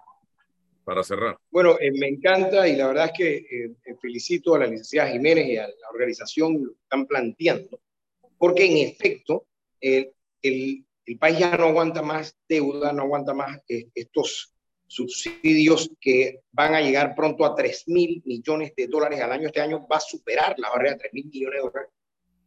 para 0.85 1.03
cerrar. 1.03 1.39
Bueno, 1.51 1.77
eh, 1.81 1.91
me 1.93 2.09
encanta 2.09 2.69
y 2.69 2.77
la 2.77 2.89
verdad 2.89 3.07
es 3.07 3.13
que 3.17 3.37
eh, 3.37 3.95
felicito 4.01 4.55
a 4.55 4.61
la 4.61 4.67
licenciada 4.67 5.11
Jiménez 5.11 5.47
y 5.47 5.57
a 5.57 5.67
la 5.67 5.89
organización 5.93 6.63
lo 6.65 6.73
que 6.73 6.83
están 6.83 7.07
planteando, 7.07 7.81
porque 8.39 8.67
en 8.67 8.89
efecto, 8.89 9.47
eh, 9.81 10.13
el, 10.43 10.85
el 11.11 11.19
país 11.19 11.39
ya 11.39 11.57
no 11.57 11.67
aguanta 11.67 12.03
más 12.03 12.37
deuda, 12.49 12.93
no 12.93 13.03
aguanta 13.03 13.35
más 13.35 13.61
eh, 13.69 13.89
estos 13.95 14.55
subsidios 14.87 15.91
que 16.01 16.43
van 16.53 16.75
a 16.75 16.81
llegar 16.81 17.15
pronto 17.17 17.45
a 17.45 17.55
3 17.55 17.89
mil 17.89 18.23
millones 18.25 18.73
de 18.77 18.87
dólares 18.87 19.21
al 19.21 19.33
año. 19.33 19.47
Este 19.47 19.61
año 19.61 19.87
va 19.89 19.97
a 19.97 20.01
superar 20.01 20.57
la 20.59 20.71
barrera 20.71 20.93
de 20.93 20.99
3 20.99 21.15
mil 21.15 21.27
millones 21.27 21.55
de 21.55 21.69
dólares. 21.69 21.91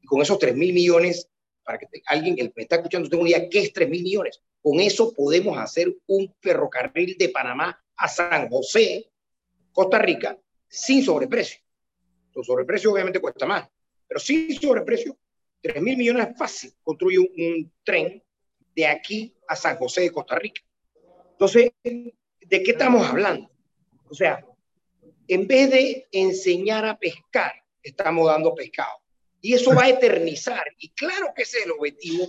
Y 0.03 0.05
con 0.05 0.21
esos 0.21 0.37
3 0.37 0.55
mil 0.55 0.73
millones, 0.73 1.29
para 1.63 1.79
que 1.79 1.87
alguien 2.07 2.35
que 2.35 2.51
me 2.55 2.63
está 2.63 2.75
escuchando 2.75 3.09
tenga 3.09 3.21
una 3.21 3.31
idea, 3.31 3.49
¿qué 3.49 3.59
es 3.59 3.73
3 3.73 3.89
mil 3.89 4.03
millones? 4.03 4.41
Con 4.61 4.79
eso 4.79 5.13
podemos 5.13 5.57
hacer 5.57 5.95
un 6.07 6.31
ferrocarril 6.41 7.17
de 7.17 7.29
Panamá 7.29 7.81
a 7.95 8.07
San 8.07 8.49
José, 8.49 9.09
Costa 9.71 9.97
Rica, 9.97 10.37
sin 10.67 11.03
sobreprecio. 11.03 11.61
Los 12.35 12.45
sobreprecio 12.45 12.91
obviamente 12.91 13.19
cuesta 13.19 13.45
más, 13.45 13.67
pero 14.07 14.19
sin 14.19 14.53
sobreprecio, 14.59 15.17
3 15.61 15.81
mil 15.81 15.97
millones 15.97 16.27
es 16.29 16.37
fácil. 16.37 16.73
Construye 16.83 17.19
un, 17.19 17.29
un 17.37 17.71
tren 17.83 18.21
de 18.75 18.85
aquí 18.85 19.33
a 19.47 19.55
San 19.55 19.77
José 19.77 20.01
de 20.01 20.11
Costa 20.11 20.37
Rica. 20.37 20.61
Entonces, 21.31 21.71
¿de 21.83 22.63
qué 22.63 22.71
estamos 22.71 23.07
hablando? 23.07 23.49
O 24.09 24.13
sea, 24.13 24.45
en 25.27 25.47
vez 25.47 25.71
de 25.71 26.07
enseñar 26.11 26.85
a 26.85 26.97
pescar, 26.97 27.53
estamos 27.81 28.27
dando 28.27 28.53
pescado. 28.53 29.02
Y 29.45 29.53
eso 29.53 29.75
va 29.75 29.83
a 29.83 29.89
eternizar. 29.89 30.63
Y 30.79 30.89
claro 30.91 31.33
que 31.35 31.43
ese 31.43 31.57
es 31.59 31.65
el 31.65 31.71
objetivo 31.71 32.25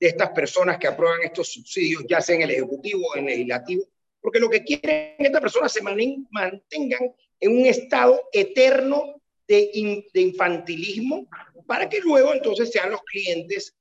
de 0.00 0.08
estas 0.08 0.30
personas 0.30 0.78
que 0.78 0.86
aprueban 0.86 1.20
estos 1.22 1.52
subsidios, 1.52 2.04
ya 2.08 2.22
sea 2.22 2.36
en 2.36 2.42
el 2.42 2.52
Ejecutivo 2.52 3.06
o 3.06 3.16
en 3.16 3.24
el 3.24 3.32
Legislativo, 3.32 3.84
porque 4.18 4.40
lo 4.40 4.48
que 4.48 4.64
quieren 4.64 5.12
es 5.12 5.16
que 5.18 5.26
estas 5.26 5.42
personas 5.42 5.72
se 5.72 5.82
mantengan 5.82 7.14
en 7.38 7.56
un 7.56 7.66
estado 7.66 8.30
eterno 8.32 9.20
de, 9.46 10.06
de 10.14 10.20
infantilismo 10.22 11.28
para 11.66 11.86
que 11.86 12.00
luego 12.00 12.32
entonces 12.32 12.70
sean 12.70 12.90
los 12.90 13.02
clientes 13.02 13.76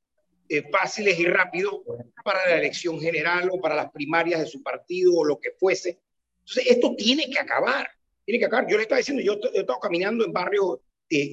eh, 0.49 0.69
fáciles 0.69 1.17
y 1.17 1.25
rápidos 1.25 1.75
para 2.21 2.45
la 2.49 2.57
elección 2.57 2.99
general 2.99 3.49
o 3.49 3.61
para 3.61 3.75
las 3.75 3.91
primarias 3.91 4.41
de 4.41 4.45
su 4.45 4.61
partido 4.61 5.13
o 5.15 5.23
lo 5.23 5.39
que 5.39 5.51
fuese. 5.51 6.01
Entonces, 6.39 6.67
esto 6.67 6.95
tiene 6.97 7.29
que 7.29 7.39
acabar, 7.39 7.89
tiene 8.25 8.39
que 8.39 8.45
acabar. 8.45 8.67
Yo 8.69 8.75
le 8.75 8.83
estaba 8.83 8.99
diciendo, 8.99 9.23
yo 9.23 9.39
he 9.53 9.61
estado 9.61 9.79
caminando 9.79 10.25
en 10.25 10.33
barrios 10.33 10.79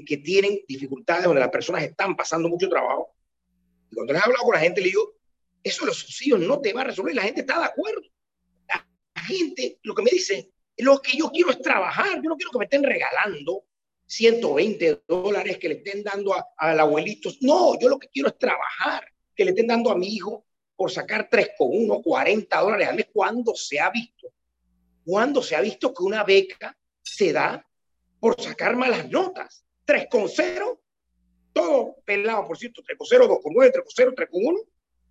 que 0.07 0.17
tienen 0.19 0.61
dificultades, 0.67 1.25
donde 1.25 1.41
las 1.41 1.51
personas 1.51 1.83
están 1.83 2.17
pasando 2.17 2.49
mucho 2.49 2.69
trabajo. 2.69 3.15
Y 3.91 3.95
cuando 3.95 4.13
les 4.13 4.23
he 4.23 4.25
hablado 4.25 4.45
con 4.45 4.55
la 4.55 4.61
gente, 4.61 4.81
le 4.81 4.89
digo, 4.89 5.15
eso 5.63 5.85
los 5.85 5.99
subsidios 5.99 6.41
no 6.41 6.61
te 6.61 6.73
va 6.73 6.83
a 6.83 6.85
resolver. 6.85 7.15
La 7.15 7.23
gente 7.23 7.41
está 7.43 7.59
de 7.59 7.67
acuerdo. 7.67 8.03
La 9.15 9.23
gente, 9.23 9.79
lo 9.83 9.95
que 9.95 10.03
me 10.03 10.11
dice, 10.11 10.53
lo 10.79 11.01
que 11.01 11.17
yo 11.17 11.31
quiero 11.31 11.51
es 11.51 11.61
trabajar. 11.61 12.21
Yo 12.23 12.31
no 12.31 12.37
quiero 12.37 12.51
que 12.51 12.59
me 12.59 12.65
estén 12.65 12.83
regalando 12.83 13.65
120 14.07 15.03
dólares 15.07 15.59
que 15.59 15.69
le 15.69 15.75
estén 15.77 16.03
dando 16.03 16.35
al 16.57 16.81
abuelito. 16.81 17.31
No, 17.43 17.79
yo 17.79 17.89
lo 17.89 17.99
que 17.99 18.09
quiero 18.09 18.29
es 18.29 18.39
trabajar, 18.39 19.05
que 19.35 19.45
le 19.45 19.51
estén 19.51 19.67
dando 19.67 19.91
a 19.91 19.97
mi 19.97 20.09
hijo 20.09 20.47
por 20.75 20.91
sacar 20.91 21.29
3 21.31 21.51
con 21.57 21.69
1, 21.71 22.03
40 22.03 22.61
dólares 22.61 22.89
al 22.89 22.97
mes. 22.97 23.07
¿Cuándo 23.13 23.55
se 23.55 23.79
ha 23.79 23.91
visto? 23.91 24.29
¿Cuándo 25.05 25.43
se 25.43 25.55
ha 25.55 25.61
visto 25.61 25.93
que 25.93 26.03
una 26.03 26.25
beca 26.25 26.77
se 27.03 27.33
da 27.33 27.65
por 28.19 28.41
sacar 28.41 28.77
malas 28.77 29.09
notas? 29.11 29.65
3 29.91 30.07
con 30.09 30.29
0, 30.29 30.81
todo 31.53 31.97
pelado, 32.05 32.47
por 32.47 32.57
cierto, 32.57 32.81
3 32.81 32.97
con 32.97 33.09
0, 33.09 33.27
2 33.27 33.39
con 33.43 33.53
9, 33.53 33.73
3 33.73 33.85
con 33.85 33.93
0, 33.93 34.13
3 34.15 34.29
con 34.31 34.45
1. 34.45 34.61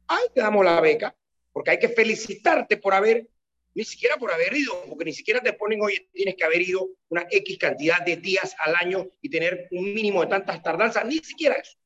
Ahí 0.08 0.26
te 0.34 0.40
damos 0.40 0.64
la 0.64 0.80
beca, 0.80 1.14
porque 1.52 1.72
hay 1.72 1.80
que 1.80 1.90
felicitarte 1.90 2.78
por 2.78 2.94
haber 2.94 3.28
ni 3.76 3.84
siquiera 3.84 4.16
por 4.16 4.32
haber 4.32 4.56
ido, 4.56 4.82
porque 4.88 5.04
ni 5.04 5.12
siquiera 5.12 5.42
te 5.42 5.52
ponen, 5.52 5.82
oye, 5.82 6.10
tienes 6.14 6.36
que 6.36 6.46
haber 6.46 6.62
ido 6.62 6.88
una 7.10 7.28
X 7.30 7.58
cantidad 7.58 8.00
de 8.06 8.16
días 8.16 8.56
al 8.58 8.74
año 8.76 9.06
y 9.22 9.30
tener 9.30 9.68
un 9.72 9.94
mínimo 9.94 10.22
de 10.22 10.28
tantas 10.28 10.64
tardanzas, 10.64 11.06
ni 11.06 11.18
siquiera 11.18 11.56
eso. 11.56 11.78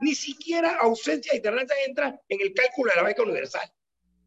Ni 0.00 0.14
siquiera 0.14 0.76
ausencia 0.76 1.36
y 1.36 1.42
tardanza 1.42 1.74
entra 1.86 2.18
en 2.30 2.40
el 2.40 2.54
cálculo 2.54 2.92
de 2.92 2.96
la 2.96 3.02
beca 3.02 3.24
universal. 3.24 3.70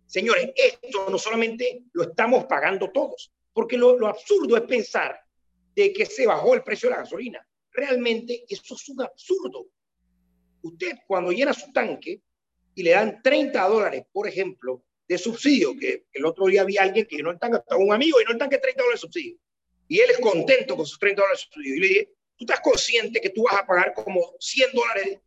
Señores, 0.06 0.52
esto 0.56 1.10
no 1.10 1.18
solamente 1.18 1.86
lo 1.94 2.04
estamos 2.04 2.46
pagando 2.46 2.92
todos, 2.92 3.34
porque 3.52 3.78
lo, 3.78 3.98
lo 3.98 4.08
absurdo 4.08 4.58
es 4.58 4.64
pensar 4.64 5.20
de 5.76 5.92
que 5.92 6.06
se 6.06 6.28
bajó 6.28 6.54
el 6.54 6.62
precio 6.62 6.88
de 6.88 6.96
la 6.96 7.02
gasolina. 7.02 7.48
Realmente 7.72 8.46
eso 8.48 8.76
es 8.76 8.90
un 8.90 9.02
absurdo. 9.02 9.68
Usted 10.62 11.00
cuando 11.08 11.32
llena 11.32 11.54
su 11.54 11.72
tanque 11.72 12.22
y 12.76 12.84
le 12.84 12.92
dan 12.92 13.22
30 13.22 13.68
dólares, 13.68 14.04
por 14.12 14.28
ejemplo, 14.28 14.84
de 15.08 15.18
subsidio, 15.18 15.76
que 15.78 16.06
el 16.14 16.26
otro 16.26 16.46
día 16.46 16.62
había 16.62 16.84
alguien 16.84 17.06
que 17.06 17.22
no 17.22 17.32
están 17.32 17.52
tanque, 17.52 17.76
un 17.78 17.94
amigo 17.94 18.22
y 18.22 18.26
no 18.26 18.32
están 18.32 18.50
que 18.50 18.58
30 18.58 18.82
dólares 18.82 19.02
de 19.02 19.08
subsidio. 19.08 19.38
Y 19.88 20.00
él 20.00 20.10
es 20.10 20.20
contento 20.20 20.78
con 20.78 20.86
sus 20.86 21.00
30 21.00 21.22
dólares 21.22 21.40
de 21.40 21.44
subsidio. 21.44 21.76
Y 21.76 21.80
le 21.80 21.88
dije, 21.88 22.14
¿tú 22.38 22.46
estás 22.46 22.62
consciente 22.62 23.20
que 23.20 23.30
tú 23.30 23.44
vas 23.44 23.56
a 23.56 23.66
pagar 23.66 23.94
como 23.94 24.36
100 24.40 24.70
dólares 24.74 25.20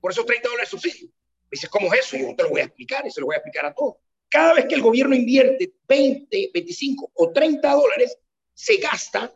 por 0.00 0.12
esos 0.12 0.24
30 0.26 0.48
dólares 0.48 0.70
de 0.70 0.78
subsidio? 0.78 1.08
Me 1.08 1.50
dice, 1.50 1.68
¿cómo 1.68 1.92
es 1.92 2.00
eso? 2.00 2.16
Y 2.16 2.22
yo 2.22 2.36
te 2.36 2.42
lo 2.44 2.50
voy 2.50 2.60
a 2.60 2.64
explicar 2.64 3.06
y 3.06 3.10
se 3.10 3.20
lo 3.20 3.26
voy 3.26 3.34
a 3.34 3.38
explicar 3.38 3.66
a 3.66 3.74
todos. 3.74 3.96
Cada 4.28 4.54
vez 4.54 4.66
que 4.66 4.74
el 4.74 4.82
gobierno 4.82 5.14
invierte 5.14 5.72
20, 5.88 6.50
25 6.52 7.12
o 7.14 7.32
30 7.32 7.72
dólares, 7.72 8.18
se 8.52 8.76
gasta 8.76 9.34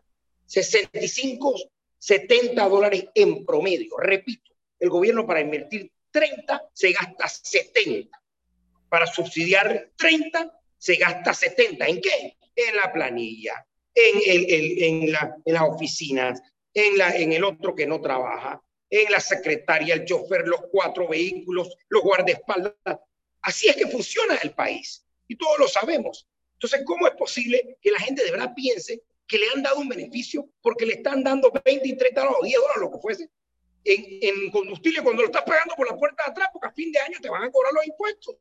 65, 0.49 1.55
70 1.99 2.69
dólares 2.69 3.05
en 3.15 3.45
promedio. 3.45 3.97
Repito, 3.99 4.53
el 4.81 4.89
gobierno 4.89 5.27
para 5.27 5.41
invertir 5.41 5.93
30 6.11 6.71
se 6.73 6.93
gasta 6.93 7.29
70 7.29 8.19
para 8.89 9.07
subsidiar 9.07 9.91
30, 9.97 10.61
se 10.79 10.97
gasta 10.97 11.35
70. 11.35 11.87
¿En 11.87 12.01
qué? 12.01 12.37
En 12.57 12.77
la 12.77 12.93
planilla, 12.93 13.67
en, 13.95 14.21
el, 14.27 14.83
en, 14.83 15.13
la, 15.13 15.37
las 15.45 15.63
oficinas, 15.63 16.41
en, 16.73 16.97
la, 16.97 17.15
en 17.15 17.33
el 17.33 17.45
otro 17.45 17.75
que 17.75 17.87
no 17.87 18.01
trabaja, 18.01 18.63
en 18.91 19.13
la 19.13 19.21
secretaria, 19.21 19.95
el 19.95 20.07
chofer, 20.07 20.49
los 20.49 20.63
cuatro 20.73 21.09
vehículos, 21.09 21.77
los 21.89 22.03
guardaespaldas. 22.03 22.75
Así 23.43 23.69
es 23.69 23.77
que 23.77 23.87
funciona 23.87 24.37
el 24.43 24.53
país 24.53 25.05
y 25.29 25.37
todos 25.37 25.59
lo 25.59 25.69
sabemos. 25.69 26.27
Entonces, 26.55 26.83
¿cómo 26.85 27.07
es 27.07 27.15
posible 27.15 27.79
que 27.81 27.91
la 27.91 28.01
gente 28.01 28.25
de 28.25 28.31
verdad 28.31 28.55
piense 28.57 29.03
que 29.29 29.39
le 29.39 29.47
han 29.55 29.63
dado 29.63 29.79
un 29.79 29.89
beneficio 29.89 30.49
porque 30.63 30.87
le 30.87 30.95
están 30.95 31.23
dando 31.23 31.53
20 31.53 31.87
y 31.87 31.97
30 31.97 32.21
dólares 32.21 32.39
o 32.41 32.45
10 32.45 32.61
dólares, 32.61 32.81
lo 32.81 32.91
que 32.91 32.99
fuese, 32.99 33.31
en, 33.85 34.19
en 34.23 34.51
combustible 34.51 35.03
cuando 35.03 35.23
lo 35.23 35.29
estás 35.29 35.43
pagando 35.43 35.75
por 35.77 35.89
la 35.89 35.97
puerta 35.97 36.25
de 36.25 36.31
atrás, 36.33 36.49
porque 36.53 36.69
a 36.69 36.73
fin 36.73 36.91
de 36.91 36.99
año 36.99 37.19
te 37.21 37.29
van 37.29 37.45
a 37.45 37.51
cobrar 37.51 37.73
los 37.73 37.87
impuestos? 37.87 38.37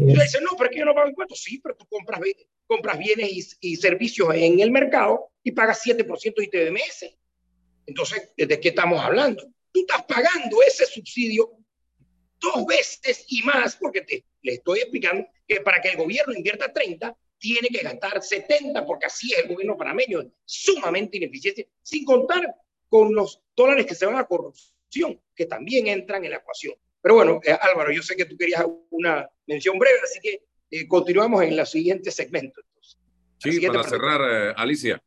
y 0.00 0.14
le 0.14 0.22
dicen, 0.22 0.44
no, 0.44 0.50
pero 0.56 0.68
es 0.68 0.74
que 0.74 0.80
yo 0.80 0.84
no 0.84 0.94
pago 0.94 1.08
impuestos. 1.08 1.42
Sí, 1.42 1.58
pero 1.58 1.76
tú 1.76 1.86
compras, 1.86 2.20
compras 2.66 2.98
bienes 2.98 3.56
y, 3.60 3.76
servicios 3.76 4.34
en 4.34 4.60
el 4.60 4.70
mercado 4.70 5.30
y 5.42 5.52
pagas 5.52 5.82
7% 5.84 6.34
de 6.34 6.44
ITBMS. 6.44 7.16
Entonces, 7.86 8.32
¿de 8.36 8.60
qué 8.60 8.68
estamos 8.68 9.00
hablando? 9.00 9.44
Tú 9.72 9.80
estás 9.80 10.04
pagando 10.04 10.62
ese 10.62 10.86
subsidio 10.86 11.52
dos 12.40 12.66
veces 12.66 13.24
y 13.28 13.42
más, 13.42 13.76
porque 13.76 14.02
te, 14.02 14.24
le 14.42 14.54
estoy 14.54 14.80
explicando 14.80 15.26
que 15.46 15.60
para 15.60 15.80
que 15.80 15.90
el 15.90 15.96
gobierno 15.96 16.34
invierta 16.34 16.72
30, 16.72 17.16
tiene 17.46 17.68
que 17.68 17.82
gastar 17.82 18.20
70, 18.20 18.84
porque 18.84 19.06
así 19.06 19.32
es 19.32 19.44
el 19.44 19.48
gobierno 19.48 19.76
panameño, 19.76 20.20
sumamente 20.44 21.16
ineficiente, 21.16 21.68
sin 21.82 22.04
contar 22.04 22.42
con 22.88 23.14
los 23.14 23.40
dólares 23.54 23.86
que 23.86 23.94
se 23.94 24.06
van 24.06 24.16
a 24.16 24.24
corrupción, 24.24 25.20
que 25.34 25.46
también 25.46 25.86
entran 25.86 26.24
en 26.24 26.32
la 26.32 26.38
ecuación. 26.38 26.74
Pero 27.00 27.14
bueno, 27.14 27.40
eh, 27.44 27.56
Álvaro, 27.60 27.92
yo 27.92 28.02
sé 28.02 28.16
que 28.16 28.24
tú 28.24 28.36
querías 28.36 28.64
una 28.90 29.28
mención 29.46 29.78
breve, 29.78 29.98
así 30.02 30.18
que 30.20 30.42
eh, 30.70 30.88
continuamos 30.88 31.42
en 31.44 31.52
el 31.52 31.66
siguiente 31.66 32.10
segmento. 32.10 32.60
Sí, 33.38 33.64
para 33.64 33.84
cerrar, 33.84 34.20
eh, 34.28 34.54
Alicia. 34.56 35.00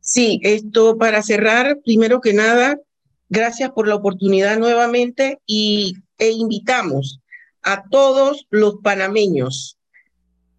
Sí, 0.00 0.40
esto 0.42 0.98
para 0.98 1.22
cerrar, 1.22 1.78
primero 1.84 2.20
que 2.20 2.32
nada, 2.32 2.80
gracias 3.28 3.70
por 3.70 3.86
la 3.86 3.94
oportunidad 3.94 4.58
nuevamente 4.58 5.38
y, 5.46 5.94
e 6.18 6.30
invitamos 6.30 7.20
a 7.62 7.84
todos 7.90 8.46
los 8.50 8.78
panameños, 8.82 9.77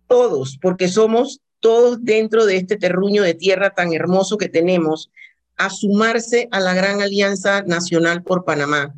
todos, 0.09 0.57
porque 0.61 0.89
somos 0.89 1.39
todos 1.61 2.03
dentro 2.03 2.45
de 2.45 2.57
este 2.57 2.75
terruño 2.75 3.23
de 3.23 3.35
tierra 3.35 3.69
tan 3.69 3.93
hermoso 3.93 4.37
que 4.37 4.49
tenemos, 4.49 5.09
a 5.55 5.69
sumarse 5.69 6.47
a 6.51 6.59
la 6.59 6.73
gran 6.73 7.01
alianza 7.01 7.61
nacional 7.61 8.23
por 8.23 8.43
Panamá. 8.43 8.93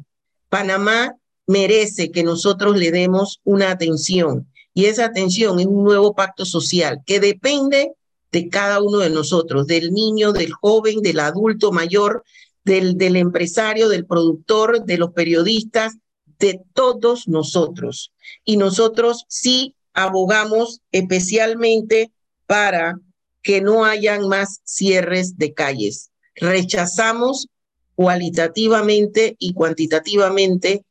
Panamá 0.50 1.16
merece 1.48 2.12
que 2.12 2.24
nosotros 2.24 2.78
le 2.78 2.92
demos 2.92 3.42
una 3.44 3.72
atención. 3.72 4.48
Y 4.74 4.86
esa 4.86 5.06
atención 5.06 5.60
es 5.60 5.66
un 5.66 5.84
nuevo 5.84 6.14
pacto 6.14 6.46
social 6.46 7.02
que 7.06 7.20
depende 7.20 7.92
de 8.32 8.48
cada 8.48 8.82
uno 8.82 9.00
de 9.00 9.10
nosotros, 9.10 9.68
del 9.68 9.92
niño, 9.92 10.32
del 10.32 10.54
joven, 10.54 11.02
del 11.02 11.20
adulto 11.20 11.72
mayor, 11.72 12.24
del, 12.64 12.98
del 12.98 13.18
empresario, 13.18 13.90
del 13.90 14.06
productor, 14.06 14.86
de 14.86 14.98
los 14.98 15.12
periodistas, 15.12 15.98
de 16.40 16.62
todos 16.74 17.28
nosotros. 17.28 18.14
Y 18.46 18.58
nosotros 18.58 19.26
sí 19.28 19.76
abogamos 19.94 20.82
especialmente 20.92 22.12
para 22.46 23.00
que 23.42 23.62
no 23.62 23.86
hayan 23.86 24.28
más 24.28 24.62
cierres 24.64 25.38
de 25.38 25.54
calles. 25.54 26.12
Rechazamos 26.36 27.48
cualitativamente 27.96 29.36
y 29.40 29.54
cuantitativamente 29.54 30.86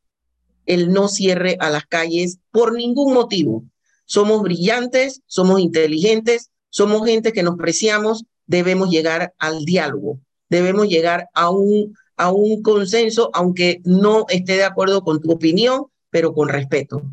el 0.65 0.91
no 0.91 1.07
cierre 1.07 1.57
a 1.59 1.69
las 1.69 1.85
calles 1.85 2.39
por 2.51 2.73
ningún 2.73 3.13
motivo. 3.13 3.63
Somos 4.05 4.41
brillantes, 4.41 5.21
somos 5.25 5.59
inteligentes, 5.59 6.51
somos 6.69 7.05
gente 7.05 7.33
que 7.33 7.43
nos 7.43 7.57
preciamos, 7.57 8.25
debemos 8.45 8.89
llegar 8.89 9.33
al 9.37 9.65
diálogo, 9.65 10.19
debemos 10.49 10.87
llegar 10.87 11.27
a 11.33 11.49
un, 11.49 11.95
a 12.17 12.31
un 12.31 12.61
consenso, 12.61 13.29
aunque 13.33 13.81
no 13.83 14.25
esté 14.29 14.53
de 14.53 14.63
acuerdo 14.63 15.01
con 15.03 15.21
tu 15.21 15.31
opinión, 15.31 15.85
pero 16.09 16.33
con 16.33 16.49
respeto. 16.49 17.03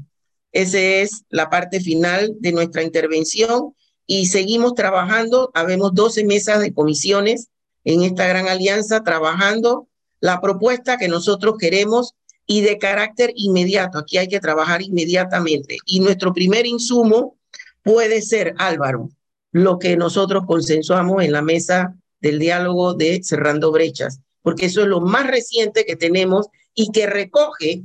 Esa 0.53 0.79
es 0.79 1.25
la 1.29 1.51
parte 1.51 1.81
final 1.81 2.37
de 2.41 2.53
nuestra 2.53 2.83
intervención 2.83 3.75
y 4.07 4.27
seguimos 4.27 4.75
trabajando. 4.75 5.51
Habemos 5.55 5.95
12 5.95 6.25
mesas 6.25 6.61
de 6.61 6.73
comisiones 6.73 7.49
en 7.85 8.03
esta 8.03 8.27
gran 8.27 8.49
alianza 8.49 9.03
trabajando 9.03 9.89
la 10.21 10.41
propuesta 10.41 10.97
que 10.97 11.09
nosotros 11.09 11.57
queremos 11.59 12.15
y 12.47 12.63
de 12.63 12.79
carácter 12.79 13.33
inmediato. 13.37 13.99
Aquí 13.99 14.19
hay 14.19 14.29
que 14.29 14.41
trabajar 14.41 14.83
inmediatamente. 14.83 15.77
Y 15.85 16.01
nuestro 16.01 16.33
primer 16.33 16.67
insumo 16.67 17.37
puede 17.83 18.23
ser, 18.23 18.55
Álvaro, 18.59 19.11
lo 19.53 19.79
que 19.79 19.97
nosotros 19.97 20.45
consensuamos 20.47 21.23
en 21.23 21.33
la 21.33 21.43
mesa 21.43 21.95
del 22.21 22.39
diálogo 22.39 22.95
de 22.95 23.21
Cerrando 23.23 23.71
Brechas, 23.71 24.21
porque 24.43 24.67
eso 24.67 24.83
es 24.83 24.89
lo 24.89 25.01
más 25.01 25.27
reciente 25.27 25.85
que 25.85 25.95
tenemos 25.95 26.49
y 26.75 26.91
que 26.91 27.07
recoge 27.07 27.85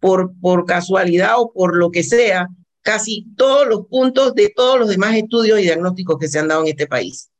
por, 0.00 0.32
por 0.40 0.64
casualidad 0.64 1.34
o 1.38 1.52
por 1.52 1.76
lo 1.76 1.90
que 1.90 2.02
sea, 2.02 2.48
casi 2.82 3.26
todos 3.36 3.66
los 3.66 3.86
puntos 3.86 4.34
de 4.34 4.52
todos 4.54 4.78
los 4.78 4.88
demás 4.88 5.14
estudios 5.14 5.60
y 5.60 5.64
diagnósticos 5.64 6.18
que 6.18 6.28
se 6.28 6.38
han 6.38 6.48
dado 6.48 6.62
en 6.62 6.68
este 6.68 6.86
país. 6.86 7.30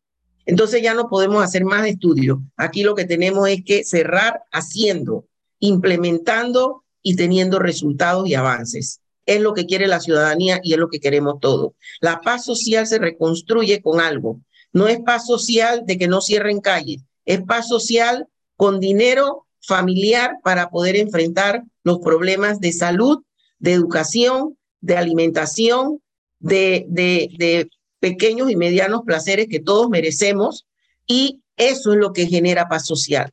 Entonces 0.45 0.83
ya 0.83 0.95
no 0.95 1.09
podemos 1.09 1.43
hacer 1.45 1.65
más 1.65 1.87
estudios. 1.87 2.39
Aquí 2.57 2.83
lo 2.83 2.95
que 2.95 3.05
tenemos 3.05 3.49
es 3.49 3.63
que 3.65 3.85
cerrar 3.85 4.43
haciendo, 4.51 5.27
implementando 5.59 6.85
y 7.03 7.17
teniendo 7.17 7.59
resultados 7.59 8.27
y 8.29 8.35
avances. 8.35 9.01
Es 9.27 9.41
lo 9.41 9.53
que 9.53 9.67
quiere 9.67 9.87
la 9.87 10.01
ciudadanía 10.01 10.61
y 10.63 10.73
es 10.73 10.79
lo 10.79 10.89
que 10.89 11.01
queremos 11.01 11.39
todos. 11.41 11.73
La 12.01 12.21
paz 12.21 12.45
social 12.45 12.87
se 12.87 12.99
reconstruye 12.99 13.83
con 13.83 14.01
algo. 14.01 14.41
No 14.73 14.89
es 14.89 15.01
paz 15.01 15.27
social 15.27 15.85
de 15.87 15.99
que 15.99 16.09
no 16.09 16.21
cierren 16.21 16.61
calles, 16.61 17.03
es 17.25 17.43
paz 17.43 17.69
social 17.69 18.27
con 18.57 18.81
dinero 18.81 19.47
familiar 19.61 20.37
para 20.43 20.71
poder 20.71 20.97
enfrentar 20.97 21.63
los 21.83 21.99
problemas 21.99 22.61
de 22.61 22.73
salud, 22.73 23.23
de 23.59 23.73
educación, 23.73 24.57
de 24.81 24.97
alimentación, 24.97 26.01
de, 26.39 27.69
pequeños 28.01 28.51
y 28.51 28.57
medianos 28.57 29.03
placeres 29.05 29.49
que 29.49 29.59
todos 29.59 29.89
merecemos 29.89 30.67
y 31.07 31.41
eso 31.57 31.93
es 31.93 31.99
lo 31.99 32.13
que 32.13 32.27
genera 32.27 32.69
paz 32.69 32.87
social. 32.87 33.33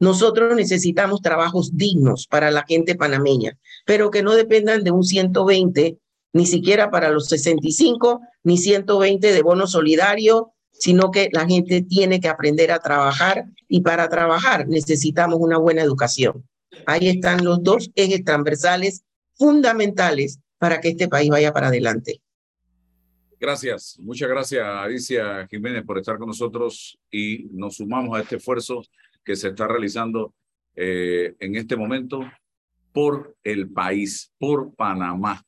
Nosotros 0.00 0.56
necesitamos 0.56 1.20
trabajos 1.20 1.76
dignos 1.76 2.26
para 2.26 2.50
la 2.50 2.64
gente 2.66 2.96
panameña, 2.96 3.56
pero 3.86 4.10
que 4.10 4.22
no 4.22 4.32
dependan 4.34 4.82
de 4.82 4.90
un 4.90 5.04
120, 5.04 5.98
ni 6.32 6.46
siquiera 6.46 6.90
para 6.90 7.10
los 7.10 7.28
65, 7.28 8.20
ni 8.42 8.58
120 8.58 9.32
de 9.32 9.42
bono 9.42 9.66
solidario, 9.66 10.52
sino 10.80 11.10
que 11.10 11.28
la 11.32 11.46
gente 11.46 11.82
tiene 11.82 12.20
que 12.20 12.28
aprender 12.28 12.72
a 12.72 12.80
trabajar 12.80 13.44
y 13.68 13.82
para 13.82 14.08
trabajar 14.08 14.66
necesitamos 14.66 15.38
una 15.38 15.58
buena 15.58 15.82
educación. 15.82 16.48
Ahí 16.86 17.08
están 17.08 17.44
los 17.44 17.62
dos 17.62 17.90
ejes 17.94 18.24
transversales 18.24 19.04
fundamentales 19.34 20.40
para 20.58 20.80
que 20.80 20.88
este 20.88 21.06
país 21.06 21.28
vaya 21.28 21.52
para 21.52 21.68
adelante. 21.68 22.22
Gracias, 23.38 23.98
muchas 24.00 24.28
gracias 24.28 24.66
Alicia 24.66 25.46
Jiménez 25.48 25.84
por 25.84 25.98
estar 25.98 26.18
con 26.18 26.28
nosotros 26.28 26.98
y 27.10 27.48
nos 27.52 27.76
sumamos 27.76 28.16
a 28.16 28.22
este 28.22 28.36
esfuerzo 28.36 28.82
que 29.24 29.36
se 29.36 29.48
está 29.48 29.66
realizando 29.66 30.34
eh, 30.76 31.34
en 31.40 31.56
este 31.56 31.76
momento 31.76 32.20
por 32.92 33.36
el 33.44 33.70
país, 33.70 34.32
por 34.38 34.74
Panamá. 34.74 35.42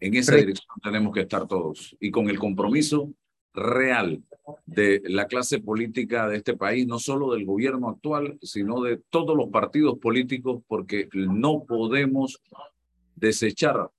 En 0.00 0.14
esa 0.14 0.36
dirección 0.36 0.76
tenemos 0.82 1.14
que 1.14 1.22
estar 1.22 1.46
todos 1.46 1.96
y 1.98 2.10
con 2.10 2.28
el 2.28 2.38
compromiso 2.38 3.10
real 3.54 4.22
de 4.66 5.02
la 5.06 5.26
clase 5.26 5.60
política 5.60 6.28
de 6.28 6.36
este 6.36 6.56
país, 6.56 6.86
no 6.86 6.98
solo 6.98 7.32
del 7.32 7.46
gobierno 7.46 7.88
actual, 7.88 8.38
sino 8.42 8.82
de 8.82 8.98
todos 9.10 9.36
los 9.36 9.48
partidos 9.48 9.98
políticos, 9.98 10.62
porque 10.66 11.08
no 11.12 11.64
podemos 11.64 12.42
desechar 13.16 13.90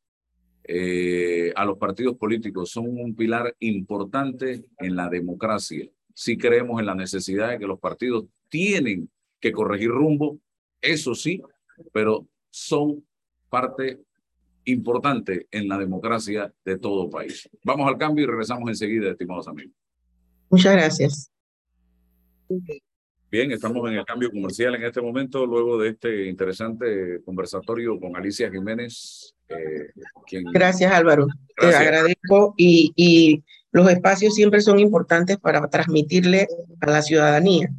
eh, 0.63 1.51
a 1.55 1.65
los 1.65 1.77
partidos 1.77 2.15
políticos. 2.17 2.71
Son 2.71 2.87
un 2.87 3.15
pilar 3.15 3.55
importante 3.59 4.65
en 4.79 4.95
la 4.95 5.09
democracia. 5.09 5.87
Si 6.13 6.37
creemos 6.37 6.79
en 6.79 6.85
la 6.85 6.95
necesidad 6.95 7.49
de 7.49 7.59
que 7.59 7.67
los 7.67 7.79
partidos 7.79 8.25
tienen 8.49 9.09
que 9.39 9.51
corregir 9.51 9.89
rumbo, 9.89 10.39
eso 10.81 11.15
sí, 11.15 11.41
pero 11.91 12.27
son 12.49 13.03
parte 13.49 13.99
importante 14.65 15.47
en 15.51 15.67
la 15.67 15.77
democracia 15.77 16.53
de 16.63 16.77
todo 16.77 17.09
país. 17.09 17.49
Vamos 17.63 17.87
al 17.87 17.97
cambio 17.97 18.23
y 18.23 18.27
regresamos 18.27 18.69
enseguida, 18.69 19.11
estimados 19.11 19.47
amigos. 19.47 19.75
Muchas 20.49 20.73
gracias. 20.73 21.31
Bien, 23.31 23.51
estamos 23.51 23.89
en 23.89 23.97
el 23.97 24.05
cambio 24.05 24.31
comercial 24.31 24.75
en 24.75 24.83
este 24.83 25.01
momento, 25.01 25.45
luego 25.45 25.77
de 25.79 25.89
este 25.89 26.27
interesante 26.27 27.21
conversatorio 27.25 27.99
con 27.99 28.15
Alicia 28.15 28.49
Jiménez. 28.49 29.33
Eh, 29.49 29.89
quien... 30.25 30.45
Gracias, 30.45 30.91
Álvaro. 30.91 31.27
Te 31.57 31.67
agradezco 31.67 32.53
y, 32.57 32.93
y 32.95 33.43
los 33.71 33.89
espacios 33.89 34.35
siempre 34.35 34.61
son 34.61 34.79
importantes 34.79 35.37
para 35.37 35.67
transmitirle 35.69 36.47
a 36.79 36.89
la 36.89 37.01
ciudadanía. 37.01 37.69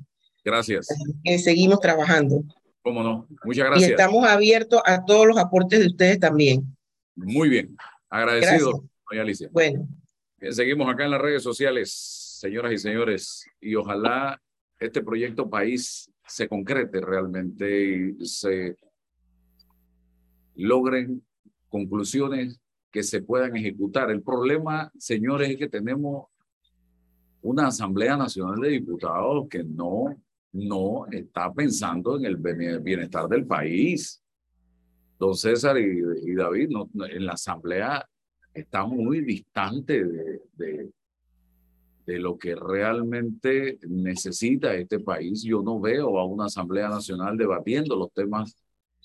Gracias. 0.44 0.88
Que 1.24 1.38
seguimos 1.38 1.80
trabajando. 1.80 2.42
Cómo 2.82 3.02
no. 3.02 3.26
Muchas 3.44 3.66
gracias. 3.66 3.88
Y 3.88 3.92
estamos 3.92 4.28
abiertos 4.28 4.80
a 4.84 5.04
todos 5.04 5.26
los 5.26 5.38
aportes 5.38 5.80
de 5.80 5.86
ustedes 5.86 6.20
también. 6.20 6.76
Muy 7.16 7.48
bien. 7.48 7.76
Agradecido, 8.08 8.84
doña 9.10 9.22
Alicia. 9.22 9.48
Bueno. 9.50 9.88
Bien, 10.38 10.54
seguimos 10.54 10.92
acá 10.92 11.04
en 11.04 11.10
las 11.10 11.20
redes 11.20 11.42
sociales, 11.42 11.90
señoras 12.38 12.72
y 12.72 12.78
señores, 12.78 13.46
y 13.60 13.74
ojalá 13.74 14.40
este 14.78 15.02
proyecto 15.02 15.48
país 15.48 16.10
se 16.26 16.48
concrete 16.48 17.00
realmente 17.00 18.14
y 18.18 18.26
se 18.26 18.76
logren 20.56 21.22
conclusiones 21.68 22.60
que 22.90 23.02
se 23.02 23.22
puedan 23.22 23.56
ejecutar. 23.56 24.10
El 24.10 24.22
problema, 24.22 24.90
señores, 24.98 25.50
es 25.50 25.56
que 25.56 25.68
tenemos 25.68 26.26
una 27.42 27.68
Asamblea 27.68 28.16
Nacional 28.16 28.60
de 28.60 28.70
Diputados 28.70 29.46
que 29.48 29.62
no, 29.62 30.16
no 30.52 31.06
está 31.10 31.52
pensando 31.52 32.16
en 32.16 32.24
el 32.24 32.36
bienestar 32.36 33.28
del 33.28 33.46
país 33.46 34.22
don 35.18 35.34
César 35.34 35.78
y, 35.78 36.34
David, 36.34 36.70
en 37.10 37.26
la 37.26 37.32
asamblea 37.32 38.06
está 38.52 38.84
muy 38.84 39.20
distante 39.22 40.04
de, 40.04 40.90
de, 42.06 42.18
lo 42.18 42.38
que 42.38 42.54
realmente 42.54 43.78
necesita 43.88 44.74
este 44.74 45.00
país. 45.00 45.42
Yo 45.42 45.62
no 45.62 45.80
veo 45.80 46.18
a 46.18 46.24
una 46.24 46.46
asamblea 46.46 46.88
nacional 46.88 47.36
debatiendo 47.36 47.96
los 47.96 48.12
temas 48.12 48.56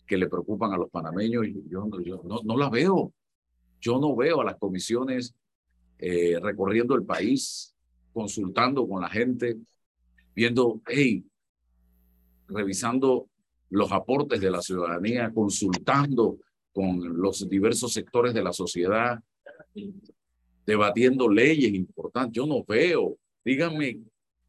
que 0.06 0.18
le 0.18 0.28
preocupan 0.28 0.74
a 0.74 0.78
los 0.78 0.90
panameños. 0.90 1.46
Yo, 1.68 1.86
no, 1.86 2.42
no 2.44 2.58
la 2.58 2.70
veo. 2.70 3.14
Yo 3.80 4.00
no 4.00 4.16
veo 4.16 4.42
a 4.42 4.46
las 4.46 4.58
comisiones 4.58 5.34
eh, 5.98 6.40
recorriendo 6.42 6.96
el 6.96 7.04
país, 7.04 7.76
consultando 8.14 8.88
con 8.88 9.02
la 9.02 9.10
gente, 9.10 9.58
viendo, 10.36 10.82
hey, 10.88 11.24
revisando 12.48 13.28
los 13.70 13.92
aportes 13.92 14.42
de 14.42 14.52
la 14.52 14.62
ciudadanía, 14.62 15.32
consultando 15.34 16.38
con 16.74 17.22
los 17.22 17.48
diversos 17.48 17.94
sectores 17.94 18.34
de 18.34 18.44
la 18.44 18.54
sociedad, 18.54 19.20
debatiendo 20.66 21.30
leyes 21.30 21.74
importantes. 21.74 22.34
Yo 22.34 22.46
no 22.46 22.64
veo, 22.64 23.18
díganme 23.44 24.00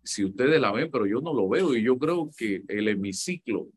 si 0.03 0.25
ustedes 0.25 0.61
la 0.61 0.73
ven, 0.73 0.91
pero 0.91 1.07
yo 1.07 1.21
no 1.21 1.33
lo 1.33 1.49
veo 1.49 1.75
y 1.75 1.83
yo 1.83 1.99
creo 1.99 2.31
que 2.37 2.63
el 2.69 2.89
hemiciclo, 2.89 3.69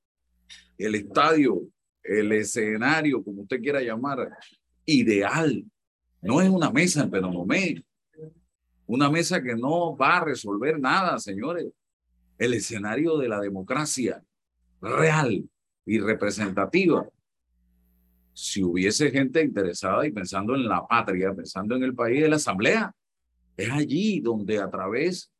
el 0.77 0.95
estadio, 0.95 1.61
el 2.03 2.31
escenario, 2.31 3.23
como 3.23 3.43
usted 3.43 3.61
quiera 3.61 3.81
llamar, 3.81 4.29
ideal, 4.85 5.63
no 6.21 6.41
es 6.41 6.49
una 6.49 6.71
mesa 6.71 7.03
en 7.03 7.11
Penonomé, 7.11 7.83
una 8.87 9.09
mesa 9.09 9.41
que 9.41 9.55
no 9.55 9.95
va 9.95 10.17
a 10.17 10.25
resolver 10.25 10.79
nada, 10.79 11.19
señores. 11.19 11.67
El 12.37 12.53
escenario 12.53 13.17
de 13.17 13.29
la 13.29 13.39
democracia, 13.39 14.23
real 14.81 15.49
y 15.85 15.99
representativa. 15.99 17.07
Si 18.35 18.61
hubiese 18.61 19.11
gente 19.11 19.41
interesada 19.41 20.05
y 20.05 20.11
pensando 20.11 20.55
en 20.55 20.67
la 20.67 20.85
patria, 20.85 21.33
pensando 21.33 21.77
en 21.77 21.83
el 21.83 21.95
país 21.95 22.21
de 22.21 22.27
la 22.27 22.35
asamblea, 22.35 22.93
es 23.55 23.71
allí 23.71 24.19
donde 24.19 24.59
a 24.59 24.69
través 24.69 25.31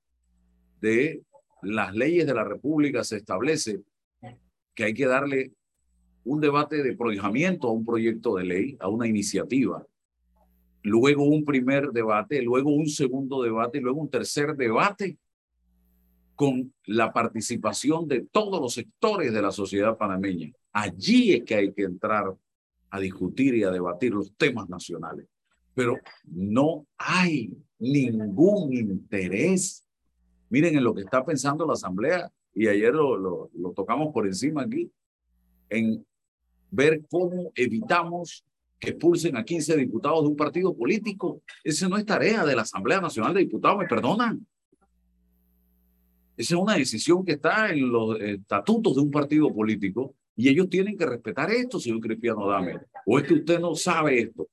de 0.80 1.22
las 1.62 1.94
leyes 1.94 2.26
de 2.26 2.34
la 2.34 2.46
República 2.46 3.04
se 3.04 3.18
establece 3.18 3.82
que 4.74 4.86
hay 4.86 4.94
que 4.94 5.08
darle 5.08 5.52
un 6.24 6.40
debate 6.40 6.84
de 6.84 6.96
prohijamiento 6.96 7.68
a 7.68 7.74
un 7.74 7.86
proyecto 7.86 8.38
de 8.38 8.46
ley, 8.46 8.78
a 8.80 8.88
una 8.88 9.08
iniciativa, 9.08 9.86
luego 10.82 11.26
un 11.26 11.44
primer 11.44 11.90
debate, 11.90 12.42
luego 12.42 12.70
un 12.70 12.88
segundo 12.88 13.44
debate, 13.44 13.82
luego 13.82 14.00
un 14.00 14.10
tercer 14.10 14.56
debate 14.56 15.18
con 16.34 16.74
la 16.86 17.12
participación 17.12 18.08
de 18.08 18.22
todos 18.32 18.62
los 18.62 18.74
sectores 18.74 19.34
de 19.34 19.42
la 19.42 19.52
sociedad 19.52 19.98
panameña. 19.98 20.54
Allí 20.72 21.34
es 21.34 21.44
que 21.44 21.56
hay 21.56 21.74
que 21.74 21.84
entrar 21.84 22.34
a 22.90 23.00
discutir 23.00 23.56
y 23.56 23.64
a 23.64 23.72
debatir 23.72 24.14
los 24.14 24.34
temas 24.36 24.70
nacionales. 24.70 25.28
Pero 25.74 25.98
no 26.26 26.86
hay 26.98 27.52
ningún 27.80 28.74
interés. 28.74 29.86
Miren 30.50 30.78
en 30.78 30.84
lo 30.84 30.94
que 30.94 31.02
está 31.02 31.26
pensando 31.26 31.66
la 31.66 31.74
Asamblea, 31.74 32.32
y 32.54 32.68
ayer 32.68 32.94
lo, 32.94 33.18
lo, 33.18 33.72
tocamos 33.76 34.14
por 34.14 34.26
encima 34.26 34.64
aquí, 34.64 34.90
en 35.70 36.06
ver 36.72 37.04
cómo 37.10 37.52
evitamos 37.56 38.46
que 38.80 38.92
expulsen 38.92 39.36
a 39.36 39.44
15 39.44 39.76
diputados 39.76 40.24
de 40.24 40.30
un 40.30 40.36
partido 40.36 40.76
político. 40.76 41.42
Esa 41.64 41.90
no 41.90 41.98
es 41.98 42.06
tarea 42.06 42.46
de 42.46 42.56
la 42.56 42.62
Asamblea 42.62 43.02
Nacional 43.02 43.34
de 43.34 43.42
Diputados, 43.42 43.80
me 43.80 43.88
perdonan. 43.88 44.46
Esa 46.38 46.56
es 46.56 46.62
una 46.62 46.76
decisión 46.76 47.24
que 47.26 47.34
está 47.34 47.70
en 47.72 47.90
los 47.90 48.20
estatutos 48.20 48.96
de 48.96 49.02
un 49.02 49.12
partido 49.12 49.54
político 49.54 50.16
y 50.36 50.50
ellos 50.50 50.70
tienen 50.70 50.98
que 50.98 51.06
respetar 51.06 51.50
esto, 51.52 51.80
señor 51.80 52.02
Cristiano 52.02 52.48
Dame. 52.48 52.80
¿O 53.06 53.18
es 53.18 53.26
que 53.26 53.36
usted 53.36 53.60
no 53.60 53.74
sabe 53.76 54.20
esto? 54.20 54.48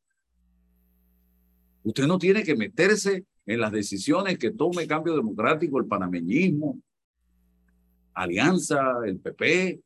Usted 1.82 2.06
no 2.06 2.18
tiene 2.18 2.44
que 2.44 2.54
meterse 2.54 3.24
en 3.46 3.60
las 3.60 3.72
decisiones 3.72 4.38
que 4.38 4.52
tome 4.52 4.86
Cambio 4.86 5.16
Democrático, 5.16 5.78
el 5.78 5.86
panameñismo, 5.86 6.78
Alianza, 8.14 8.80
el 9.04 9.18
PP. 9.18 9.80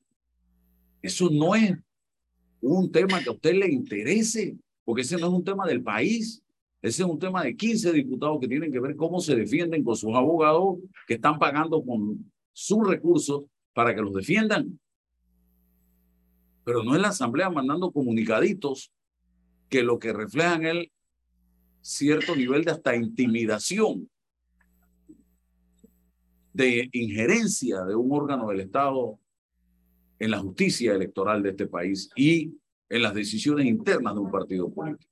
Eso 1.01 1.31
no 1.31 1.55
es 1.55 1.73
un 2.61 2.93
tema 2.93 3.23
que 3.23 3.31
a 3.31 3.33
usted 3.33 3.55
le 3.55 3.69
interese, 3.69 4.57
porque 4.85 5.03
ese 5.03 5.17
no 5.17 5.29
es 5.29 5.33
un 5.33 5.45
tema 5.45 5.67
del 5.67 5.83
país, 5.83 6.43
ese 6.83 7.03
es 7.03 7.09
un 7.09 7.19
tema 7.19 7.43
de 7.43 7.57
15 7.57 7.93
diputados 7.93 8.39
que 8.41 8.49
tienen 8.49 8.71
que 8.71 8.81
ver 8.81 8.97
cómo 8.97 9.21
se 9.21 9.35
defienden 9.35 9.83
con 9.83 9.97
sus 9.97 10.15
abogados 10.15 10.79
que 11.07 11.15
están 11.15 11.39
pagando 11.39 11.83
con 11.83 12.31
sus 12.53 12.87
recursos 12.87 13.45
para 13.73 13.95
que 13.95 14.03
los 14.03 14.13
defiendan. 14.13 14.79
Pero 16.67 16.83
no 16.83 16.97
es 16.97 17.01
la 17.01 17.09
Asamblea 17.11 17.49
mandando 17.49 17.93
comunicaditos 17.93 18.93
que 19.69 19.85
lo 19.85 20.01
que 20.01 20.13
reflejan 20.13 20.67
es 20.67 20.89
cierto 21.81 22.35
nivel 22.35 22.65
de 22.65 22.73
hasta 22.73 22.97
intimidación, 22.97 24.11
de 26.53 26.89
injerencia 26.91 27.85
de 27.85 27.95
un 27.95 28.11
órgano 28.11 28.49
del 28.49 28.63
Estado 28.63 29.17
en 30.19 30.33
la 30.33 30.41
justicia 30.41 30.93
electoral 30.93 31.41
de 31.41 31.51
este 31.51 31.69
país 31.69 32.11
y 32.17 32.59
en 32.89 33.03
las 33.03 33.15
decisiones 33.15 33.65
internas 33.67 34.15
de 34.15 34.21
un 34.21 34.31
partido 34.33 34.69
político. 34.69 35.09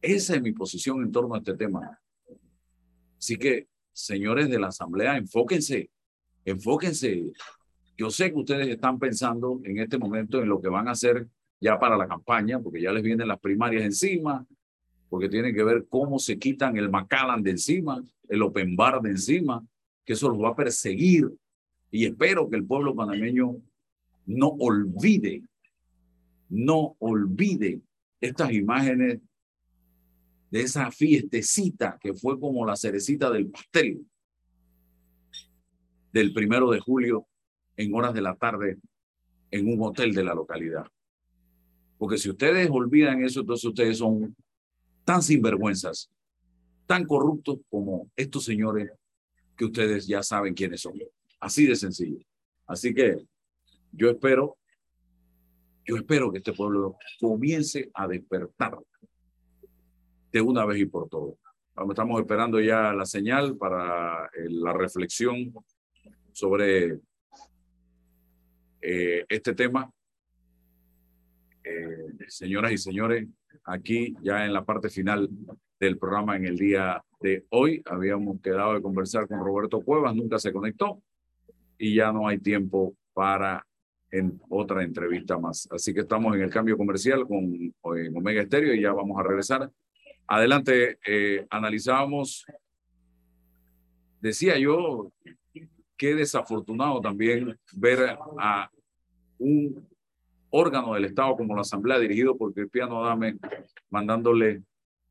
Esa 0.00 0.36
es 0.36 0.40
mi 0.40 0.52
posición 0.52 1.02
en 1.02 1.12
torno 1.12 1.34
a 1.34 1.38
este 1.38 1.54
tema. 1.54 2.00
Así 3.18 3.36
que, 3.36 3.68
señores 3.92 4.48
de 4.48 4.60
la 4.60 4.68
Asamblea, 4.68 5.18
enfóquense, 5.18 5.90
enfóquense. 6.46 7.32
Yo 7.98 8.10
sé 8.10 8.30
que 8.32 8.38
ustedes 8.38 8.68
están 8.68 9.00
pensando 9.00 9.60
en 9.64 9.78
este 9.78 9.98
momento 9.98 10.40
en 10.40 10.48
lo 10.48 10.60
que 10.60 10.68
van 10.68 10.86
a 10.86 10.92
hacer 10.92 11.26
ya 11.60 11.80
para 11.80 11.96
la 11.96 12.06
campaña, 12.06 12.60
porque 12.60 12.80
ya 12.80 12.92
les 12.92 13.02
vienen 13.02 13.26
las 13.26 13.40
primarias 13.40 13.82
encima, 13.82 14.46
porque 15.08 15.28
tienen 15.28 15.52
que 15.52 15.64
ver 15.64 15.86
cómo 15.88 16.20
se 16.20 16.38
quitan 16.38 16.76
el 16.76 16.90
Macallan 16.90 17.42
de 17.42 17.50
encima, 17.50 18.00
el 18.28 18.42
Open 18.42 18.76
Bar 18.76 19.02
de 19.02 19.10
encima, 19.10 19.66
que 20.04 20.12
eso 20.12 20.28
los 20.28 20.40
va 20.40 20.50
a 20.50 20.56
perseguir. 20.56 21.28
Y 21.90 22.06
espero 22.06 22.48
que 22.48 22.54
el 22.54 22.64
pueblo 22.64 22.94
panameño 22.94 23.56
no 24.26 24.48
olvide, 24.60 25.42
no 26.50 26.94
olvide 27.00 27.80
estas 28.20 28.52
imágenes 28.52 29.18
de 30.52 30.60
esa 30.60 30.92
fiestecita 30.92 31.98
que 32.00 32.14
fue 32.14 32.38
como 32.38 32.64
la 32.64 32.76
cerecita 32.76 33.28
del 33.28 33.50
pastel 33.50 34.06
del 36.12 36.32
primero 36.32 36.70
de 36.70 36.78
julio 36.78 37.26
en 37.78 37.94
horas 37.94 38.12
de 38.12 38.20
la 38.20 38.34
tarde 38.34 38.76
en 39.50 39.72
un 39.72 39.80
hotel 39.80 40.12
de 40.12 40.24
la 40.24 40.34
localidad. 40.34 40.84
Porque 41.96 42.18
si 42.18 42.28
ustedes 42.28 42.68
olvidan 42.70 43.24
eso, 43.24 43.40
entonces 43.40 43.64
ustedes 43.64 43.98
son 43.98 44.36
tan 45.04 45.22
sinvergüenzas, 45.22 46.10
tan 46.86 47.06
corruptos 47.06 47.60
como 47.70 48.10
estos 48.16 48.44
señores 48.44 48.90
que 49.56 49.64
ustedes 49.64 50.06
ya 50.06 50.22
saben 50.22 50.54
quiénes 50.54 50.80
son. 50.80 50.94
Así 51.40 51.66
de 51.66 51.76
sencillo. 51.76 52.18
Así 52.66 52.92
que 52.92 53.16
yo 53.92 54.10
espero, 54.10 54.58
yo 55.86 55.96
espero 55.96 56.32
que 56.32 56.38
este 56.38 56.52
pueblo 56.52 56.96
comience 57.20 57.90
a 57.94 58.08
despertar 58.08 58.76
de 60.32 60.40
una 60.40 60.64
vez 60.66 60.80
y 60.80 60.86
por 60.86 61.08
todas. 61.08 61.38
Estamos 61.88 62.20
esperando 62.20 62.60
ya 62.60 62.92
la 62.92 63.06
señal 63.06 63.56
para 63.56 64.26
eh, 64.26 64.48
la 64.50 64.72
reflexión 64.72 65.54
sobre 66.32 67.00
eh, 68.80 69.24
este 69.28 69.54
tema. 69.54 69.90
Eh, 71.64 72.12
señoras 72.28 72.72
y 72.72 72.78
señores, 72.78 73.26
aquí 73.64 74.14
ya 74.22 74.44
en 74.44 74.52
la 74.52 74.64
parte 74.64 74.88
final 74.88 75.28
del 75.78 75.98
programa 75.98 76.36
en 76.36 76.46
el 76.46 76.56
día 76.56 77.02
de 77.20 77.44
hoy, 77.50 77.82
habíamos 77.84 78.40
quedado 78.40 78.74
de 78.74 78.82
conversar 78.82 79.26
con 79.26 79.40
Roberto 79.40 79.80
Cuevas, 79.80 80.14
nunca 80.14 80.38
se 80.38 80.52
conectó 80.52 81.02
y 81.76 81.94
ya 81.94 82.12
no 82.12 82.26
hay 82.26 82.38
tiempo 82.38 82.94
para 83.12 83.64
en 84.10 84.40
otra 84.48 84.82
entrevista 84.82 85.38
más. 85.38 85.68
Así 85.70 85.92
que 85.92 86.00
estamos 86.00 86.34
en 86.34 86.42
el 86.42 86.50
cambio 86.50 86.76
comercial 86.76 87.26
con 87.26 87.74
Omega 87.82 88.42
Estéreo 88.42 88.74
y 88.74 88.80
ya 88.80 88.92
vamos 88.92 89.18
a 89.18 89.22
regresar 89.22 89.70
Adelante, 90.30 90.98
eh, 91.06 91.46
decía 94.20 94.58
yo, 94.58 95.10
qué 95.98 96.14
desafortunado 96.14 97.00
también 97.00 97.58
ver 97.74 98.16
a 98.38 98.70
un 99.38 99.86
órgano 100.50 100.94
del 100.94 101.04
Estado 101.06 101.36
como 101.36 101.54
la 101.54 101.62
Asamblea 101.62 101.98
dirigido 101.98 102.36
por 102.36 102.54
Cristiano 102.54 103.04
Adame 103.04 103.36
mandándole 103.90 104.62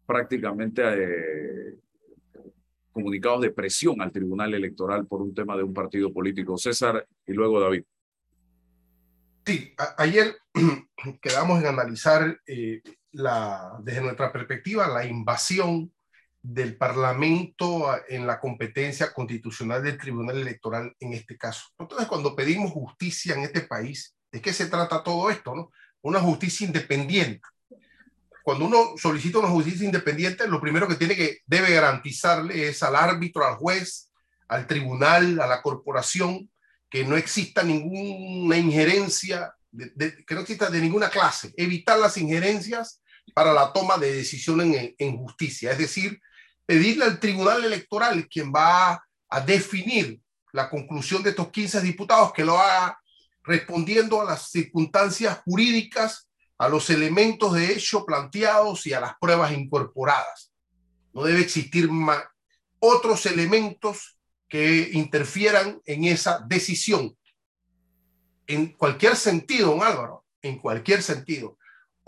prácticamente 0.05 0.81
eh, 0.83 1.75
comunicados 2.91 3.41
de 3.41 3.51
presión 3.51 4.01
al 4.01 4.11
Tribunal 4.11 4.53
Electoral 4.53 5.05
por 5.05 5.21
un 5.21 5.35
tema 5.35 5.55
de 5.55 5.63
un 5.63 5.73
partido 5.73 6.11
político. 6.11 6.57
César 6.57 7.05
y 7.25 7.33
luego 7.33 7.59
David. 7.59 7.83
Sí, 9.45 9.73
ayer 9.97 10.35
quedamos 11.21 11.59
en 11.59 11.67
analizar 11.67 12.39
eh, 12.47 12.81
la, 13.11 13.77
desde 13.83 14.01
nuestra 14.01 14.31
perspectiva, 14.31 14.87
la 14.87 15.05
invasión 15.05 15.91
del 16.41 16.77
Parlamento 16.77 17.89
en 18.07 18.25
la 18.25 18.39
competencia 18.39 19.13
constitucional 19.13 19.83
del 19.83 19.97
Tribunal 19.97 20.37
Electoral 20.37 20.95
en 20.99 21.13
este 21.13 21.37
caso. 21.37 21.65
Entonces, 21.77 22.07
cuando 22.07 22.35
pedimos 22.35 22.71
justicia 22.71 23.35
en 23.35 23.41
este 23.41 23.61
país, 23.61 24.15
¿de 24.31 24.41
qué 24.41 24.53
se 24.53 24.67
trata 24.67 25.03
todo 25.03 25.29
esto? 25.29 25.55
No? 25.55 25.71
Una 26.01 26.19
justicia 26.19 26.65
independiente. 26.65 27.41
Cuando 28.43 28.65
uno 28.65 28.93
solicita 28.95 29.39
una 29.39 29.49
justicia 29.49 29.85
independiente, 29.85 30.47
lo 30.47 30.61
primero 30.61 30.87
que 30.87 30.95
tiene 30.95 31.15
que 31.15 31.39
debe 31.45 31.73
garantizarle 31.73 32.69
es 32.69 32.81
al 32.81 32.95
árbitro, 32.95 33.45
al 33.45 33.55
juez, 33.55 34.09
al 34.47 34.67
tribunal, 34.67 35.41
a 35.41 35.47
la 35.47 35.61
corporación, 35.61 36.49
que 36.89 37.03
no 37.03 37.17
exista 37.17 37.63
ninguna 37.63 38.57
injerencia, 38.57 39.53
que 40.25 40.33
no 40.33 40.41
exista 40.41 40.69
de 40.69 40.79
ninguna 40.79 41.09
clase, 41.09 41.53
evitar 41.57 41.99
las 41.99 42.17
injerencias 42.17 43.01
para 43.33 43.53
la 43.53 43.71
toma 43.71 43.97
de 43.97 44.13
decisiones 44.13 44.95
en, 44.97 45.17
justicia. 45.17 45.71
Es 45.71 45.77
decir, 45.77 46.19
pedirle 46.65 47.05
al 47.05 47.19
Tribunal 47.19 47.63
Electoral, 47.63 48.27
quien 48.27 48.51
va 48.53 49.03
a 49.29 49.41
definir 49.41 50.19
la 50.53 50.69
conclusión 50.69 51.23
de 51.23 51.31
estos 51.31 51.51
15 51.51 51.81
diputados, 51.81 52.33
que 52.33 52.45
lo 52.45 52.57
haga 52.57 52.99
respondiendo 53.43 54.21
a 54.21 54.25
las 54.25 54.49
circunstancias 54.49 55.39
jurídicas, 55.45 56.27
a 56.57 56.67
los 56.67 56.89
elementos 56.89 57.53
de 57.53 57.73
hecho 57.73 58.05
planteados 58.05 58.87
y 58.87 58.93
a 58.93 58.99
las 58.99 59.13
pruebas 59.19 59.51
incorporadas. 59.51 60.51
No 61.13 61.23
debe 61.23 61.41
existir 61.41 61.89
más 61.89 62.23
otros 62.79 63.25
elementos 63.25 64.17
que 64.49 64.89
interfieran 64.93 65.81
en 65.85 66.05
esa 66.05 66.39
decisión. 66.47 67.15
En 68.47 68.67
cualquier 68.73 69.15
sentido, 69.15 69.71
don 69.71 69.83
Álvaro, 69.83 70.25
en 70.41 70.57
cualquier 70.59 71.03
sentido 71.03 71.56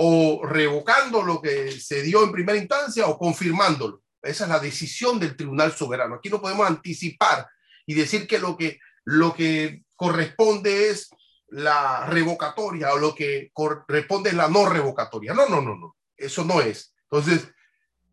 o 0.01 0.45
revocando 0.45 1.21
lo 1.21 1.41
que 1.41 1.71
se 1.73 2.01
dio 2.01 2.23
en 2.23 2.31
primera 2.31 2.57
instancia 2.57 3.05
o 3.07 3.17
confirmándolo. 3.17 4.01
Esa 4.21 4.45
es 4.45 4.49
la 4.49 4.59
decisión 4.59 5.19
del 5.19 5.35
Tribunal 5.35 5.73
Soberano. 5.73 6.15
Aquí 6.15 6.29
no 6.29 6.39
podemos 6.39 6.65
anticipar 6.65 7.45
y 7.85 7.95
decir 7.95 8.25
que 8.25 8.39
lo 8.39 8.55
que, 8.55 8.79
lo 9.03 9.33
que 9.33 9.83
corresponde 9.97 10.89
es 10.89 11.09
la 11.49 12.05
revocatoria 12.05 12.93
o 12.93 12.97
lo 12.97 13.13
que 13.13 13.49
corresponde 13.51 14.29
es 14.29 14.37
la 14.37 14.47
no 14.47 14.69
revocatoria. 14.69 15.33
No, 15.33 15.49
no, 15.49 15.61
no, 15.61 15.75
no. 15.75 15.97
Eso 16.15 16.45
no 16.45 16.61
es. 16.61 16.95
Entonces, 17.11 17.49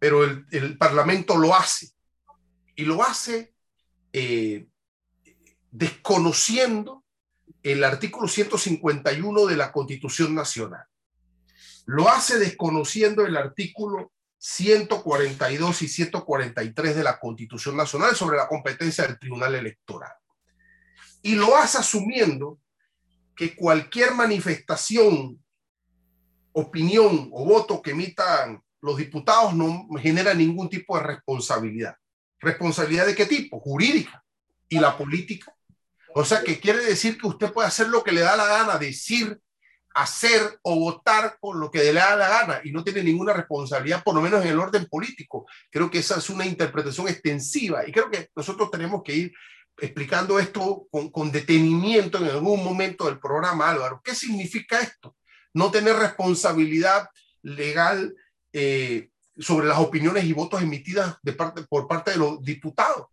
pero 0.01 0.24
el, 0.24 0.45
el 0.51 0.76
Parlamento 0.76 1.37
lo 1.37 1.55
hace 1.55 1.91
y 2.74 2.84
lo 2.84 3.01
hace 3.05 3.55
eh, 4.12 4.66
desconociendo 5.70 7.05
el 7.62 7.84
artículo 7.84 8.26
151 8.26 9.47
de 9.47 9.57
la 9.57 9.70
Constitución 9.70 10.34
Nacional. 10.34 10.84
Lo 11.87 12.09
hace 12.09 12.39
desconociendo 12.39 13.24
el 13.24 13.37
artículo 13.37 14.12
142 14.39 15.82
y 15.82 15.89
143 15.89 16.97
de 16.97 17.05
la 17.05 17.18
Constitución 17.18 17.76
Nacional 17.76 18.14
sobre 18.14 18.37
la 18.37 18.49
competencia 18.49 19.07
del 19.07 19.18
Tribunal 19.18 19.55
Electoral. 19.55 20.12
Y 21.22 21.34
lo 21.34 21.57
hace 21.57 21.78
asumiendo 21.78 22.61
que 23.34 23.55
cualquier 23.55 24.14
manifestación, 24.14 25.43
opinión 26.53 27.30
o 27.32 27.45
voto 27.45 27.82
que 27.82 27.91
emitan 27.93 28.62
los 28.80 28.97
diputados 28.97 29.55
no 29.55 29.87
genera 29.99 30.34
ningún 30.34 30.68
tipo 30.68 30.97
de 30.97 31.05
responsabilidad. 31.05 31.97
¿Responsabilidad 32.41 33.07
de 33.07 33.14
qué 33.14 33.26
tipo? 33.26 33.61
Jurídica. 33.61 34.24
¿Y 34.68 34.78
la 34.78 34.97
política? 34.97 35.55
O 36.14 36.24
sea, 36.24 36.43
que 36.43 36.59
quiere 36.59 36.84
decir 36.84 37.18
que 37.18 37.26
usted 37.26 37.53
puede 37.53 37.68
hacer 37.68 37.89
lo 37.89 38.03
que 38.03 38.12
le 38.12 38.22
da 38.22 38.37
la 38.37 38.47
gana, 38.47 38.78
decir 38.78 39.41
hacer 39.97 40.59
o 40.62 40.78
votar 40.78 41.38
por 41.40 41.57
lo 41.57 41.70
que 41.70 41.78
le 41.78 41.94
da 41.94 42.16
la 42.16 42.28
gana 42.28 42.61
y 42.62 42.70
no 42.70 42.84
tiene 42.84 43.03
ninguna 43.03 43.32
responsabilidad, 43.32 44.05
por 44.05 44.14
lo 44.14 44.20
menos 44.20 44.44
en 44.44 44.51
el 44.51 44.59
orden 44.59 44.84
político. 44.86 45.47
Creo 45.70 45.90
que 45.90 46.01
esa 46.01 46.18
es 46.18 46.28
una 46.28 46.44
interpretación 46.44 47.09
extensiva 47.09 47.88
y 47.88 47.92
creo 47.92 48.11
que 48.11 48.28
nosotros 48.36 48.70
tenemos 48.70 49.03
que 49.03 49.14
ir 49.14 49.32
explicando 49.78 50.38
esto 50.38 50.86
con, 50.90 51.11
con 51.11 51.32
detenimiento 51.32 52.18
en 52.18 52.26
algún 52.26 52.62
momento 52.62 53.07
del 53.07 53.18
programa, 53.18 53.70
Álvaro. 53.70 54.03
¿Qué 54.05 54.14
significa 54.14 54.80
esto? 54.80 55.16
No 55.55 55.70
tener 55.70 55.97
responsabilidad 55.97 57.09
legal 57.40 58.14
eh, 58.53 59.09
sobre 59.38 59.66
las 59.66 59.78
opiniones 59.78 60.24
y 60.24 60.34
votos 60.34 60.61
emitidas 60.61 61.16
de 61.22 61.32
parte, 61.32 61.62
por 61.62 61.88
parte 61.88 62.11
de 62.11 62.18
los 62.18 62.42
diputados. 62.42 63.07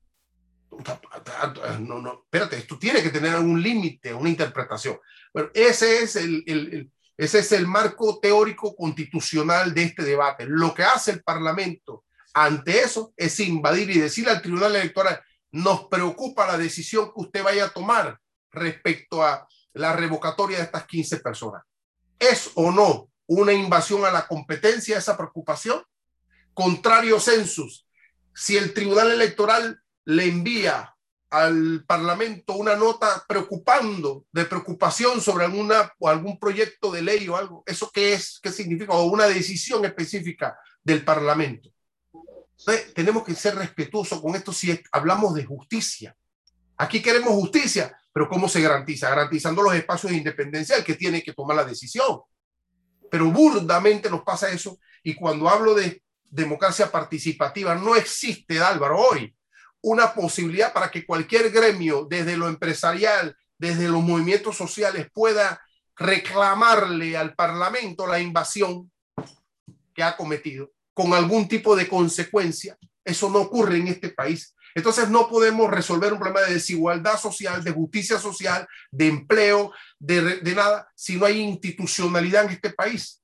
No, 1.80 2.00
no, 2.00 2.24
espérate, 2.24 2.58
esto 2.58 2.78
tiene 2.78 3.02
que 3.02 3.10
tener 3.10 3.36
algún 3.36 3.62
límite, 3.62 4.14
una 4.14 4.30
interpretación. 4.30 5.00
Bueno, 5.34 5.50
ese 5.54 6.04
es 6.04 6.16
el, 6.16 6.44
el, 6.48 6.92
Ese 7.18 7.40
es 7.40 7.52
el 7.52 7.68
marco 7.68 8.20
teórico 8.20 8.76
constitucional 8.76 9.74
de 9.74 9.84
este 9.84 10.04
debate. 10.04 10.46
Lo 10.48 10.74
que 10.74 10.84
hace 10.84 11.12
el 11.12 11.24
Parlamento 11.24 12.06
ante 12.34 12.80
eso 12.80 13.14
es 13.16 13.40
invadir 13.40 13.90
y 13.92 14.00
decirle 14.00 14.32
al 14.32 14.42
Tribunal 14.42 14.76
Electoral, 14.76 15.22
nos 15.52 15.88
preocupa 15.88 16.48
la 16.48 16.58
decisión 16.58 17.06
que 17.14 17.22
usted 17.22 17.44
vaya 17.44 17.66
a 17.66 17.70
tomar 17.70 18.20
respecto 18.52 19.24
a 19.24 19.48
la 19.74 19.94
revocatoria 19.94 20.58
de 20.58 20.64
estas 20.64 20.86
15 20.88 21.18
personas. 21.18 21.64
¿Es 22.18 22.52
o 22.56 22.72
no 22.72 23.10
una 23.28 23.54
invasión 23.54 24.04
a 24.06 24.12
la 24.12 24.28
competencia 24.28 24.98
esa 24.98 25.16
preocupación? 25.16 25.84
Contrario 26.54 27.20
census, 27.20 27.88
si 28.34 28.58
el 28.58 28.74
Tribunal 28.74 29.12
Electoral 29.12 29.83
le 30.06 30.26
envía 30.26 30.94
al 31.30 31.84
Parlamento 31.88 32.54
una 32.54 32.76
nota 32.76 33.26
preocupando, 33.28 34.26
de 34.32 34.46
preocupación 34.46 35.20
sobre 35.20 35.46
alguna, 35.46 35.92
o 35.98 36.08
algún 36.08 36.38
proyecto 36.38 36.92
de 36.92 37.02
ley 37.02 37.28
o 37.28 37.36
algo, 37.36 37.64
¿eso 37.66 37.90
qué 37.92 38.14
es? 38.14 38.40
¿Qué 38.42 38.52
significa? 38.52 38.94
O 38.94 39.06
una 39.06 39.26
decisión 39.26 39.84
específica 39.84 40.56
del 40.84 41.04
Parlamento. 41.04 41.72
Entonces, 42.60 42.94
tenemos 42.94 43.24
que 43.24 43.34
ser 43.34 43.56
respetuosos 43.56 44.22
con 44.22 44.36
esto 44.36 44.54
si 44.54 44.80
hablamos 44.92 45.34
de 45.34 45.44
justicia. 45.44 46.16
Aquí 46.78 47.02
queremos 47.02 47.34
justicia, 47.34 47.98
pero 48.14 48.30
¿cómo 48.30 48.48
se 48.48 48.62
garantiza? 48.62 49.10
Garantizando 49.10 49.64
los 49.64 49.74
espacios 49.74 50.12
de 50.12 50.20
independencia 50.20 50.78
el 50.78 50.84
que 50.84 50.94
tiene 50.94 51.24
que 51.24 51.34
tomar 51.34 51.58
la 51.58 51.66
decisión. 51.66 52.22
Pero 53.10 53.32
burdamente 53.32 54.08
nos 54.08 54.22
pasa 54.22 54.52
eso 54.52 54.78
y 55.02 55.16
cuando 55.16 55.50
hablo 55.50 55.74
de 55.74 56.04
democracia 56.30 56.92
participativa, 56.92 57.74
no 57.74 57.96
existe, 57.96 58.60
Álvaro, 58.60 59.00
hoy 59.00 59.36
una 59.84 60.14
posibilidad 60.14 60.74
para 60.74 60.90
que 60.90 61.06
cualquier 61.06 61.52
gremio, 61.52 62.08
desde 62.10 62.38
lo 62.38 62.48
empresarial, 62.48 63.36
desde 63.58 63.90
los 63.90 64.02
movimientos 64.02 64.56
sociales, 64.56 65.08
pueda 65.14 65.62
reclamarle 65.96 67.16
al 67.18 67.36
Parlamento 67.36 68.08
la 68.08 68.20
invasión 68.20 68.90
que 69.94 70.02
ha 70.02 70.16
cometido 70.16 70.72
con 70.94 71.14
algún 71.14 71.48
tipo 71.48 71.76
de 71.76 71.88
consecuencia. 71.88 72.78
Eso 73.04 73.30
no 73.30 73.40
ocurre 73.40 73.78
en 73.78 73.90
este 73.90 74.10
país. 74.10 74.56
Entonces 74.74 75.10
no 75.10 75.28
podemos 75.28 75.70
resolver 75.70 76.14
un 76.14 76.20
problema 76.20 76.48
de 76.48 76.54
desigualdad 76.54 77.20
social, 77.20 77.64
de 77.64 77.72
justicia 77.72 78.18
social, 78.18 78.66
de 78.90 79.08
empleo, 79.08 79.74
de, 80.00 80.40
de, 80.40 80.56
nada, 80.56 80.90
si 80.96 81.18
no 81.18 81.26
hay 81.26 81.42
institucionalidad 81.42 82.46
en 82.46 82.52
este 82.52 82.72
país. 82.72 83.22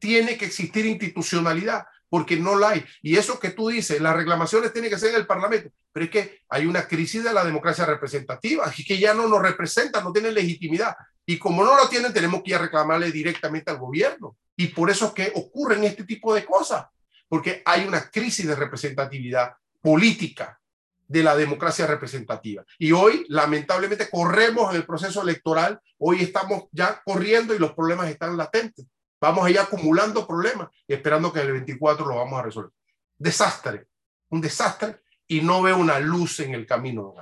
Tiene 0.00 0.36
que 0.36 0.46
existir 0.46 0.84
institucionalidad 0.84 1.84
porque 2.12 2.36
no 2.36 2.56
la 2.56 2.68
hay. 2.68 2.84
Y 3.00 3.16
eso 3.16 3.40
que 3.40 3.52
tú 3.52 3.70
dices, 3.70 3.98
las 3.98 4.14
reclamaciones 4.14 4.70
tienen 4.70 4.90
que 4.90 4.98
ser 4.98 5.14
en 5.14 5.16
el 5.16 5.26
Parlamento, 5.26 5.70
pero 5.90 6.04
es 6.04 6.10
que 6.10 6.42
hay 6.50 6.66
una 6.66 6.86
crisis 6.86 7.24
de 7.24 7.32
la 7.32 7.42
democracia 7.42 7.86
representativa, 7.86 8.70
y 8.76 8.84
que 8.84 8.98
ya 8.98 9.14
no 9.14 9.26
nos 9.26 9.40
representan, 9.40 10.04
no 10.04 10.12
tienen 10.12 10.34
legitimidad. 10.34 10.94
Y 11.24 11.38
como 11.38 11.64
no 11.64 11.74
lo 11.74 11.88
tienen, 11.88 12.12
tenemos 12.12 12.42
que 12.42 12.50
ir 12.50 12.56
a 12.56 12.58
reclamarle 12.58 13.10
directamente 13.10 13.70
al 13.70 13.78
gobierno. 13.78 14.36
Y 14.54 14.66
por 14.66 14.90
eso 14.90 15.06
es 15.06 15.12
que 15.12 15.32
ocurren 15.34 15.84
este 15.84 16.04
tipo 16.04 16.34
de 16.34 16.44
cosas, 16.44 16.84
porque 17.30 17.62
hay 17.64 17.86
una 17.86 18.10
crisis 18.10 18.46
de 18.46 18.56
representatividad 18.56 19.54
política 19.80 20.60
de 21.08 21.22
la 21.22 21.34
democracia 21.34 21.86
representativa. 21.86 22.62
Y 22.78 22.92
hoy, 22.92 23.24
lamentablemente, 23.30 24.10
corremos 24.10 24.68
en 24.70 24.76
el 24.76 24.84
proceso 24.84 25.22
electoral, 25.22 25.80
hoy 25.96 26.20
estamos 26.20 26.64
ya 26.72 27.00
corriendo 27.02 27.54
y 27.54 27.58
los 27.58 27.72
problemas 27.72 28.10
están 28.10 28.36
latentes. 28.36 28.84
Vamos 29.22 29.46
a 29.46 29.50
ir 29.50 29.58
acumulando 29.60 30.26
problemas 30.26 30.68
y 30.84 30.94
esperando 30.94 31.32
que 31.32 31.38
el 31.38 31.52
24 31.52 32.04
lo 32.04 32.16
vamos 32.16 32.40
a 32.40 32.42
resolver. 32.42 32.72
Desastre, 33.16 33.86
un 34.30 34.40
desastre 34.40 34.96
y 35.28 35.40
no 35.40 35.62
veo 35.62 35.76
una 35.78 36.00
luz 36.00 36.40
en 36.40 36.54
el 36.54 36.66
camino. 36.66 37.14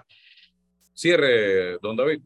Cierre, 0.94 1.76
don 1.82 1.94
David. 1.94 2.22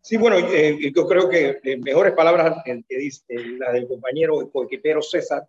Sí, 0.00 0.16
bueno, 0.16 0.36
eh, 0.38 0.92
yo 0.94 1.04
creo 1.08 1.28
que 1.28 1.58
eh, 1.64 1.76
mejores 1.78 2.12
palabras 2.12 2.62
que 2.64 2.96
dice 2.96 3.24
la 3.58 3.72
del 3.72 3.88
compañero 3.88 4.48
coequipero 4.52 5.02
César. 5.02 5.48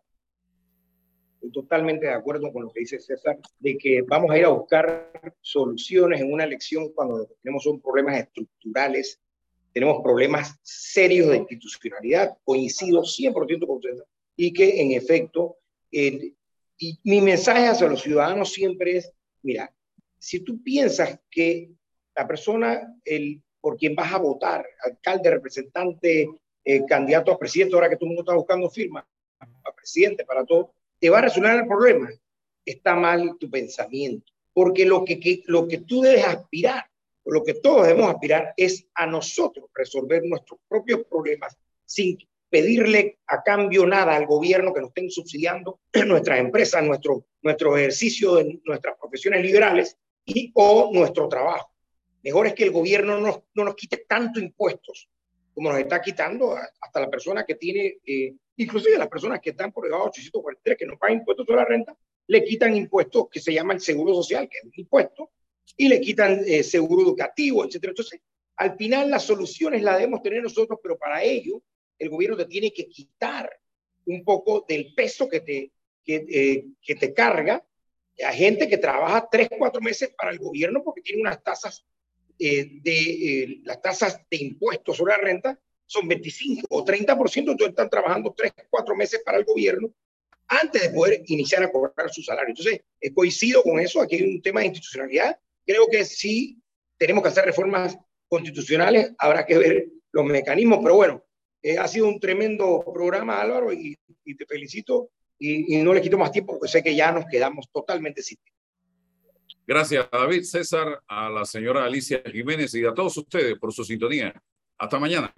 Estoy 1.36 1.52
totalmente 1.52 2.08
de 2.08 2.14
acuerdo 2.14 2.52
con 2.52 2.64
lo 2.64 2.72
que 2.72 2.80
dice 2.80 3.00
César, 3.00 3.38
de 3.60 3.78
que 3.78 4.02
vamos 4.02 4.32
a 4.32 4.38
ir 4.40 4.46
a 4.46 4.50
buscar 4.50 5.12
soluciones 5.42 6.22
en 6.22 6.34
una 6.34 6.46
elección 6.46 6.92
cuando 6.94 7.28
tenemos 7.44 7.64
son 7.64 7.80
problemas 7.80 8.18
estructurales 8.18 9.22
tenemos 9.78 10.02
problemas 10.02 10.56
serios 10.64 11.30
de 11.30 11.38
institucionalidad, 11.38 12.36
coincido 12.44 13.04
100% 13.04 13.68
con 13.68 13.76
usted, 13.76 13.92
y 14.36 14.52
que 14.52 14.82
en 14.82 14.94
efecto, 14.94 15.58
y 15.92 16.34
mi 17.04 17.22
mensaje 17.22 17.68
hacia 17.68 17.88
los 17.88 18.02
ciudadanos 18.02 18.52
siempre 18.52 18.98
es, 18.98 19.12
mira, 19.44 19.72
si 20.18 20.40
tú 20.40 20.64
piensas 20.64 21.20
que 21.30 21.70
la 22.16 22.28
persona 22.28 22.92
el, 23.06 23.40
por 23.62 23.78
quien 23.78 23.94
vas 23.94 24.12
a 24.12 24.18
votar, 24.18 24.66
alcalde, 24.84 25.30
representante, 25.30 26.28
eh, 26.66 26.84
candidato 26.88 27.32
a 27.32 27.38
presidente, 27.38 27.76
ahora 27.76 27.88
que 27.88 27.98
todo 27.98 28.06
el 28.06 28.16
mundo 28.16 28.24
está 28.24 28.34
buscando 28.34 28.72
firmas, 28.72 29.06
a 29.40 29.72
presidente, 29.76 30.26
para 30.26 30.44
todo, 30.44 30.74
te 30.98 31.12
va 31.12 31.20
a 31.20 31.22
resolver 31.22 31.54
el 31.56 31.68
problema, 31.68 32.10
está 32.66 32.96
mal 32.96 33.38
tu 33.40 33.48
pensamiento. 33.48 34.34
Porque 34.54 34.88
lo 34.88 35.06
que, 35.06 35.20
que, 35.20 35.44
lo 35.46 35.68
que 35.68 35.78
tú 35.78 36.02
debes 36.02 36.26
aspirar 36.26 36.90
lo 37.30 37.44
que 37.44 37.56
todos 37.56 37.88
debemos 37.88 38.10
aspirar 38.10 38.54
es 38.58 38.88
a 38.94 39.06
nosotros 39.06 39.70
resolver 39.74 40.24
nuestros 40.24 40.60
propios 40.68 41.02
problemas 41.10 41.58
sin 41.86 42.18
pedirle 42.50 43.20
a 43.28 43.44
cambio 43.44 43.86
nada 43.86 44.16
al 44.16 44.26
gobierno 44.26 44.74
que 44.74 44.82
nos 44.82 44.90
estén 44.90 45.10
subsidiando 45.10 45.80
nuestras 46.06 46.40
empresas, 46.40 46.84
nuestro, 46.84 47.26
nuestro 47.42 47.78
ejercicio 47.78 48.36
de 48.36 48.60
nuestras 48.66 48.98
profesiones 48.98 49.42
liberales 49.42 49.98
y 50.26 50.52
o 50.56 50.92
nuestro 50.94 51.28
trabajo. 51.28 51.72
Mejor 52.24 52.48
es 52.48 52.54
que 52.54 52.64
el 52.64 52.72
gobierno 52.72 53.20
no, 53.20 53.46
no 53.54 53.64
nos 53.64 53.76
quite 53.76 54.06
tanto 54.08 54.40
impuestos 54.40 55.10
como 55.58 55.72
nos 55.72 55.80
está 55.80 56.00
quitando 56.00 56.56
hasta 56.56 57.00
la 57.00 57.10
persona 57.10 57.44
que 57.44 57.56
tiene, 57.56 57.98
eh, 58.06 58.36
inclusive 58.58 58.96
las 58.96 59.08
personas 59.08 59.42
que 59.42 59.50
están 59.50 59.72
por 59.72 59.86
debajo 59.86 60.04
de 60.04 60.10
843, 60.10 60.78
que 60.78 60.86
no 60.86 61.00
pagan 61.00 61.18
impuestos 61.18 61.48
sobre 61.48 61.62
la 61.62 61.66
renta, 61.66 61.98
le 62.28 62.44
quitan 62.44 62.76
impuestos 62.76 63.28
que 63.28 63.40
se 63.40 63.52
llama 63.52 63.74
el 63.74 63.82
seguro 63.82 64.14
social, 64.14 64.48
que 64.48 64.60
es 64.60 64.66
un 64.66 64.72
impuesto, 64.76 65.32
y 65.78 65.88
le 65.88 66.02
quitan 66.02 66.42
eh, 66.46 66.64
seguro 66.64 67.04
educativo, 67.04 67.64
etcétera. 67.64 67.92
Entonces, 67.92 68.20
al 68.58 68.76
final 68.76 69.10
las 69.10 69.24
soluciones 69.24 69.84
las 69.84 69.98
debemos 69.98 70.24
tener 70.24 70.42
nosotros, 70.42 70.80
pero 70.82 70.98
para 70.98 71.24
ello 71.24 71.62
el 72.00 72.10
gobierno 72.10 72.36
te 72.36 72.46
tiene 72.46 72.74
que 72.74 72.88
quitar 72.88 73.50
un 74.06 74.24
poco 74.24 74.66
del 74.68 74.94
peso 74.96 75.30
que 75.30 75.42
te, 75.42 75.72
que, 76.04 76.26
eh, 76.30 76.66
que 76.82 76.96
te 76.96 77.14
carga 77.14 77.64
a 78.26 78.34
gente 78.34 78.68
que 78.68 78.78
trabaja 78.78 79.28
tres, 79.32 79.50
cuatro 79.58 79.80
meses 79.80 80.12
para 80.18 80.32
el 80.32 80.40
gobierno 80.40 80.84
porque 80.84 81.02
tiene 81.02 81.22
unas 81.22 81.44
tasas 81.44 81.86
eh, 82.40 82.80
de 82.82 83.62
las 83.64 83.82
tasas 83.82 84.22
de 84.30 84.38
impuestos 84.38 84.98
sobre 84.98 85.14
la 85.14 85.20
renta 85.20 85.60
son 85.86 86.08
25 86.08 86.68
o 86.70 86.84
30%, 86.84 87.38
entonces 87.38 87.70
están 87.70 87.90
trabajando 87.90 88.34
tres, 88.36 88.52
cuatro 88.70 88.96
meses 88.96 89.22
para 89.26 89.38
el 89.38 89.46
gobierno 89.46 89.94
antes 90.48 90.82
de 90.82 90.90
poder 90.90 91.24
iniciar 91.28 91.64
a 91.64 91.72
cobrar 91.72 92.10
su 92.12 92.22
salario. 92.22 92.50
Entonces, 92.50 92.82
coincido 93.14 93.64
con 93.64 93.80
eso, 93.80 94.02
aquí 94.02 94.16
hay 94.16 94.24
un 94.24 94.42
tema 94.42 94.60
de 94.60 94.68
institucionalidad 94.68 95.40
Creo 95.68 95.88
que 95.92 96.06
sí 96.06 96.58
tenemos 96.98 97.22
que 97.22 97.30
hacer 97.30 97.46
reformas 97.46 97.98
constitucionales, 98.30 99.14
habrá 99.20 99.46
que 99.46 99.58
ver 99.58 99.88
los 100.12 100.26
mecanismos, 100.26 100.80
pero 100.82 100.96
bueno, 100.96 101.24
eh, 101.62 101.78
ha 101.78 101.88
sido 101.88 102.08
un 102.08 102.20
tremendo 102.20 102.84
programa, 102.94 103.42
Álvaro, 103.42 103.74
y, 103.74 103.98
te 104.36 104.46
felicito 104.46 105.10
y, 105.38 105.78
no 105.84 105.94
le 105.94 106.02
quito 106.02 106.18
más 106.18 106.32
tiempo 106.32 106.54
porque 106.54 106.72
sé 106.72 106.82
que 106.82 106.96
ya 106.96 107.12
nos 107.12 107.26
quedamos 107.26 107.70
totalmente 107.72 108.22
sin 108.22 108.38
tiempo. 108.38 108.58
Gracias, 109.66 110.08
David 110.10 110.44
César, 110.44 111.04
a 111.08 111.30
la 111.30 111.44
señora 111.44 111.84
Alicia 111.84 112.22
Jiménez 112.26 112.74
y 112.74 112.86
a 112.86 112.94
todos 112.94 113.18
ustedes 113.18 113.60
por 113.60 113.74
su 113.74 113.84
sintonía. 113.84 114.34
Hasta 114.78 114.98
mañana. 114.98 115.34